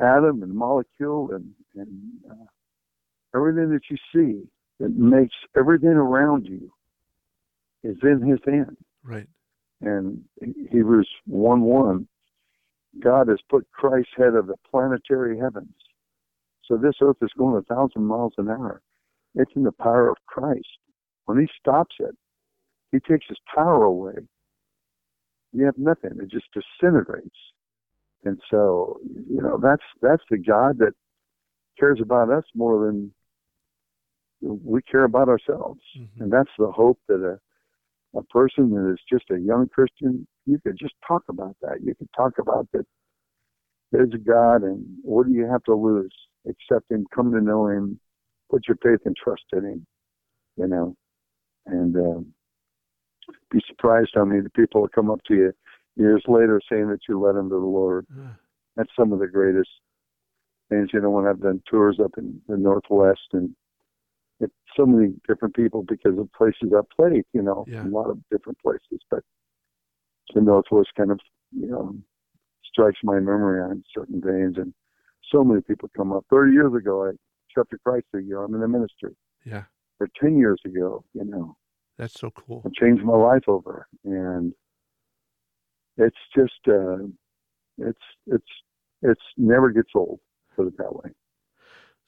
atom 0.02 0.44
and 0.44 0.54
molecule 0.54 1.30
and, 1.32 1.52
and 1.76 2.02
uh, 2.30 2.46
everything 3.36 3.70
that 3.72 3.82
you 3.90 3.98
see 4.14 4.44
that 4.82 4.96
makes 4.96 5.36
everything 5.58 5.90
around 5.90 6.46
you 6.46 6.72
is 7.84 7.98
in 8.04 8.22
His 8.28 8.40
hand. 8.46 8.78
Right. 9.04 9.28
And 9.82 10.24
Hebrews 10.70 11.10
1 11.26 11.62
1, 11.62 12.08
God 13.04 13.28
has 13.30 13.40
put 13.50 13.70
Christ 13.72 14.10
head 14.16 14.36
of 14.36 14.48
the 14.48 14.56
planetary 14.70 15.40
heavens. 15.40 15.74
So 16.66 16.78
this 16.78 16.96
earth 17.02 17.18
is 17.22 17.32
going 17.38 17.58
a 17.58 17.74
thousand 17.74 18.06
miles 18.06 18.34
an 18.38 18.50
hour. 18.50 18.82
It's 19.36 19.52
in 19.56 19.64
the 19.64 19.72
power 19.72 20.10
of 20.10 20.18
Christ. 20.28 20.68
When 21.26 21.40
He 21.40 21.48
stops 21.60 21.96
it, 22.00 22.16
He 22.92 23.00
takes 23.00 23.28
His 23.28 23.40
power 23.56 23.84
away 23.84 24.28
you 25.54 25.66
have 25.66 25.78
nothing. 25.78 26.12
It 26.22 26.30
just 26.30 26.46
disintegrates. 26.54 27.30
And 28.24 28.40
so, 28.50 29.00
you 29.30 29.42
know, 29.42 29.60
that's 29.62 29.84
that's 30.02 30.24
the 30.30 30.38
God 30.38 30.78
that 30.80 30.94
cares 31.80 32.00
about 32.02 32.30
us 32.30 32.44
more 32.56 32.86
than 32.86 33.12
we 34.42 34.82
care 34.82 35.04
about 35.04 35.30
ourselves. 35.30 35.82
Mm-hmm. 35.98 36.24
And 36.24 36.34
that's 36.34 36.50
the 36.58 36.72
hope 36.72 37.00
that 37.08 37.24
a 37.24 37.40
a 38.18 38.24
person 38.24 38.70
that 38.72 38.92
is 38.92 39.00
just 39.10 39.30
a 39.32 39.40
young 39.40 39.70
Christian, 39.70 40.28
you 40.46 40.60
could 40.60 40.78
just 40.78 40.96
talk 41.08 41.24
about 41.30 41.56
that. 41.62 41.78
You 41.82 41.96
could 41.96 42.10
talk 42.14 42.34
about 42.40 42.68
that 42.74 42.86
there's 43.94 44.14
a 44.14 44.18
God 44.18 44.64
and 44.64 44.86
what 45.02 45.28
do 45.28 45.34
you 45.34 45.48
have 45.50 45.64
to 45.64 45.76
lose? 45.76 46.14
Accept 46.46 46.92
him, 46.92 47.06
come 47.16 47.32
to 47.32 47.40
know 47.40 47.68
him, 47.68 48.00
put 48.50 48.68
your 48.68 48.78
faith 48.84 49.00
and 49.06 49.16
trust 49.16 49.44
in 49.54 49.64
him. 49.64 49.86
You 50.58 50.68
know. 50.68 50.96
And 51.66 51.96
um 51.96 52.34
be 53.52 53.60
surprised 53.68 54.12
how 54.16 54.26
many 54.26 54.42
people 54.56 54.82
will 54.82 54.88
come 54.90 55.10
up 55.10 55.22
to 55.28 55.36
you 55.36 55.54
years 55.96 56.24
later 56.28 56.60
saying 56.70 56.90
that 56.90 57.02
you 57.08 57.20
led 57.20 57.36
them 57.36 57.50
to 57.50 57.56
the 57.56 57.66
Lord. 57.66 58.06
Mm. 58.14 58.36
That's 58.76 58.90
some 58.98 59.14
of 59.14 59.20
the 59.20 59.28
greatest 59.28 59.70
things. 60.70 60.90
You 60.94 61.02
know, 61.02 61.12
when 61.12 61.28
I've 61.28 61.42
done 61.42 61.62
tours 61.70 62.00
up 62.04 62.12
in 62.18 62.42
the 62.48 62.58
Northwest 62.58 63.28
and 63.34 63.56
it's 64.42 64.54
so 64.76 64.86
many 64.86 65.14
different 65.28 65.56
people 65.56 65.84
because 65.88 66.18
of 66.18 66.32
places 66.34 66.74
I've 66.76 66.90
played, 66.90 67.24
you 67.34 67.42
know, 67.42 67.66
yeah. 67.68 67.86
a 67.86 67.88
lot 67.88 68.10
of 68.10 68.18
different 68.30 68.58
places. 68.60 69.00
But 69.10 69.24
the 70.34 70.42
Northwest 70.42 70.90
kind 70.98 71.12
of, 71.12 71.20
you 71.52 71.68
know, 71.68 71.96
strikes 72.66 73.00
my 73.04 73.16
memory 73.16 73.62
on 73.62 73.84
certain 73.96 74.22
things. 74.22 74.56
And 74.58 74.74
so 75.32 75.44
many 75.44 75.62
people 75.62 75.90
come 75.96 76.12
up. 76.12 76.26
30 76.30 76.54
years 76.54 76.74
ago, 76.74 77.06
I 77.06 77.12
accepted 77.50 77.80
Christ 77.84 78.08
a 78.16 78.20
year. 78.20 78.44
I'm 78.44 78.54
in 78.56 78.62
the 78.62 78.68
ministry. 78.68 79.16
Yeah. 79.46 79.64
Or 80.00 80.10
10 80.20 80.38
years 80.38 80.60
ago, 80.66 81.06
you 81.14 81.26
know, 81.26 81.56
that's 82.02 82.20
so 82.20 82.32
cool. 82.32 82.64
I 82.66 82.70
changed 82.80 83.04
my 83.04 83.16
life 83.16 83.44
over, 83.48 83.88
and 84.04 84.54
it's 85.98 86.18
just 86.36 86.54
uh, 86.68 87.06
it's 87.78 88.00
it's 88.26 88.44
it's 89.04 89.22
never 89.38 89.70
gets 89.70 89.92
old. 89.94 90.20
Put 90.56 90.66
it 90.66 90.78
that 90.80 90.96
way. 90.96 91.12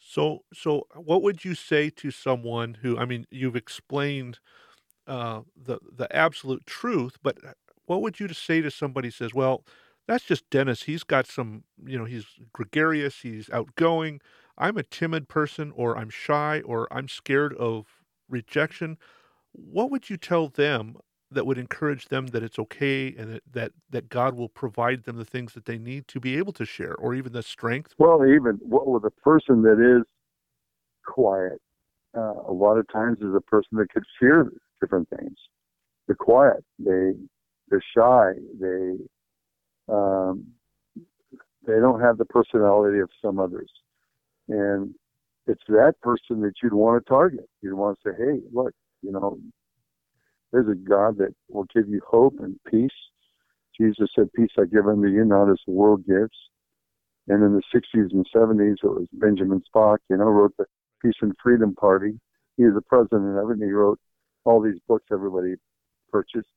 So, 0.05 0.43
so 0.53 0.87
what 0.95 1.21
would 1.21 1.45
you 1.45 1.55
say 1.55 1.89
to 1.91 2.11
someone 2.11 2.75
who? 2.75 2.97
I 2.97 3.05
mean, 3.05 3.25
you've 3.31 3.55
explained 3.55 4.39
uh, 5.07 5.41
the 5.55 5.79
the 5.95 6.13
absolute 6.15 6.65
truth, 6.67 7.17
but 7.23 7.37
what 7.85 8.01
would 8.01 8.19
you 8.19 8.29
say 8.29 8.61
to 8.61 8.71
somebody 8.71 9.07
who 9.09 9.11
says, 9.13 9.33
"Well, 9.33 9.65
that's 10.07 10.25
just 10.25 10.49
Dennis. 10.49 10.83
He's 10.83 11.03
got 11.03 11.27
some, 11.27 11.63
you 11.85 11.97
know, 11.99 12.05
he's 12.05 12.25
gregarious, 12.53 13.21
he's 13.21 13.49
outgoing. 13.51 14.21
I'm 14.57 14.77
a 14.77 14.83
timid 14.83 15.29
person, 15.29 15.71
or 15.75 15.97
I'm 15.97 16.09
shy, 16.09 16.61
or 16.65 16.87
I'm 16.91 17.07
scared 17.09 17.53
of 17.55 17.87
rejection 18.29 18.97
what 19.53 19.91
would 19.91 20.09
you 20.09 20.17
tell 20.17 20.47
them 20.49 20.95
that 21.33 21.45
would 21.45 21.57
encourage 21.57 22.05
them 22.05 22.27
that 22.27 22.43
it's 22.43 22.59
okay 22.59 23.13
and 23.17 23.41
that, 23.51 23.71
that, 23.89 24.09
God 24.09 24.35
will 24.35 24.49
provide 24.49 25.03
them 25.03 25.17
the 25.17 25.25
things 25.25 25.53
that 25.53 25.65
they 25.65 25.77
need 25.77 26.07
to 26.09 26.19
be 26.19 26.37
able 26.37 26.53
to 26.53 26.65
share 26.65 26.95
or 26.95 27.15
even 27.15 27.33
the 27.33 27.43
strength? 27.43 27.95
Well, 27.97 28.25
even 28.25 28.59
well, 28.61 28.85
with 28.85 29.05
a 29.05 29.11
person 29.11 29.61
that 29.63 29.79
is 29.79 30.05
quiet, 31.05 31.59
uh, 32.15 32.33
a 32.47 32.53
lot 32.53 32.77
of 32.77 32.87
times 32.91 33.19
is 33.19 33.33
a 33.35 33.41
person 33.41 33.77
that 33.77 33.89
could 33.89 34.03
fear 34.19 34.51
different 34.81 35.09
things. 35.09 35.35
They're 36.07 36.15
quiet. 36.15 36.63
They 36.79 37.13
they're 37.69 37.83
shy. 37.95 38.33
They 38.59 38.97
um, 39.91 40.45
they 41.65 41.79
don't 41.79 42.01
have 42.01 42.17
the 42.17 42.25
personality 42.25 42.99
of 42.99 43.09
some 43.21 43.39
others, 43.39 43.71
and 44.49 44.93
it's 45.47 45.63
that 45.69 45.95
person 46.01 46.41
that 46.41 46.53
you'd 46.61 46.73
want 46.73 47.03
to 47.03 47.09
target. 47.09 47.49
You'd 47.61 47.75
want 47.75 47.97
to 48.03 48.11
say, 48.11 48.15
"Hey, 48.17 48.41
look, 48.51 48.73
you 49.01 49.11
know, 49.11 49.39
there's 50.53 50.69
a 50.69 50.75
God 50.75 51.17
that 51.17 51.33
will 51.49 51.65
give 51.75 51.89
you 51.89 51.99
hope 52.07 52.35
and 52.39 52.57
peace. 52.69 52.91
Jesus 53.79 54.07
said, 54.15 54.31
Peace 54.33 54.51
I 54.57 54.65
give 54.65 54.87
unto 54.87 55.07
you, 55.07 55.25
not 55.25 55.49
as 55.49 55.57
the 55.65 55.73
world 55.73 56.05
gives. 56.05 56.37
And 57.27 57.43
in 57.43 57.55
the 57.55 57.63
60s 57.73 58.11
and 58.11 58.25
70s, 58.33 58.75
it 58.83 58.85
was 58.85 59.07
Benjamin 59.13 59.63
Spock, 59.75 59.97
you 60.09 60.17
know, 60.17 60.25
wrote 60.25 60.55
the 60.57 60.65
Peace 61.01 61.15
and 61.21 61.33
Freedom 61.41 61.73
Party. 61.73 62.19
He 62.55 62.65
was 62.65 62.75
the 62.75 62.81
president 62.81 63.37
of 63.39 63.49
it, 63.49 63.53
and 63.53 63.63
he 63.63 63.71
wrote 63.71 63.99
all 64.45 64.61
these 64.61 64.79
books 64.87 65.05
everybody 65.11 65.55
purchased. 66.11 66.47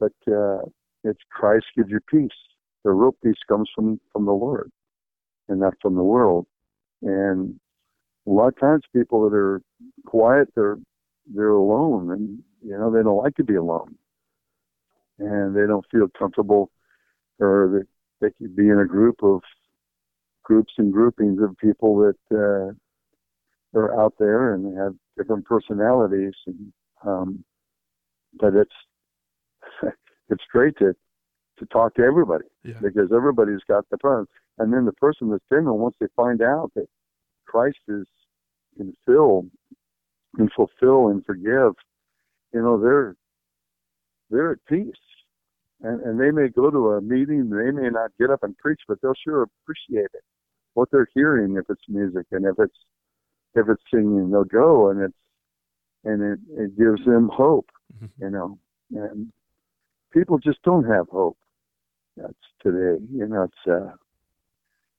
But 0.00 0.12
uh, 0.26 0.62
it's 1.04 1.20
Christ 1.30 1.66
gives 1.76 1.90
you 1.90 2.00
peace. 2.08 2.30
The 2.82 2.92
real 2.92 3.14
peace 3.22 3.36
comes 3.46 3.68
from, 3.74 4.00
from 4.10 4.24
the 4.24 4.32
Lord 4.32 4.72
and 5.50 5.60
not 5.60 5.74
from 5.82 5.96
the 5.96 6.02
world. 6.02 6.46
And 7.02 7.60
a 8.26 8.30
lot 8.30 8.48
of 8.48 8.58
times 8.58 8.82
people 8.94 9.28
that 9.28 9.36
are 9.36 9.60
quiet, 10.06 10.48
they're 10.54 10.78
they're 11.32 11.50
alone 11.50 12.10
and 12.10 12.42
you 12.64 12.76
know 12.78 12.90
they 12.90 13.02
don't 13.02 13.22
like 13.22 13.36
to 13.36 13.44
be 13.44 13.54
alone. 13.54 13.96
And 15.18 15.54
they 15.54 15.66
don't 15.66 15.86
feel 15.90 16.08
comfortable 16.18 16.70
or 17.38 17.84
they, 18.20 18.26
they 18.26 18.32
could 18.38 18.56
be 18.56 18.68
in 18.68 18.78
a 18.78 18.86
group 18.86 19.22
of 19.22 19.40
groups 20.42 20.72
and 20.78 20.92
groupings 20.92 21.40
of 21.40 21.56
people 21.58 21.96
that 21.98 22.36
uh, 22.36 23.78
are 23.78 24.00
out 24.00 24.14
there 24.18 24.54
and 24.54 24.76
have 24.76 24.94
different 25.16 25.44
personalities. 25.44 26.34
And 26.46 26.72
um, 27.04 27.44
but 28.40 28.54
it's 28.54 28.74
it's 30.30 30.44
great 30.50 30.76
to 30.78 30.94
to 31.58 31.66
talk 31.66 31.94
to 31.94 32.02
everybody 32.02 32.46
yeah. 32.64 32.74
because 32.82 33.12
everybody's 33.14 33.62
got 33.68 33.88
the 33.90 33.98
problem 33.98 34.26
and 34.58 34.72
then 34.72 34.84
the 34.84 34.92
person 34.92 35.30
that's 35.30 35.44
in 35.50 35.64
them 35.64 35.78
once 35.78 35.96
they 36.00 36.06
find 36.16 36.42
out 36.42 36.70
that 36.74 36.86
Christ 37.46 37.78
is 37.88 38.06
can 38.76 38.94
fill 39.04 39.46
and 40.38 40.50
fulfill 40.54 41.08
and 41.08 41.24
forgive, 41.24 41.72
you 42.52 42.62
know, 42.62 42.80
they're 42.80 43.16
they're 44.30 44.52
at 44.52 44.58
peace. 44.68 44.94
And 45.80 46.00
and 46.02 46.20
they 46.20 46.30
may 46.30 46.48
go 46.48 46.70
to 46.70 46.92
a 46.92 47.00
meeting, 47.00 47.50
they 47.50 47.70
may 47.70 47.90
not 47.90 48.10
get 48.18 48.30
up 48.30 48.42
and 48.42 48.56
preach, 48.58 48.80
but 48.86 48.98
they'll 49.02 49.14
sure 49.24 49.42
appreciate 49.42 50.10
it. 50.14 50.22
What 50.74 50.90
they're 50.90 51.08
hearing 51.14 51.56
if 51.56 51.64
it's 51.68 51.82
music 51.88 52.26
and 52.30 52.44
if 52.46 52.54
it's 52.58 52.76
if 53.54 53.68
it's 53.68 53.82
singing, 53.92 54.30
they'll 54.30 54.44
go 54.44 54.90
and 54.90 55.02
it's 55.02 55.14
and 56.04 56.22
it, 56.22 56.38
it 56.60 56.78
gives 56.78 57.04
them 57.04 57.30
hope, 57.32 57.70
mm-hmm. 57.94 58.24
you 58.24 58.30
know. 58.30 58.58
And 58.94 59.32
people 60.12 60.38
just 60.38 60.62
don't 60.62 60.84
have 60.84 61.08
hope. 61.08 61.38
That's 62.16 62.34
today. 62.62 63.02
You 63.12 63.26
know, 63.26 63.42
it's 63.42 63.70
uh 63.70 63.96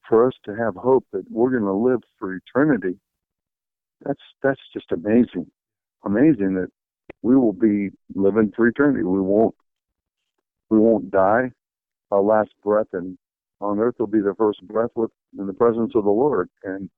for 0.10 0.28
us 0.28 0.34
to 0.46 0.56
have 0.56 0.76
hope 0.76 1.06
that 1.14 1.24
we're 1.32 1.52
going 1.52 1.64
to 1.64 1.72
live 1.72 2.02
for 2.20 2.36
eternity 2.36 3.00
that's 4.06 4.22
that's 4.42 4.60
just 4.74 4.92
amazing, 4.92 5.48
amazing 6.06 6.56
that 6.56 6.70
we 7.24 7.36
will 7.36 7.54
be 7.54 7.90
living 8.14 8.52
for 8.56 8.68
eternity. 8.68 9.04
We 9.04 9.22
won't 9.22 9.56
we 10.70 10.78
won't 10.78 11.10
die. 11.10 11.52
Our 12.12 12.22
last 12.22 12.52
breath 12.64 12.88
and 12.94 13.18
on 13.60 13.80
earth 13.80 13.96
will 13.98 14.08
be 14.08 14.20
the 14.20 14.36
first 14.38 14.62
breath 14.68 14.92
with 14.96 15.12
in 15.40 15.48
the 15.48 15.54
presence 15.54 15.94
of 15.96 16.04
the 16.04 16.12
Lord, 16.12 16.50
and 16.64 16.90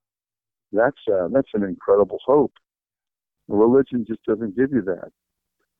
that's 0.72 1.00
uh, 1.10 1.28
that's 1.32 1.50
an 1.54 1.62
incredible 1.62 2.18
hope. 2.26 2.52
Religion 3.48 4.04
just 4.06 4.22
doesn't 4.24 4.56
give 4.56 4.72
you 4.72 4.82
that. 4.82 5.10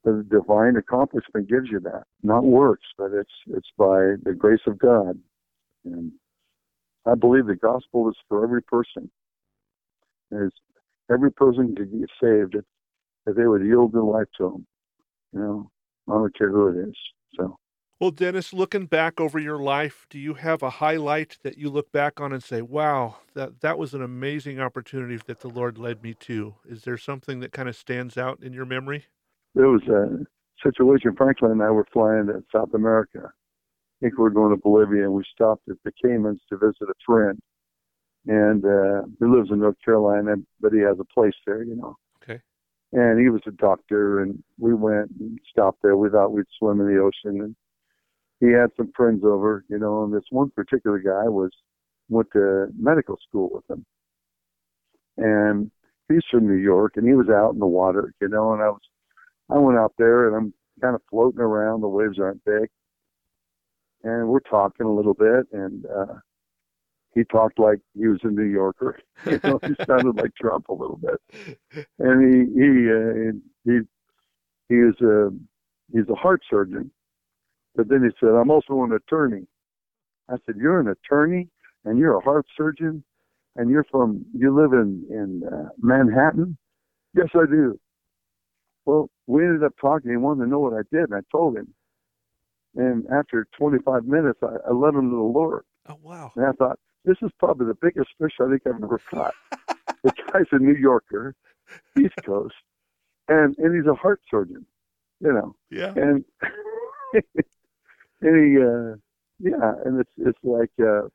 The 0.05 0.25
divine 0.31 0.77
accomplishment 0.77 1.49
gives 1.49 1.69
you 1.69 1.81
that, 1.81 2.05
not 2.23 2.45
works, 2.45 2.87
but 2.97 3.11
it's 3.13 3.35
it's 3.49 3.71
by 3.77 4.15
the 4.23 4.35
grace 4.37 4.61
of 4.67 4.79
God. 4.79 5.19
And 5.85 6.13
I 7.05 7.15
believe 7.15 7.47
the 7.47 7.57
gospel 7.57 8.09
is 8.09 8.17
for 8.29 8.45
every 8.45 8.63
person. 8.63 9.11
There's 10.31 10.53
every 11.11 11.33
person 11.33 11.75
can 11.75 12.01
get 12.01 12.11
saved 12.23 12.55
that 13.27 13.37
they 13.37 13.47
would 13.47 13.65
yield 13.65 13.93
their 13.93 14.03
life 14.03 14.29
to 14.39 14.47
him. 14.47 14.67
You 15.33 15.41
know, 15.41 15.71
I 16.09 16.13
don't 16.13 16.37
care 16.37 16.51
who 16.51 16.69
it 16.69 16.89
is. 16.89 16.95
So. 17.37 17.59
Well, 18.01 18.11
Dennis, 18.11 18.53
looking 18.53 18.87
back 18.87 19.21
over 19.21 19.39
your 19.39 19.59
life, 19.59 20.07
do 20.11 20.19
you 20.19 20.35
have 20.35 20.63
a 20.63 20.71
highlight 20.71 21.39
that 21.43 21.59
you 21.59 21.71
look 21.71 21.91
back 21.93 22.21
on 22.21 22.33
and 22.33 22.43
say, 22.43 22.63
"Wow, 22.63 23.17
that 23.35 23.61
that 23.61 23.79
was 23.79 23.95
an 23.95 24.03
amazing 24.03 24.61
opportunity 24.61 25.19
that 25.27 25.41
the 25.41 25.49
Lord 25.49 25.79
led 25.79 26.03
me 26.03 26.15
to"? 26.21 26.57
Is 26.67 26.83
there 26.83 26.99
something 26.99 27.41
that 27.41 27.53
kind 27.53 27.69
of 27.69 27.77
stands 27.77 28.17
out 28.17 28.43
in 28.43 28.53
your 28.53 28.67
memory? 28.67 29.07
There 29.55 29.69
was 29.69 29.83
a 29.89 30.27
situation. 30.63 31.17
Franklin 31.17 31.53
and 31.53 31.63
I 31.63 31.71
were 31.71 31.87
flying 31.93 32.27
to 32.27 32.45
South 32.53 32.75
America. 32.75 33.21
I 33.25 33.97
think 34.01 34.19
we 34.19 34.25
were 34.25 34.31
going 34.31 34.55
to 34.55 34.61
Bolivia, 34.63 35.05
and 35.05 35.15
we 35.15 35.25
stopped 35.33 35.67
at 35.71 35.77
the 35.85 35.93
Caymans 36.03 36.41
to 36.51 36.59
visit 36.59 36.83
a 36.83 36.95
friend. 37.07 37.39
And 38.27 38.65
uh, 38.65 39.03
he 39.19 39.25
lives 39.25 39.51
in 39.51 39.61
North 39.61 39.77
Carolina, 39.83 40.35
but 40.61 40.73
he 40.73 40.81
has 40.81 40.99
a 41.01 41.05
place 41.05 41.35
there, 41.47 41.63
you 41.63 41.77
know. 41.77 41.97
And 42.93 43.21
he 43.21 43.29
was 43.29 43.43
a 43.47 43.51
doctor, 43.51 44.23
and 44.23 44.43
we 44.59 44.73
went 44.73 45.11
and 45.19 45.39
stopped 45.51 45.83
there. 45.83 45.97
We 45.97 46.09
thought 46.09 46.33
we'd 46.33 46.47
swim 46.59 46.81
in 46.81 46.87
the 46.87 47.01
ocean, 47.01 47.43
and 47.43 47.57
he 48.41 48.53
had 48.53 48.71
some 48.77 48.93
friends 48.97 49.23
over, 49.25 49.65
you 49.69 49.79
know. 49.79 50.05
And 50.05 50.15
this 50.15 50.25
one 50.31 50.51
particular 50.51 50.99
guy 50.99 51.29
was 51.29 51.51
went 52.09 52.29
to 52.33 52.69
medical 52.79 53.19
school 53.29 53.51
with 53.53 53.69
him, 53.69 53.85
and 55.17 55.71
he's 56.09 56.23
from 56.31 56.47
New 56.47 56.55
York, 56.55 56.93
and 56.97 57.07
he 57.07 57.15
was 57.15 57.29
out 57.29 57.55
in 57.55 57.59
the 57.59 57.67
water, 57.67 58.15
you 58.21 58.29
know. 58.29 58.53
And 58.53 58.63
I 58.63 58.69
was, 58.69 58.81
I 59.51 59.59
went 59.59 59.79
out 59.79 59.95
there, 59.99 60.29
and 60.29 60.37
I'm 60.37 60.55
kind 60.81 60.95
of 60.95 61.03
floating 61.11 61.41
around. 61.41 61.81
The 61.81 61.89
waves 61.89 62.21
aren't 62.21 62.45
big, 62.45 62.69
and 64.05 64.29
we're 64.29 64.41
talking 64.41 64.87
a 64.87 64.95
little 64.95 65.15
bit, 65.15 65.47
and 65.53 65.85
uh, 65.87 66.15
he 67.17 67.25
talked 67.25 67.59
like 67.59 67.79
he 67.99 68.07
was 68.07 68.21
a 68.23 68.29
New 68.29 68.45
Yorker. 68.45 69.01
You 69.25 69.41
know, 69.43 69.59
he 69.67 69.75
sounded 69.89 70.15
like 70.17 70.35
Trump 70.41 70.69
a 70.69 70.75
little 70.75 70.99
bit, 70.99 71.21
and 71.99 72.17
he 72.23 72.61
he 72.61 72.69
uh, 72.93 73.33
he 73.65 73.81
he 74.69 74.75
is 74.75 74.95
a 75.01 75.31
he's 75.91 76.09
a 76.09 76.15
heart 76.15 76.43
surgeon, 76.49 76.93
but 77.75 77.89
then 77.89 78.05
he 78.05 78.11
said, 78.21 78.35
"I'm 78.35 78.51
also 78.51 78.85
an 78.85 78.93
attorney." 78.93 79.47
I 80.29 80.35
said, 80.45 80.57
"You're 80.59 80.79
an 80.79 80.89
attorney, 80.89 81.49
and 81.87 81.99
you're 81.99 82.17
a 82.19 82.21
heart 82.23 82.47
surgeon, 82.57 83.03
and 83.57 83.71
you're 83.71 83.87
from 83.91 84.25
you 84.33 84.55
live 84.55 84.75
in 84.75 85.05
in 85.11 85.43
uh, 85.51 85.71
Manhattan?" 85.81 86.57
Yes, 87.15 87.29
I 87.35 87.47
do. 87.47 87.81
Well, 88.85 89.11
we 89.27 89.43
ended 89.45 89.65
up 89.65 89.73
talking. 89.81 90.11
He 90.11 90.19
wanted 90.19 90.45
to 90.45 90.51
know 90.51 90.61
what 90.61 90.75
I 90.75 90.83
did, 90.93 91.11
and 91.11 91.15
I 91.15 91.21
told 91.33 91.57
him. 91.57 91.75
And 92.77 93.07
after 93.11 93.49
25 93.59 94.05
minutes, 94.05 94.39
I, 94.43 94.69
I 94.69 94.73
led 94.73 94.95
him 94.95 95.11
to 95.11 95.17
the 95.17 95.23
Lord. 95.23 95.65
Oh 95.89 95.99
wow! 96.03 96.33
And 96.37 96.45
I 96.45 96.53
thought, 96.53 96.79
this 97.07 97.17
is 97.23 97.31
probably 97.39 97.67
the 97.67 97.79
biggest 97.81 98.11
fish 98.21 98.33
I 98.41 98.51
think 98.51 98.63
I've 98.67 98.83
ever 98.83 99.01
caught. 99.11 99.35
the 100.03 100.13
guy's 100.33 100.47
a 100.51 100.59
New 100.59 100.75
Yorker, 100.75 101.35
East 101.99 102.17
Coast, 102.25 102.55
and 103.29 103.57
and 103.59 103.75
he's 103.75 103.87
a 103.91 103.95
heart 103.95 104.21
surgeon, 104.29 104.67
you 105.21 105.33
know. 105.33 105.55
Yeah. 105.71 105.95
And 105.97 106.25
and 107.15 107.23
he, 108.21 108.61
uh, 108.61 108.97
yeah, 109.39 109.73
and 109.85 110.01
it's 110.01 110.11
it's 110.19 110.39
like, 110.43 110.73
uh, 110.81 111.07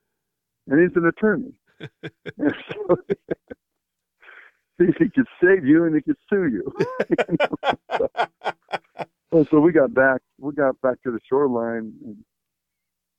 and 0.67 0.79
he's 0.81 0.95
an 0.95 1.05
attorney. 1.05 1.53
so, 2.37 2.97
he 4.77 5.09
could 5.09 5.27
save 5.43 5.65
you 5.65 5.85
and 5.85 5.95
he 5.95 6.01
could 6.01 6.17
sue 6.29 6.47
you. 6.47 6.71
you 7.09 7.37
know? 7.39 8.07
so, 9.31 9.43
so 9.49 9.59
we 9.59 9.71
got 9.71 9.93
back. 9.93 10.21
We 10.39 10.53
got 10.53 10.79
back 10.81 11.01
to 11.03 11.11
the 11.11 11.19
shoreline, 11.27 11.93
and, 12.05 12.23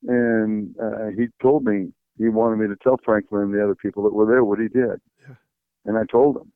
and 0.08 0.76
uh, 0.80 1.06
he 1.16 1.26
told 1.40 1.64
me 1.64 1.92
he 2.22 2.28
wanted 2.28 2.56
me 2.56 2.68
to 2.68 2.76
tell 2.82 2.98
Franklin 3.04 3.42
and 3.42 3.54
the 3.54 3.62
other 3.62 3.74
people 3.74 4.02
that 4.04 4.14
were 4.14 4.26
there 4.26 4.44
what 4.44 4.60
he 4.60 4.68
did. 4.68 5.00
Yeah. 5.20 5.34
And 5.86 5.98
I 5.98 6.04
told 6.10 6.36
them. 6.36 6.52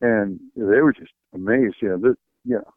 And 0.00 0.40
they 0.56 0.80
were 0.80 0.92
just 0.92 1.12
amazed. 1.34 1.76
You 1.80 1.90
know, 1.90 1.98
this, 1.98 2.16
you 2.44 2.56
know, 2.56 2.72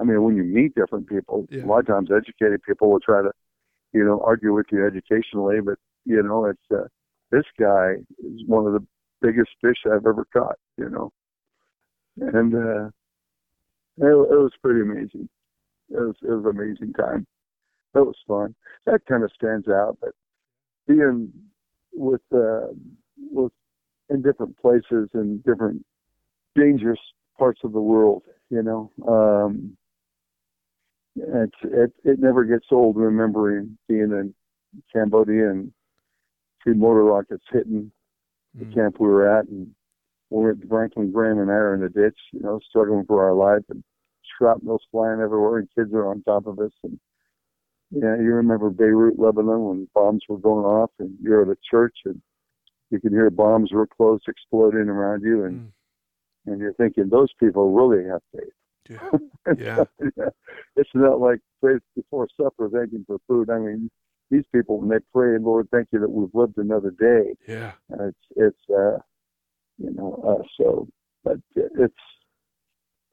I 0.00 0.04
mean, 0.04 0.22
when 0.22 0.36
you 0.36 0.44
meet 0.44 0.74
different 0.74 1.08
people, 1.08 1.46
Yeah. 1.50 1.64
a 1.64 1.66
lot 1.66 1.80
of 1.80 1.86
times 1.86 2.10
educated 2.10 2.62
people 2.62 2.90
will 2.90 3.00
try 3.00 3.20
to, 3.20 3.30
you 3.92 4.04
know, 4.04 4.20
argue 4.24 4.54
with 4.54 4.66
you 4.72 4.86
educationally, 4.86 5.60
but, 5.60 5.78
you 6.04 6.22
know, 6.22 6.46
it's, 6.46 6.70
uh, 6.74 6.86
this 7.30 7.44
guy 7.58 7.96
is 8.18 8.42
one 8.46 8.66
of 8.66 8.72
the 8.72 8.86
biggest 9.20 9.50
fish 9.60 9.78
I've 9.86 10.06
ever 10.06 10.26
caught, 10.32 10.56
you 10.78 10.88
know. 10.88 11.12
And, 12.16 12.54
uh, 12.54 12.86
it, 13.98 14.06
it 14.06 14.40
was 14.40 14.52
pretty 14.62 14.80
amazing. 14.80 15.28
It 15.90 16.00
was, 16.00 16.16
it 16.22 16.30
was 16.30 16.44
an 16.44 16.50
amazing 16.58 16.92
time. 16.94 17.26
It 17.94 17.98
was 18.00 18.16
fun. 18.26 18.54
That 18.86 19.04
kind 19.06 19.22
of 19.22 19.30
stands 19.34 19.68
out, 19.68 19.98
but 20.00 20.14
being 20.86 21.32
with 21.92 22.22
uh, 22.34 22.68
with 23.30 23.52
in 24.10 24.22
different 24.22 24.56
places 24.58 25.08
and 25.14 25.42
different 25.44 25.84
dangerous 26.54 27.00
parts 27.38 27.60
of 27.64 27.72
the 27.72 27.80
world, 27.80 28.22
you 28.50 28.62
know, 28.62 28.90
um, 29.08 29.76
it's 31.16 31.56
it 31.62 31.92
it 32.04 32.18
never 32.18 32.44
gets 32.44 32.66
old 32.70 32.96
remembering 32.96 33.76
being 33.88 34.10
in 34.12 34.34
Cambodia 34.92 35.50
and 35.50 35.72
see 36.64 36.72
mortar 36.72 37.04
rockets 37.04 37.44
hitting 37.50 37.90
the 38.54 38.64
Mm. 38.66 38.74
camp 38.74 39.00
we 39.00 39.08
were 39.08 39.26
at, 39.26 39.46
and 39.48 39.74
we're 40.28 40.50
at 40.50 40.68
Franklin 40.68 41.10
Graham 41.10 41.38
and 41.38 41.50
I 41.50 41.54
are 41.54 41.74
in 41.74 41.80
the 41.80 41.88
ditch, 41.88 42.18
you 42.32 42.40
know, 42.40 42.60
struggling 42.68 43.04
for 43.06 43.24
our 43.24 43.32
life, 43.32 43.62
and 43.70 43.82
shrapnel's 44.36 44.84
flying 44.90 45.20
everywhere, 45.20 45.58
and 45.58 45.68
kids 45.74 45.92
are 45.94 46.06
on 46.06 46.22
top 46.22 46.46
of 46.46 46.58
us, 46.58 46.72
and 46.84 46.98
yeah, 47.92 48.16
you 48.16 48.32
remember 48.34 48.70
Beirut, 48.70 49.18
Lebanon, 49.18 49.64
when 49.64 49.88
bombs 49.94 50.22
were 50.28 50.38
going 50.38 50.64
off, 50.64 50.90
and 50.98 51.14
you're 51.22 51.42
at 51.42 51.48
a 51.56 51.58
church, 51.70 51.96
and 52.06 52.20
you 52.90 52.98
can 53.00 53.12
hear 53.12 53.30
bombs 53.30 53.70
real 53.72 53.86
close 53.86 54.20
exploding 54.26 54.88
around 54.88 55.22
you, 55.22 55.44
and 55.44 55.60
Mm. 55.60 55.72
and 56.52 56.60
you're 56.60 56.72
thinking 56.74 57.08
those 57.08 57.32
people 57.38 57.72
really 57.72 58.04
have 58.08 58.22
faith. 58.34 58.52
Yeah. 58.90 59.10
Yeah. 59.58 59.84
it's 60.76 60.90
not 60.94 61.20
like 61.20 61.40
faith 61.60 61.82
before 61.96 62.28
supper, 62.36 62.68
thanking 62.68 63.04
for 63.06 63.18
food. 63.28 63.50
I 63.50 63.58
mean, 63.58 63.90
these 64.30 64.44
people 64.52 64.78
when 64.80 64.88
they 64.88 65.00
pray, 65.12 65.36
Lord, 65.38 65.68
thank 65.70 65.88
you 65.92 65.98
that 66.00 66.10
we've 66.10 66.34
lived 66.34 66.56
another 66.58 66.90
day. 66.90 67.34
Yeah. 67.46 67.72
Uh, 67.92 68.04
it's 68.08 68.26
it's 68.36 68.70
uh, 68.70 68.98
you 69.78 69.90
know 69.94 70.14
uh, 70.26 70.42
so, 70.58 70.88
but 71.24 71.38
it's 71.54 71.94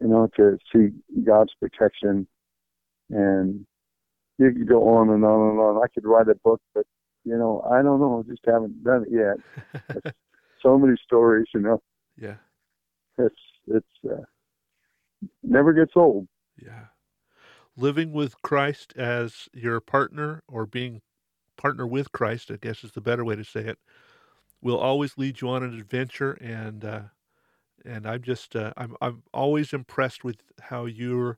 you 0.02 0.08
know 0.08 0.28
to 0.38 0.58
see 0.72 0.90
God's 1.24 1.54
protection, 1.60 2.28
and 3.10 3.66
you 4.40 4.52
could 4.52 4.68
go 4.68 4.88
on 4.88 5.10
and 5.10 5.24
on 5.24 5.52
and 5.52 5.60
on. 5.60 5.84
I 5.84 5.88
could 5.94 6.06
write 6.06 6.30
a 6.30 6.36
book, 6.36 6.62
but 6.74 6.86
you 7.26 7.38
know 7.38 7.64
I 7.70 7.82
don't 7.82 8.00
know. 8.00 8.24
I 8.26 8.30
just 8.30 8.44
haven't 8.46 8.84
done 8.84 9.06
it 9.10 9.12
yet. 9.12 10.14
So 10.62 10.78
many 10.78 10.98
stories, 11.06 11.48
you 11.54 11.62
know. 11.62 11.82
yeah. 12.18 12.36
It's 13.18 13.36
it's 13.68 13.88
uh, 14.06 14.24
never 15.42 15.72
gets 15.74 15.94
old. 15.96 16.28
Yeah. 16.58 16.88
Living 17.78 18.12
with 18.12 18.42
Christ 18.42 18.94
as 18.98 19.48
your 19.54 19.80
partner 19.80 20.44
or 20.50 20.66
being 20.66 21.02
partner 21.56 21.88
with 21.88 22.12
Christ, 22.12 22.52
I 22.52 22.58
guess 22.58 22.84
is 22.84 22.92
the 22.92 23.00
better 23.00 23.24
way 23.24 23.38
to 23.38 23.44
say 23.46 23.62
it, 23.62 23.80
will 24.62 24.78
always 24.78 25.18
lead 25.18 25.40
you 25.40 25.48
on 25.50 25.64
an 25.64 25.80
adventure 25.80 26.34
and 26.42 26.84
uh 26.84 27.02
and 27.86 28.06
I'm 28.06 28.22
just 28.22 28.56
uh, 28.56 28.74
I'm 28.76 28.96
I'm 29.02 29.24
always 29.34 29.72
impressed 29.72 30.24
with 30.24 30.44
how 30.60 30.86
you're 30.86 31.38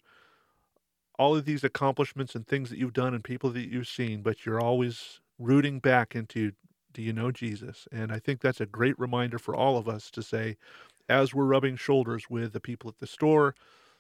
all 1.21 1.35
of 1.35 1.45
these 1.45 1.63
accomplishments 1.63 2.33
and 2.33 2.47
things 2.47 2.71
that 2.71 2.79
you've 2.79 2.93
done 2.93 3.13
and 3.13 3.23
people 3.23 3.51
that 3.51 3.69
you've 3.69 3.87
seen, 3.87 4.23
but 4.23 4.43
you're 4.43 4.59
always 4.59 5.19
rooting 5.37 5.77
back 5.77 6.15
into 6.15 6.51
do 6.93 7.03
you 7.03 7.13
know 7.13 7.29
Jesus? 7.31 7.87
And 7.91 8.11
I 8.11 8.17
think 8.17 8.41
that's 8.41 8.59
a 8.59 8.65
great 8.65 8.97
reminder 8.97 9.37
for 9.37 9.55
all 9.55 9.77
of 9.77 9.87
us 9.87 10.09
to 10.11 10.23
say 10.23 10.57
as 11.07 11.31
we're 11.31 11.45
rubbing 11.45 11.75
shoulders 11.75 12.25
with 12.27 12.53
the 12.53 12.59
people 12.59 12.89
at 12.89 12.97
the 12.97 13.05
store, 13.05 13.53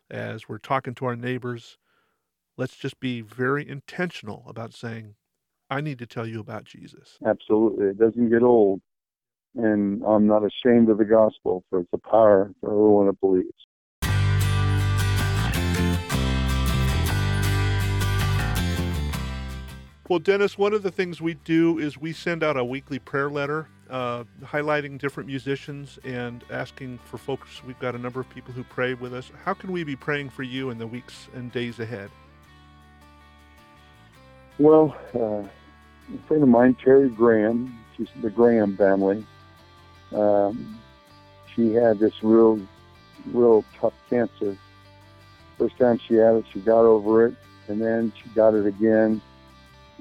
as 0.09 0.49
we're 0.49 0.57
talking 0.57 0.95
to 0.95 1.05
our 1.05 1.15
neighbors, 1.15 1.77
let's 2.57 2.75
just 2.75 2.99
be 2.99 3.21
very 3.21 3.69
intentional 3.69 4.43
about 4.47 4.73
saying, 4.73 5.13
I 5.69 5.79
need 5.79 5.99
to 5.99 6.07
tell 6.07 6.25
you 6.25 6.39
about 6.39 6.63
Jesus. 6.63 7.19
Absolutely, 7.23 7.85
it 7.85 7.99
doesn't 7.99 8.31
get 8.31 8.41
old, 8.41 8.81
and 9.55 10.03
I'm 10.03 10.25
not 10.25 10.41
ashamed 10.43 10.89
of 10.89 10.97
the 10.97 11.05
gospel, 11.05 11.63
for 11.69 11.81
it's 11.81 11.93
a 11.93 11.99
power 11.99 12.51
for 12.61 12.71
everyone 12.71 13.05
that 13.05 13.21
believes. 13.21 13.67
Well, 20.11 20.19
Dennis, 20.19 20.57
one 20.57 20.73
of 20.73 20.83
the 20.83 20.91
things 20.91 21.21
we 21.21 21.35
do 21.35 21.79
is 21.79 21.97
we 21.97 22.11
send 22.11 22.43
out 22.43 22.57
a 22.57 22.65
weekly 22.65 22.99
prayer 22.99 23.29
letter 23.29 23.69
uh, 23.89 24.25
highlighting 24.43 24.99
different 24.99 25.27
musicians 25.27 25.99
and 26.03 26.43
asking 26.49 26.99
for 27.05 27.17
folks. 27.17 27.63
We've 27.63 27.79
got 27.79 27.95
a 27.95 27.97
number 27.97 28.19
of 28.19 28.29
people 28.29 28.51
who 28.53 28.65
pray 28.65 28.93
with 28.93 29.13
us. 29.13 29.31
How 29.45 29.53
can 29.53 29.71
we 29.71 29.85
be 29.85 29.95
praying 29.95 30.31
for 30.31 30.43
you 30.43 30.69
in 30.69 30.77
the 30.77 30.85
weeks 30.85 31.29
and 31.33 31.49
days 31.49 31.79
ahead? 31.79 32.11
Well, 34.59 34.97
uh, 35.15 35.47
a 35.47 36.27
friend 36.27 36.43
of 36.43 36.49
mine, 36.49 36.75
Terry 36.83 37.07
Graham, 37.07 37.79
she's 37.95 38.09
the 38.21 38.29
Graham 38.29 38.75
family. 38.75 39.25
Um, 40.11 40.77
she 41.55 41.73
had 41.73 41.99
this 41.99 42.21
real, 42.21 42.59
real 43.27 43.63
tough 43.79 43.93
cancer. 44.09 44.57
First 45.57 45.77
time 45.77 46.01
she 46.05 46.15
had 46.15 46.35
it, 46.35 46.45
she 46.51 46.59
got 46.59 46.81
over 46.81 47.27
it, 47.27 47.35
and 47.69 47.81
then 47.81 48.11
she 48.21 48.27
got 48.31 48.55
it 48.55 48.65
again, 48.65 49.21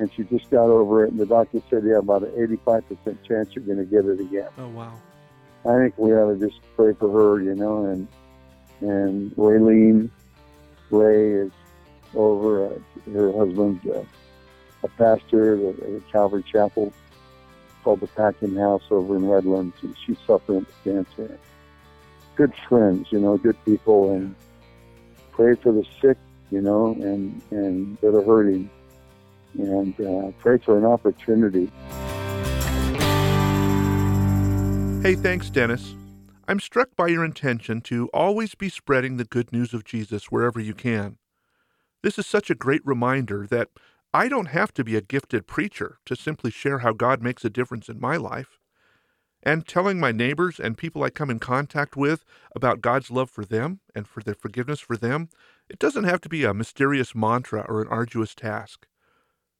and 0.00 0.10
she 0.14 0.24
just 0.24 0.50
got 0.50 0.64
over 0.64 1.04
it. 1.04 1.12
And 1.12 1.20
the 1.20 1.26
doctor 1.26 1.62
said 1.68 1.84
have 1.84 1.98
about 1.98 2.22
an 2.22 2.58
85% 2.64 3.22
chance 3.22 3.50
you're 3.54 3.64
going 3.64 3.78
to 3.78 3.84
get 3.84 4.06
it 4.06 4.18
again. 4.18 4.48
Oh, 4.58 4.68
wow. 4.68 4.94
I 5.68 5.76
think 5.76 5.98
we 5.98 6.12
ought 6.12 6.32
to 6.32 6.38
just 6.38 6.60
pray 6.74 6.94
for 6.94 7.10
her, 7.12 7.42
you 7.42 7.54
know, 7.54 7.84
and 7.84 8.08
and 8.80 9.30
Raylene 9.36 10.10
Ray 10.90 11.32
is 11.32 11.52
over. 12.14 12.66
Uh, 12.66 12.78
her 13.12 13.32
husband's 13.32 13.86
uh, 13.86 14.02
a 14.82 14.88
pastor 14.88 15.68
at 15.68 15.74
a 15.80 16.02
Calvary 16.10 16.42
Chapel 16.50 16.94
called 17.84 18.00
the 18.00 18.06
Packing 18.06 18.56
House 18.56 18.82
over 18.90 19.16
in 19.16 19.28
Redlands, 19.28 19.76
and 19.82 19.94
she's 20.06 20.16
suffering 20.26 20.60
with 20.60 20.84
cancer. 20.84 21.38
Good 22.36 22.54
friends, 22.66 23.08
you 23.10 23.20
know, 23.20 23.36
good 23.36 23.62
people, 23.66 24.14
and 24.14 24.34
pray 25.32 25.56
for 25.56 25.72
the 25.72 25.84
sick, 26.00 26.16
you 26.50 26.62
know, 26.62 26.92
and 26.92 27.42
and 27.50 27.98
that 27.98 28.16
are 28.16 28.24
hurting, 28.24 28.70
and 29.54 30.00
uh, 30.00 30.32
pray 30.38 30.58
for 30.58 30.78
an 30.78 30.84
opportunity. 30.84 31.70
Hey, 35.02 35.14
thanks, 35.14 35.48
Dennis. 35.48 35.94
I'm 36.46 36.60
struck 36.60 36.96
by 36.96 37.08
your 37.08 37.24
intention 37.24 37.80
to 37.82 38.08
always 38.12 38.54
be 38.54 38.68
spreading 38.68 39.16
the 39.16 39.24
good 39.24 39.52
news 39.52 39.72
of 39.72 39.84
Jesus 39.84 40.26
wherever 40.26 40.60
you 40.60 40.74
can. 40.74 41.16
This 42.02 42.18
is 42.18 42.26
such 42.26 42.50
a 42.50 42.54
great 42.54 42.84
reminder 42.84 43.46
that 43.46 43.68
I 44.12 44.28
don't 44.28 44.46
have 44.46 44.74
to 44.74 44.84
be 44.84 44.96
a 44.96 45.00
gifted 45.00 45.46
preacher 45.46 45.98
to 46.06 46.16
simply 46.16 46.50
share 46.50 46.80
how 46.80 46.92
God 46.92 47.22
makes 47.22 47.44
a 47.44 47.50
difference 47.50 47.88
in 47.88 48.00
my 48.00 48.16
life. 48.16 48.58
And 49.42 49.66
telling 49.66 50.00
my 50.00 50.12
neighbors 50.12 50.60
and 50.60 50.76
people 50.76 51.02
I 51.02 51.10
come 51.10 51.30
in 51.30 51.38
contact 51.38 51.96
with 51.96 52.24
about 52.54 52.80
God's 52.80 53.10
love 53.10 53.30
for 53.30 53.44
them 53.44 53.80
and 53.94 54.06
for 54.06 54.22
their 54.22 54.34
forgiveness 54.34 54.80
for 54.80 54.96
them, 54.96 55.28
it 55.68 55.78
doesn't 55.78 56.04
have 56.04 56.20
to 56.22 56.28
be 56.28 56.44
a 56.44 56.52
mysterious 56.52 57.14
mantra 57.14 57.64
or 57.68 57.80
an 57.80 57.88
arduous 57.88 58.34
task. 58.34 58.86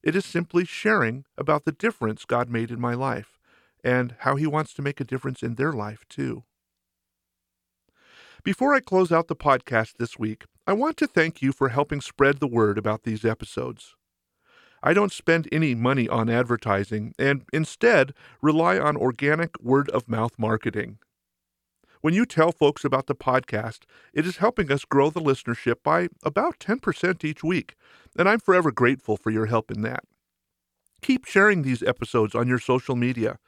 It 0.03 0.17
is 0.17 0.25
simply 0.25 0.65
sharing 0.65 1.25
about 1.37 1.65
the 1.65 1.73
difference 1.73 2.25
God 2.25 2.49
made 2.49 2.71
in 2.71 2.81
my 2.81 2.95
life 2.95 3.39
and 3.85 4.15
how 4.21 4.37
He 4.37 4.47
wants 4.47 4.73
to 4.75 4.83
make 4.83 5.01
a 5.01 5.05
difference 5.05 5.43
in 5.43 5.57
their 5.57 5.73
life, 5.73 6.05
too. 6.09 6.45
Before 8.43 8.75
I 8.75 8.81
close 8.81 9.13
out 9.13 9.29
the 9.29 9.37
podcast 9.37 9.99
this 9.99 10.19
week, 10.19 10.45
I 10.67 10.73
want 10.73 10.97
to 10.99 11.07
thank 11.07 11.43
you 11.43 11.53
for 11.53 11.69
helping 11.69 12.01
spread 12.01 12.41
the 12.41 12.47
word 12.47 12.79
about 12.79 13.03
these 13.03 13.25
episodes. 13.25 13.95
I 14.83 14.95
don't 14.95 15.13
spend 15.13 15.47
any 15.53 15.75
money 15.75 16.09
on 16.09 16.31
advertising 16.31 17.15
and 17.19 17.45
instead 17.53 18.15
rely 18.41 18.79
on 18.79 18.97
organic 18.97 19.61
word 19.61 19.91
of 19.91 20.09
mouth 20.09 20.39
marketing. 20.39 20.99
When 22.01 22.15
you 22.15 22.25
tell 22.25 22.51
folks 22.51 22.83
about 22.83 23.09
the 23.09 23.15
podcast, 23.15 23.81
it 24.15 24.27
is 24.27 24.39
helping 24.39 24.73
us 24.73 24.87
grow 24.87 25.11
the 25.11 25.21
listenership 25.21 25.83
by 25.83 26.09
about 26.23 26.59
10% 26.59 27.25
each 27.25 27.45
week, 27.45 27.75
and 28.19 28.27
I'm 28.27 28.41
forever 28.41 28.71
grateful 28.73 29.19
for 29.19 29.31
your 29.31 29.47
help 29.47 29.71
in 29.71 29.83
that. 29.83 30.05
Keep 31.03 31.27
sharing 31.27 31.61
these 31.61 31.83
episodes 31.83 32.35
on 32.35 32.49
your 32.49 32.59
social 32.59 32.97
media. 32.97 33.39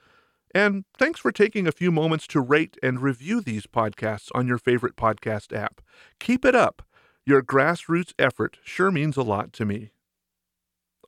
And 0.54 0.84
thanks 0.98 1.18
for 1.18 1.32
taking 1.32 1.66
a 1.66 1.72
few 1.72 1.90
moments 1.90 2.26
to 2.28 2.40
rate 2.42 2.76
and 2.82 3.00
review 3.00 3.40
these 3.40 3.66
podcasts 3.66 4.28
on 4.34 4.46
your 4.46 4.58
favorite 4.58 4.96
podcast 4.96 5.56
app. 5.56 5.80
Keep 6.20 6.44
it 6.44 6.54
up. 6.54 6.82
Your 7.24 7.42
grassroots 7.42 8.12
effort 8.18 8.58
sure 8.64 8.90
means 8.90 9.16
a 9.16 9.22
lot 9.22 9.54
to 9.54 9.64
me. 9.64 9.92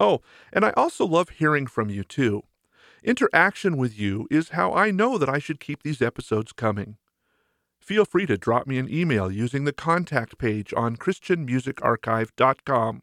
Oh, 0.00 0.22
and 0.50 0.64
I 0.64 0.70
also 0.70 1.04
love 1.04 1.28
hearing 1.28 1.66
from 1.66 1.90
you 1.90 2.04
too. 2.04 2.42
Interaction 3.02 3.76
with 3.76 3.98
you 3.98 4.26
is 4.30 4.50
how 4.50 4.72
I 4.72 4.90
know 4.90 5.18
that 5.18 5.28
I 5.28 5.38
should 5.38 5.60
keep 5.60 5.82
these 5.82 6.00
episodes 6.00 6.52
coming. 6.52 6.96
Feel 7.84 8.04
free 8.06 8.24
to 8.26 8.38
drop 8.38 8.66
me 8.66 8.78
an 8.78 8.88
email 8.90 9.30
using 9.30 9.64
the 9.64 9.72
contact 9.72 10.38
page 10.38 10.72
on 10.74 10.96
ChristianMusicArchive.com 10.96 13.02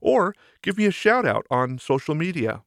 or 0.00 0.34
give 0.62 0.78
me 0.78 0.86
a 0.86 0.90
shout 0.90 1.26
out 1.26 1.46
on 1.50 1.78
social 1.78 2.14
media. 2.14 2.62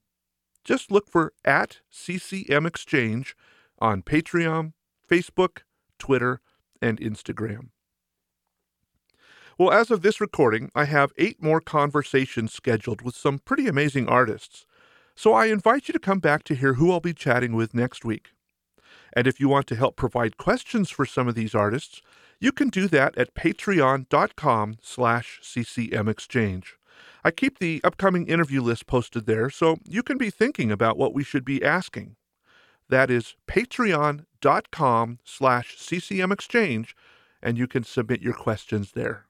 Just 0.64 0.92
look 0.92 1.10
for 1.10 1.34
at 1.44 1.80
CCM 1.90 2.68
Exchange 2.68 3.36
on 3.80 4.04
Patreon, 4.04 4.74
Facebook, 5.10 5.64
Twitter, 5.98 6.40
and 6.84 7.02
Instagram. 7.02 7.70
Well, 9.58 9.72
as 9.72 9.90
of 9.90 10.04
this 10.04 10.22
recording, 10.22 10.70
I 10.76 10.86
have 10.86 11.14
eight 11.18 11.42
more 11.42 11.62
conversations 11.62 12.54
scheduled 12.54 13.02
with 13.02 13.16
some 13.16 13.40
pretty 13.40 13.68
amazing 13.68 14.08
artists. 14.08 14.68
So 15.16 15.34
I 15.34 15.48
invite 15.48 15.88
you 15.88 15.94
to 15.94 16.00
come 16.00 16.20
back 16.20 16.44
to 16.44 16.54
hear 16.54 16.76
who 16.76 16.92
I'll 16.92 17.00
be 17.00 17.16
chatting 17.16 17.56
with 17.56 17.74
next 17.74 18.06
week. 18.06 18.34
And 19.14 19.28
if 19.28 19.40
you 19.40 19.50
want 19.50 19.68
to 19.68 19.76
help 19.76 19.96
provide 19.96 20.38
questions 20.38 20.90
for 20.90 21.06
some 21.06 21.28
of 21.28 21.36
these 21.36 21.56
artists, 21.56 22.02
you 22.40 22.52
can 22.52 22.70
do 22.70 22.88
that 22.88 23.18
at 23.18 23.36
patreon.com 23.36 24.78
slash 24.82 25.40
ccmexchange. 25.44 26.64
I 27.24 27.32
keep 27.32 27.60
the 27.60 27.82
upcoming 27.84 28.28
interview 28.28 28.62
list 28.62 28.88
posted 28.88 29.26
there 29.26 29.50
so 29.50 29.78
you 29.86 30.04
can 30.04 30.18
be 30.18 30.30
thinking 30.30 30.72
about 30.72 30.98
what 30.98 31.14
we 31.14 31.24
should 31.24 31.44
be 31.44 31.64
asking. 31.64 32.16
That 32.88 33.12
is 33.12 33.36
patreon.com 33.48 35.20
slash 35.24 35.78
ccmexchange, 35.78 36.94
and 37.42 37.58
you 37.58 37.68
can 37.68 37.84
submit 37.84 38.22
your 38.22 38.34
questions 38.34 38.94
there. 38.94 39.26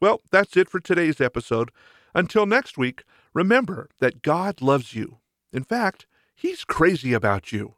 Well, 0.00 0.22
that's 0.30 0.56
it 0.56 0.70
for 0.70 0.80
today's 0.80 1.20
episode. 1.20 1.70
Until 2.14 2.46
next 2.46 2.78
week, 2.78 3.04
remember 3.34 3.88
that 4.00 4.22
God 4.22 4.62
loves 4.62 4.94
you. 4.94 5.18
In 5.52 5.64
fact, 5.64 6.06
He's 6.34 6.64
crazy 6.64 7.12
about 7.12 7.52
you. 7.52 7.74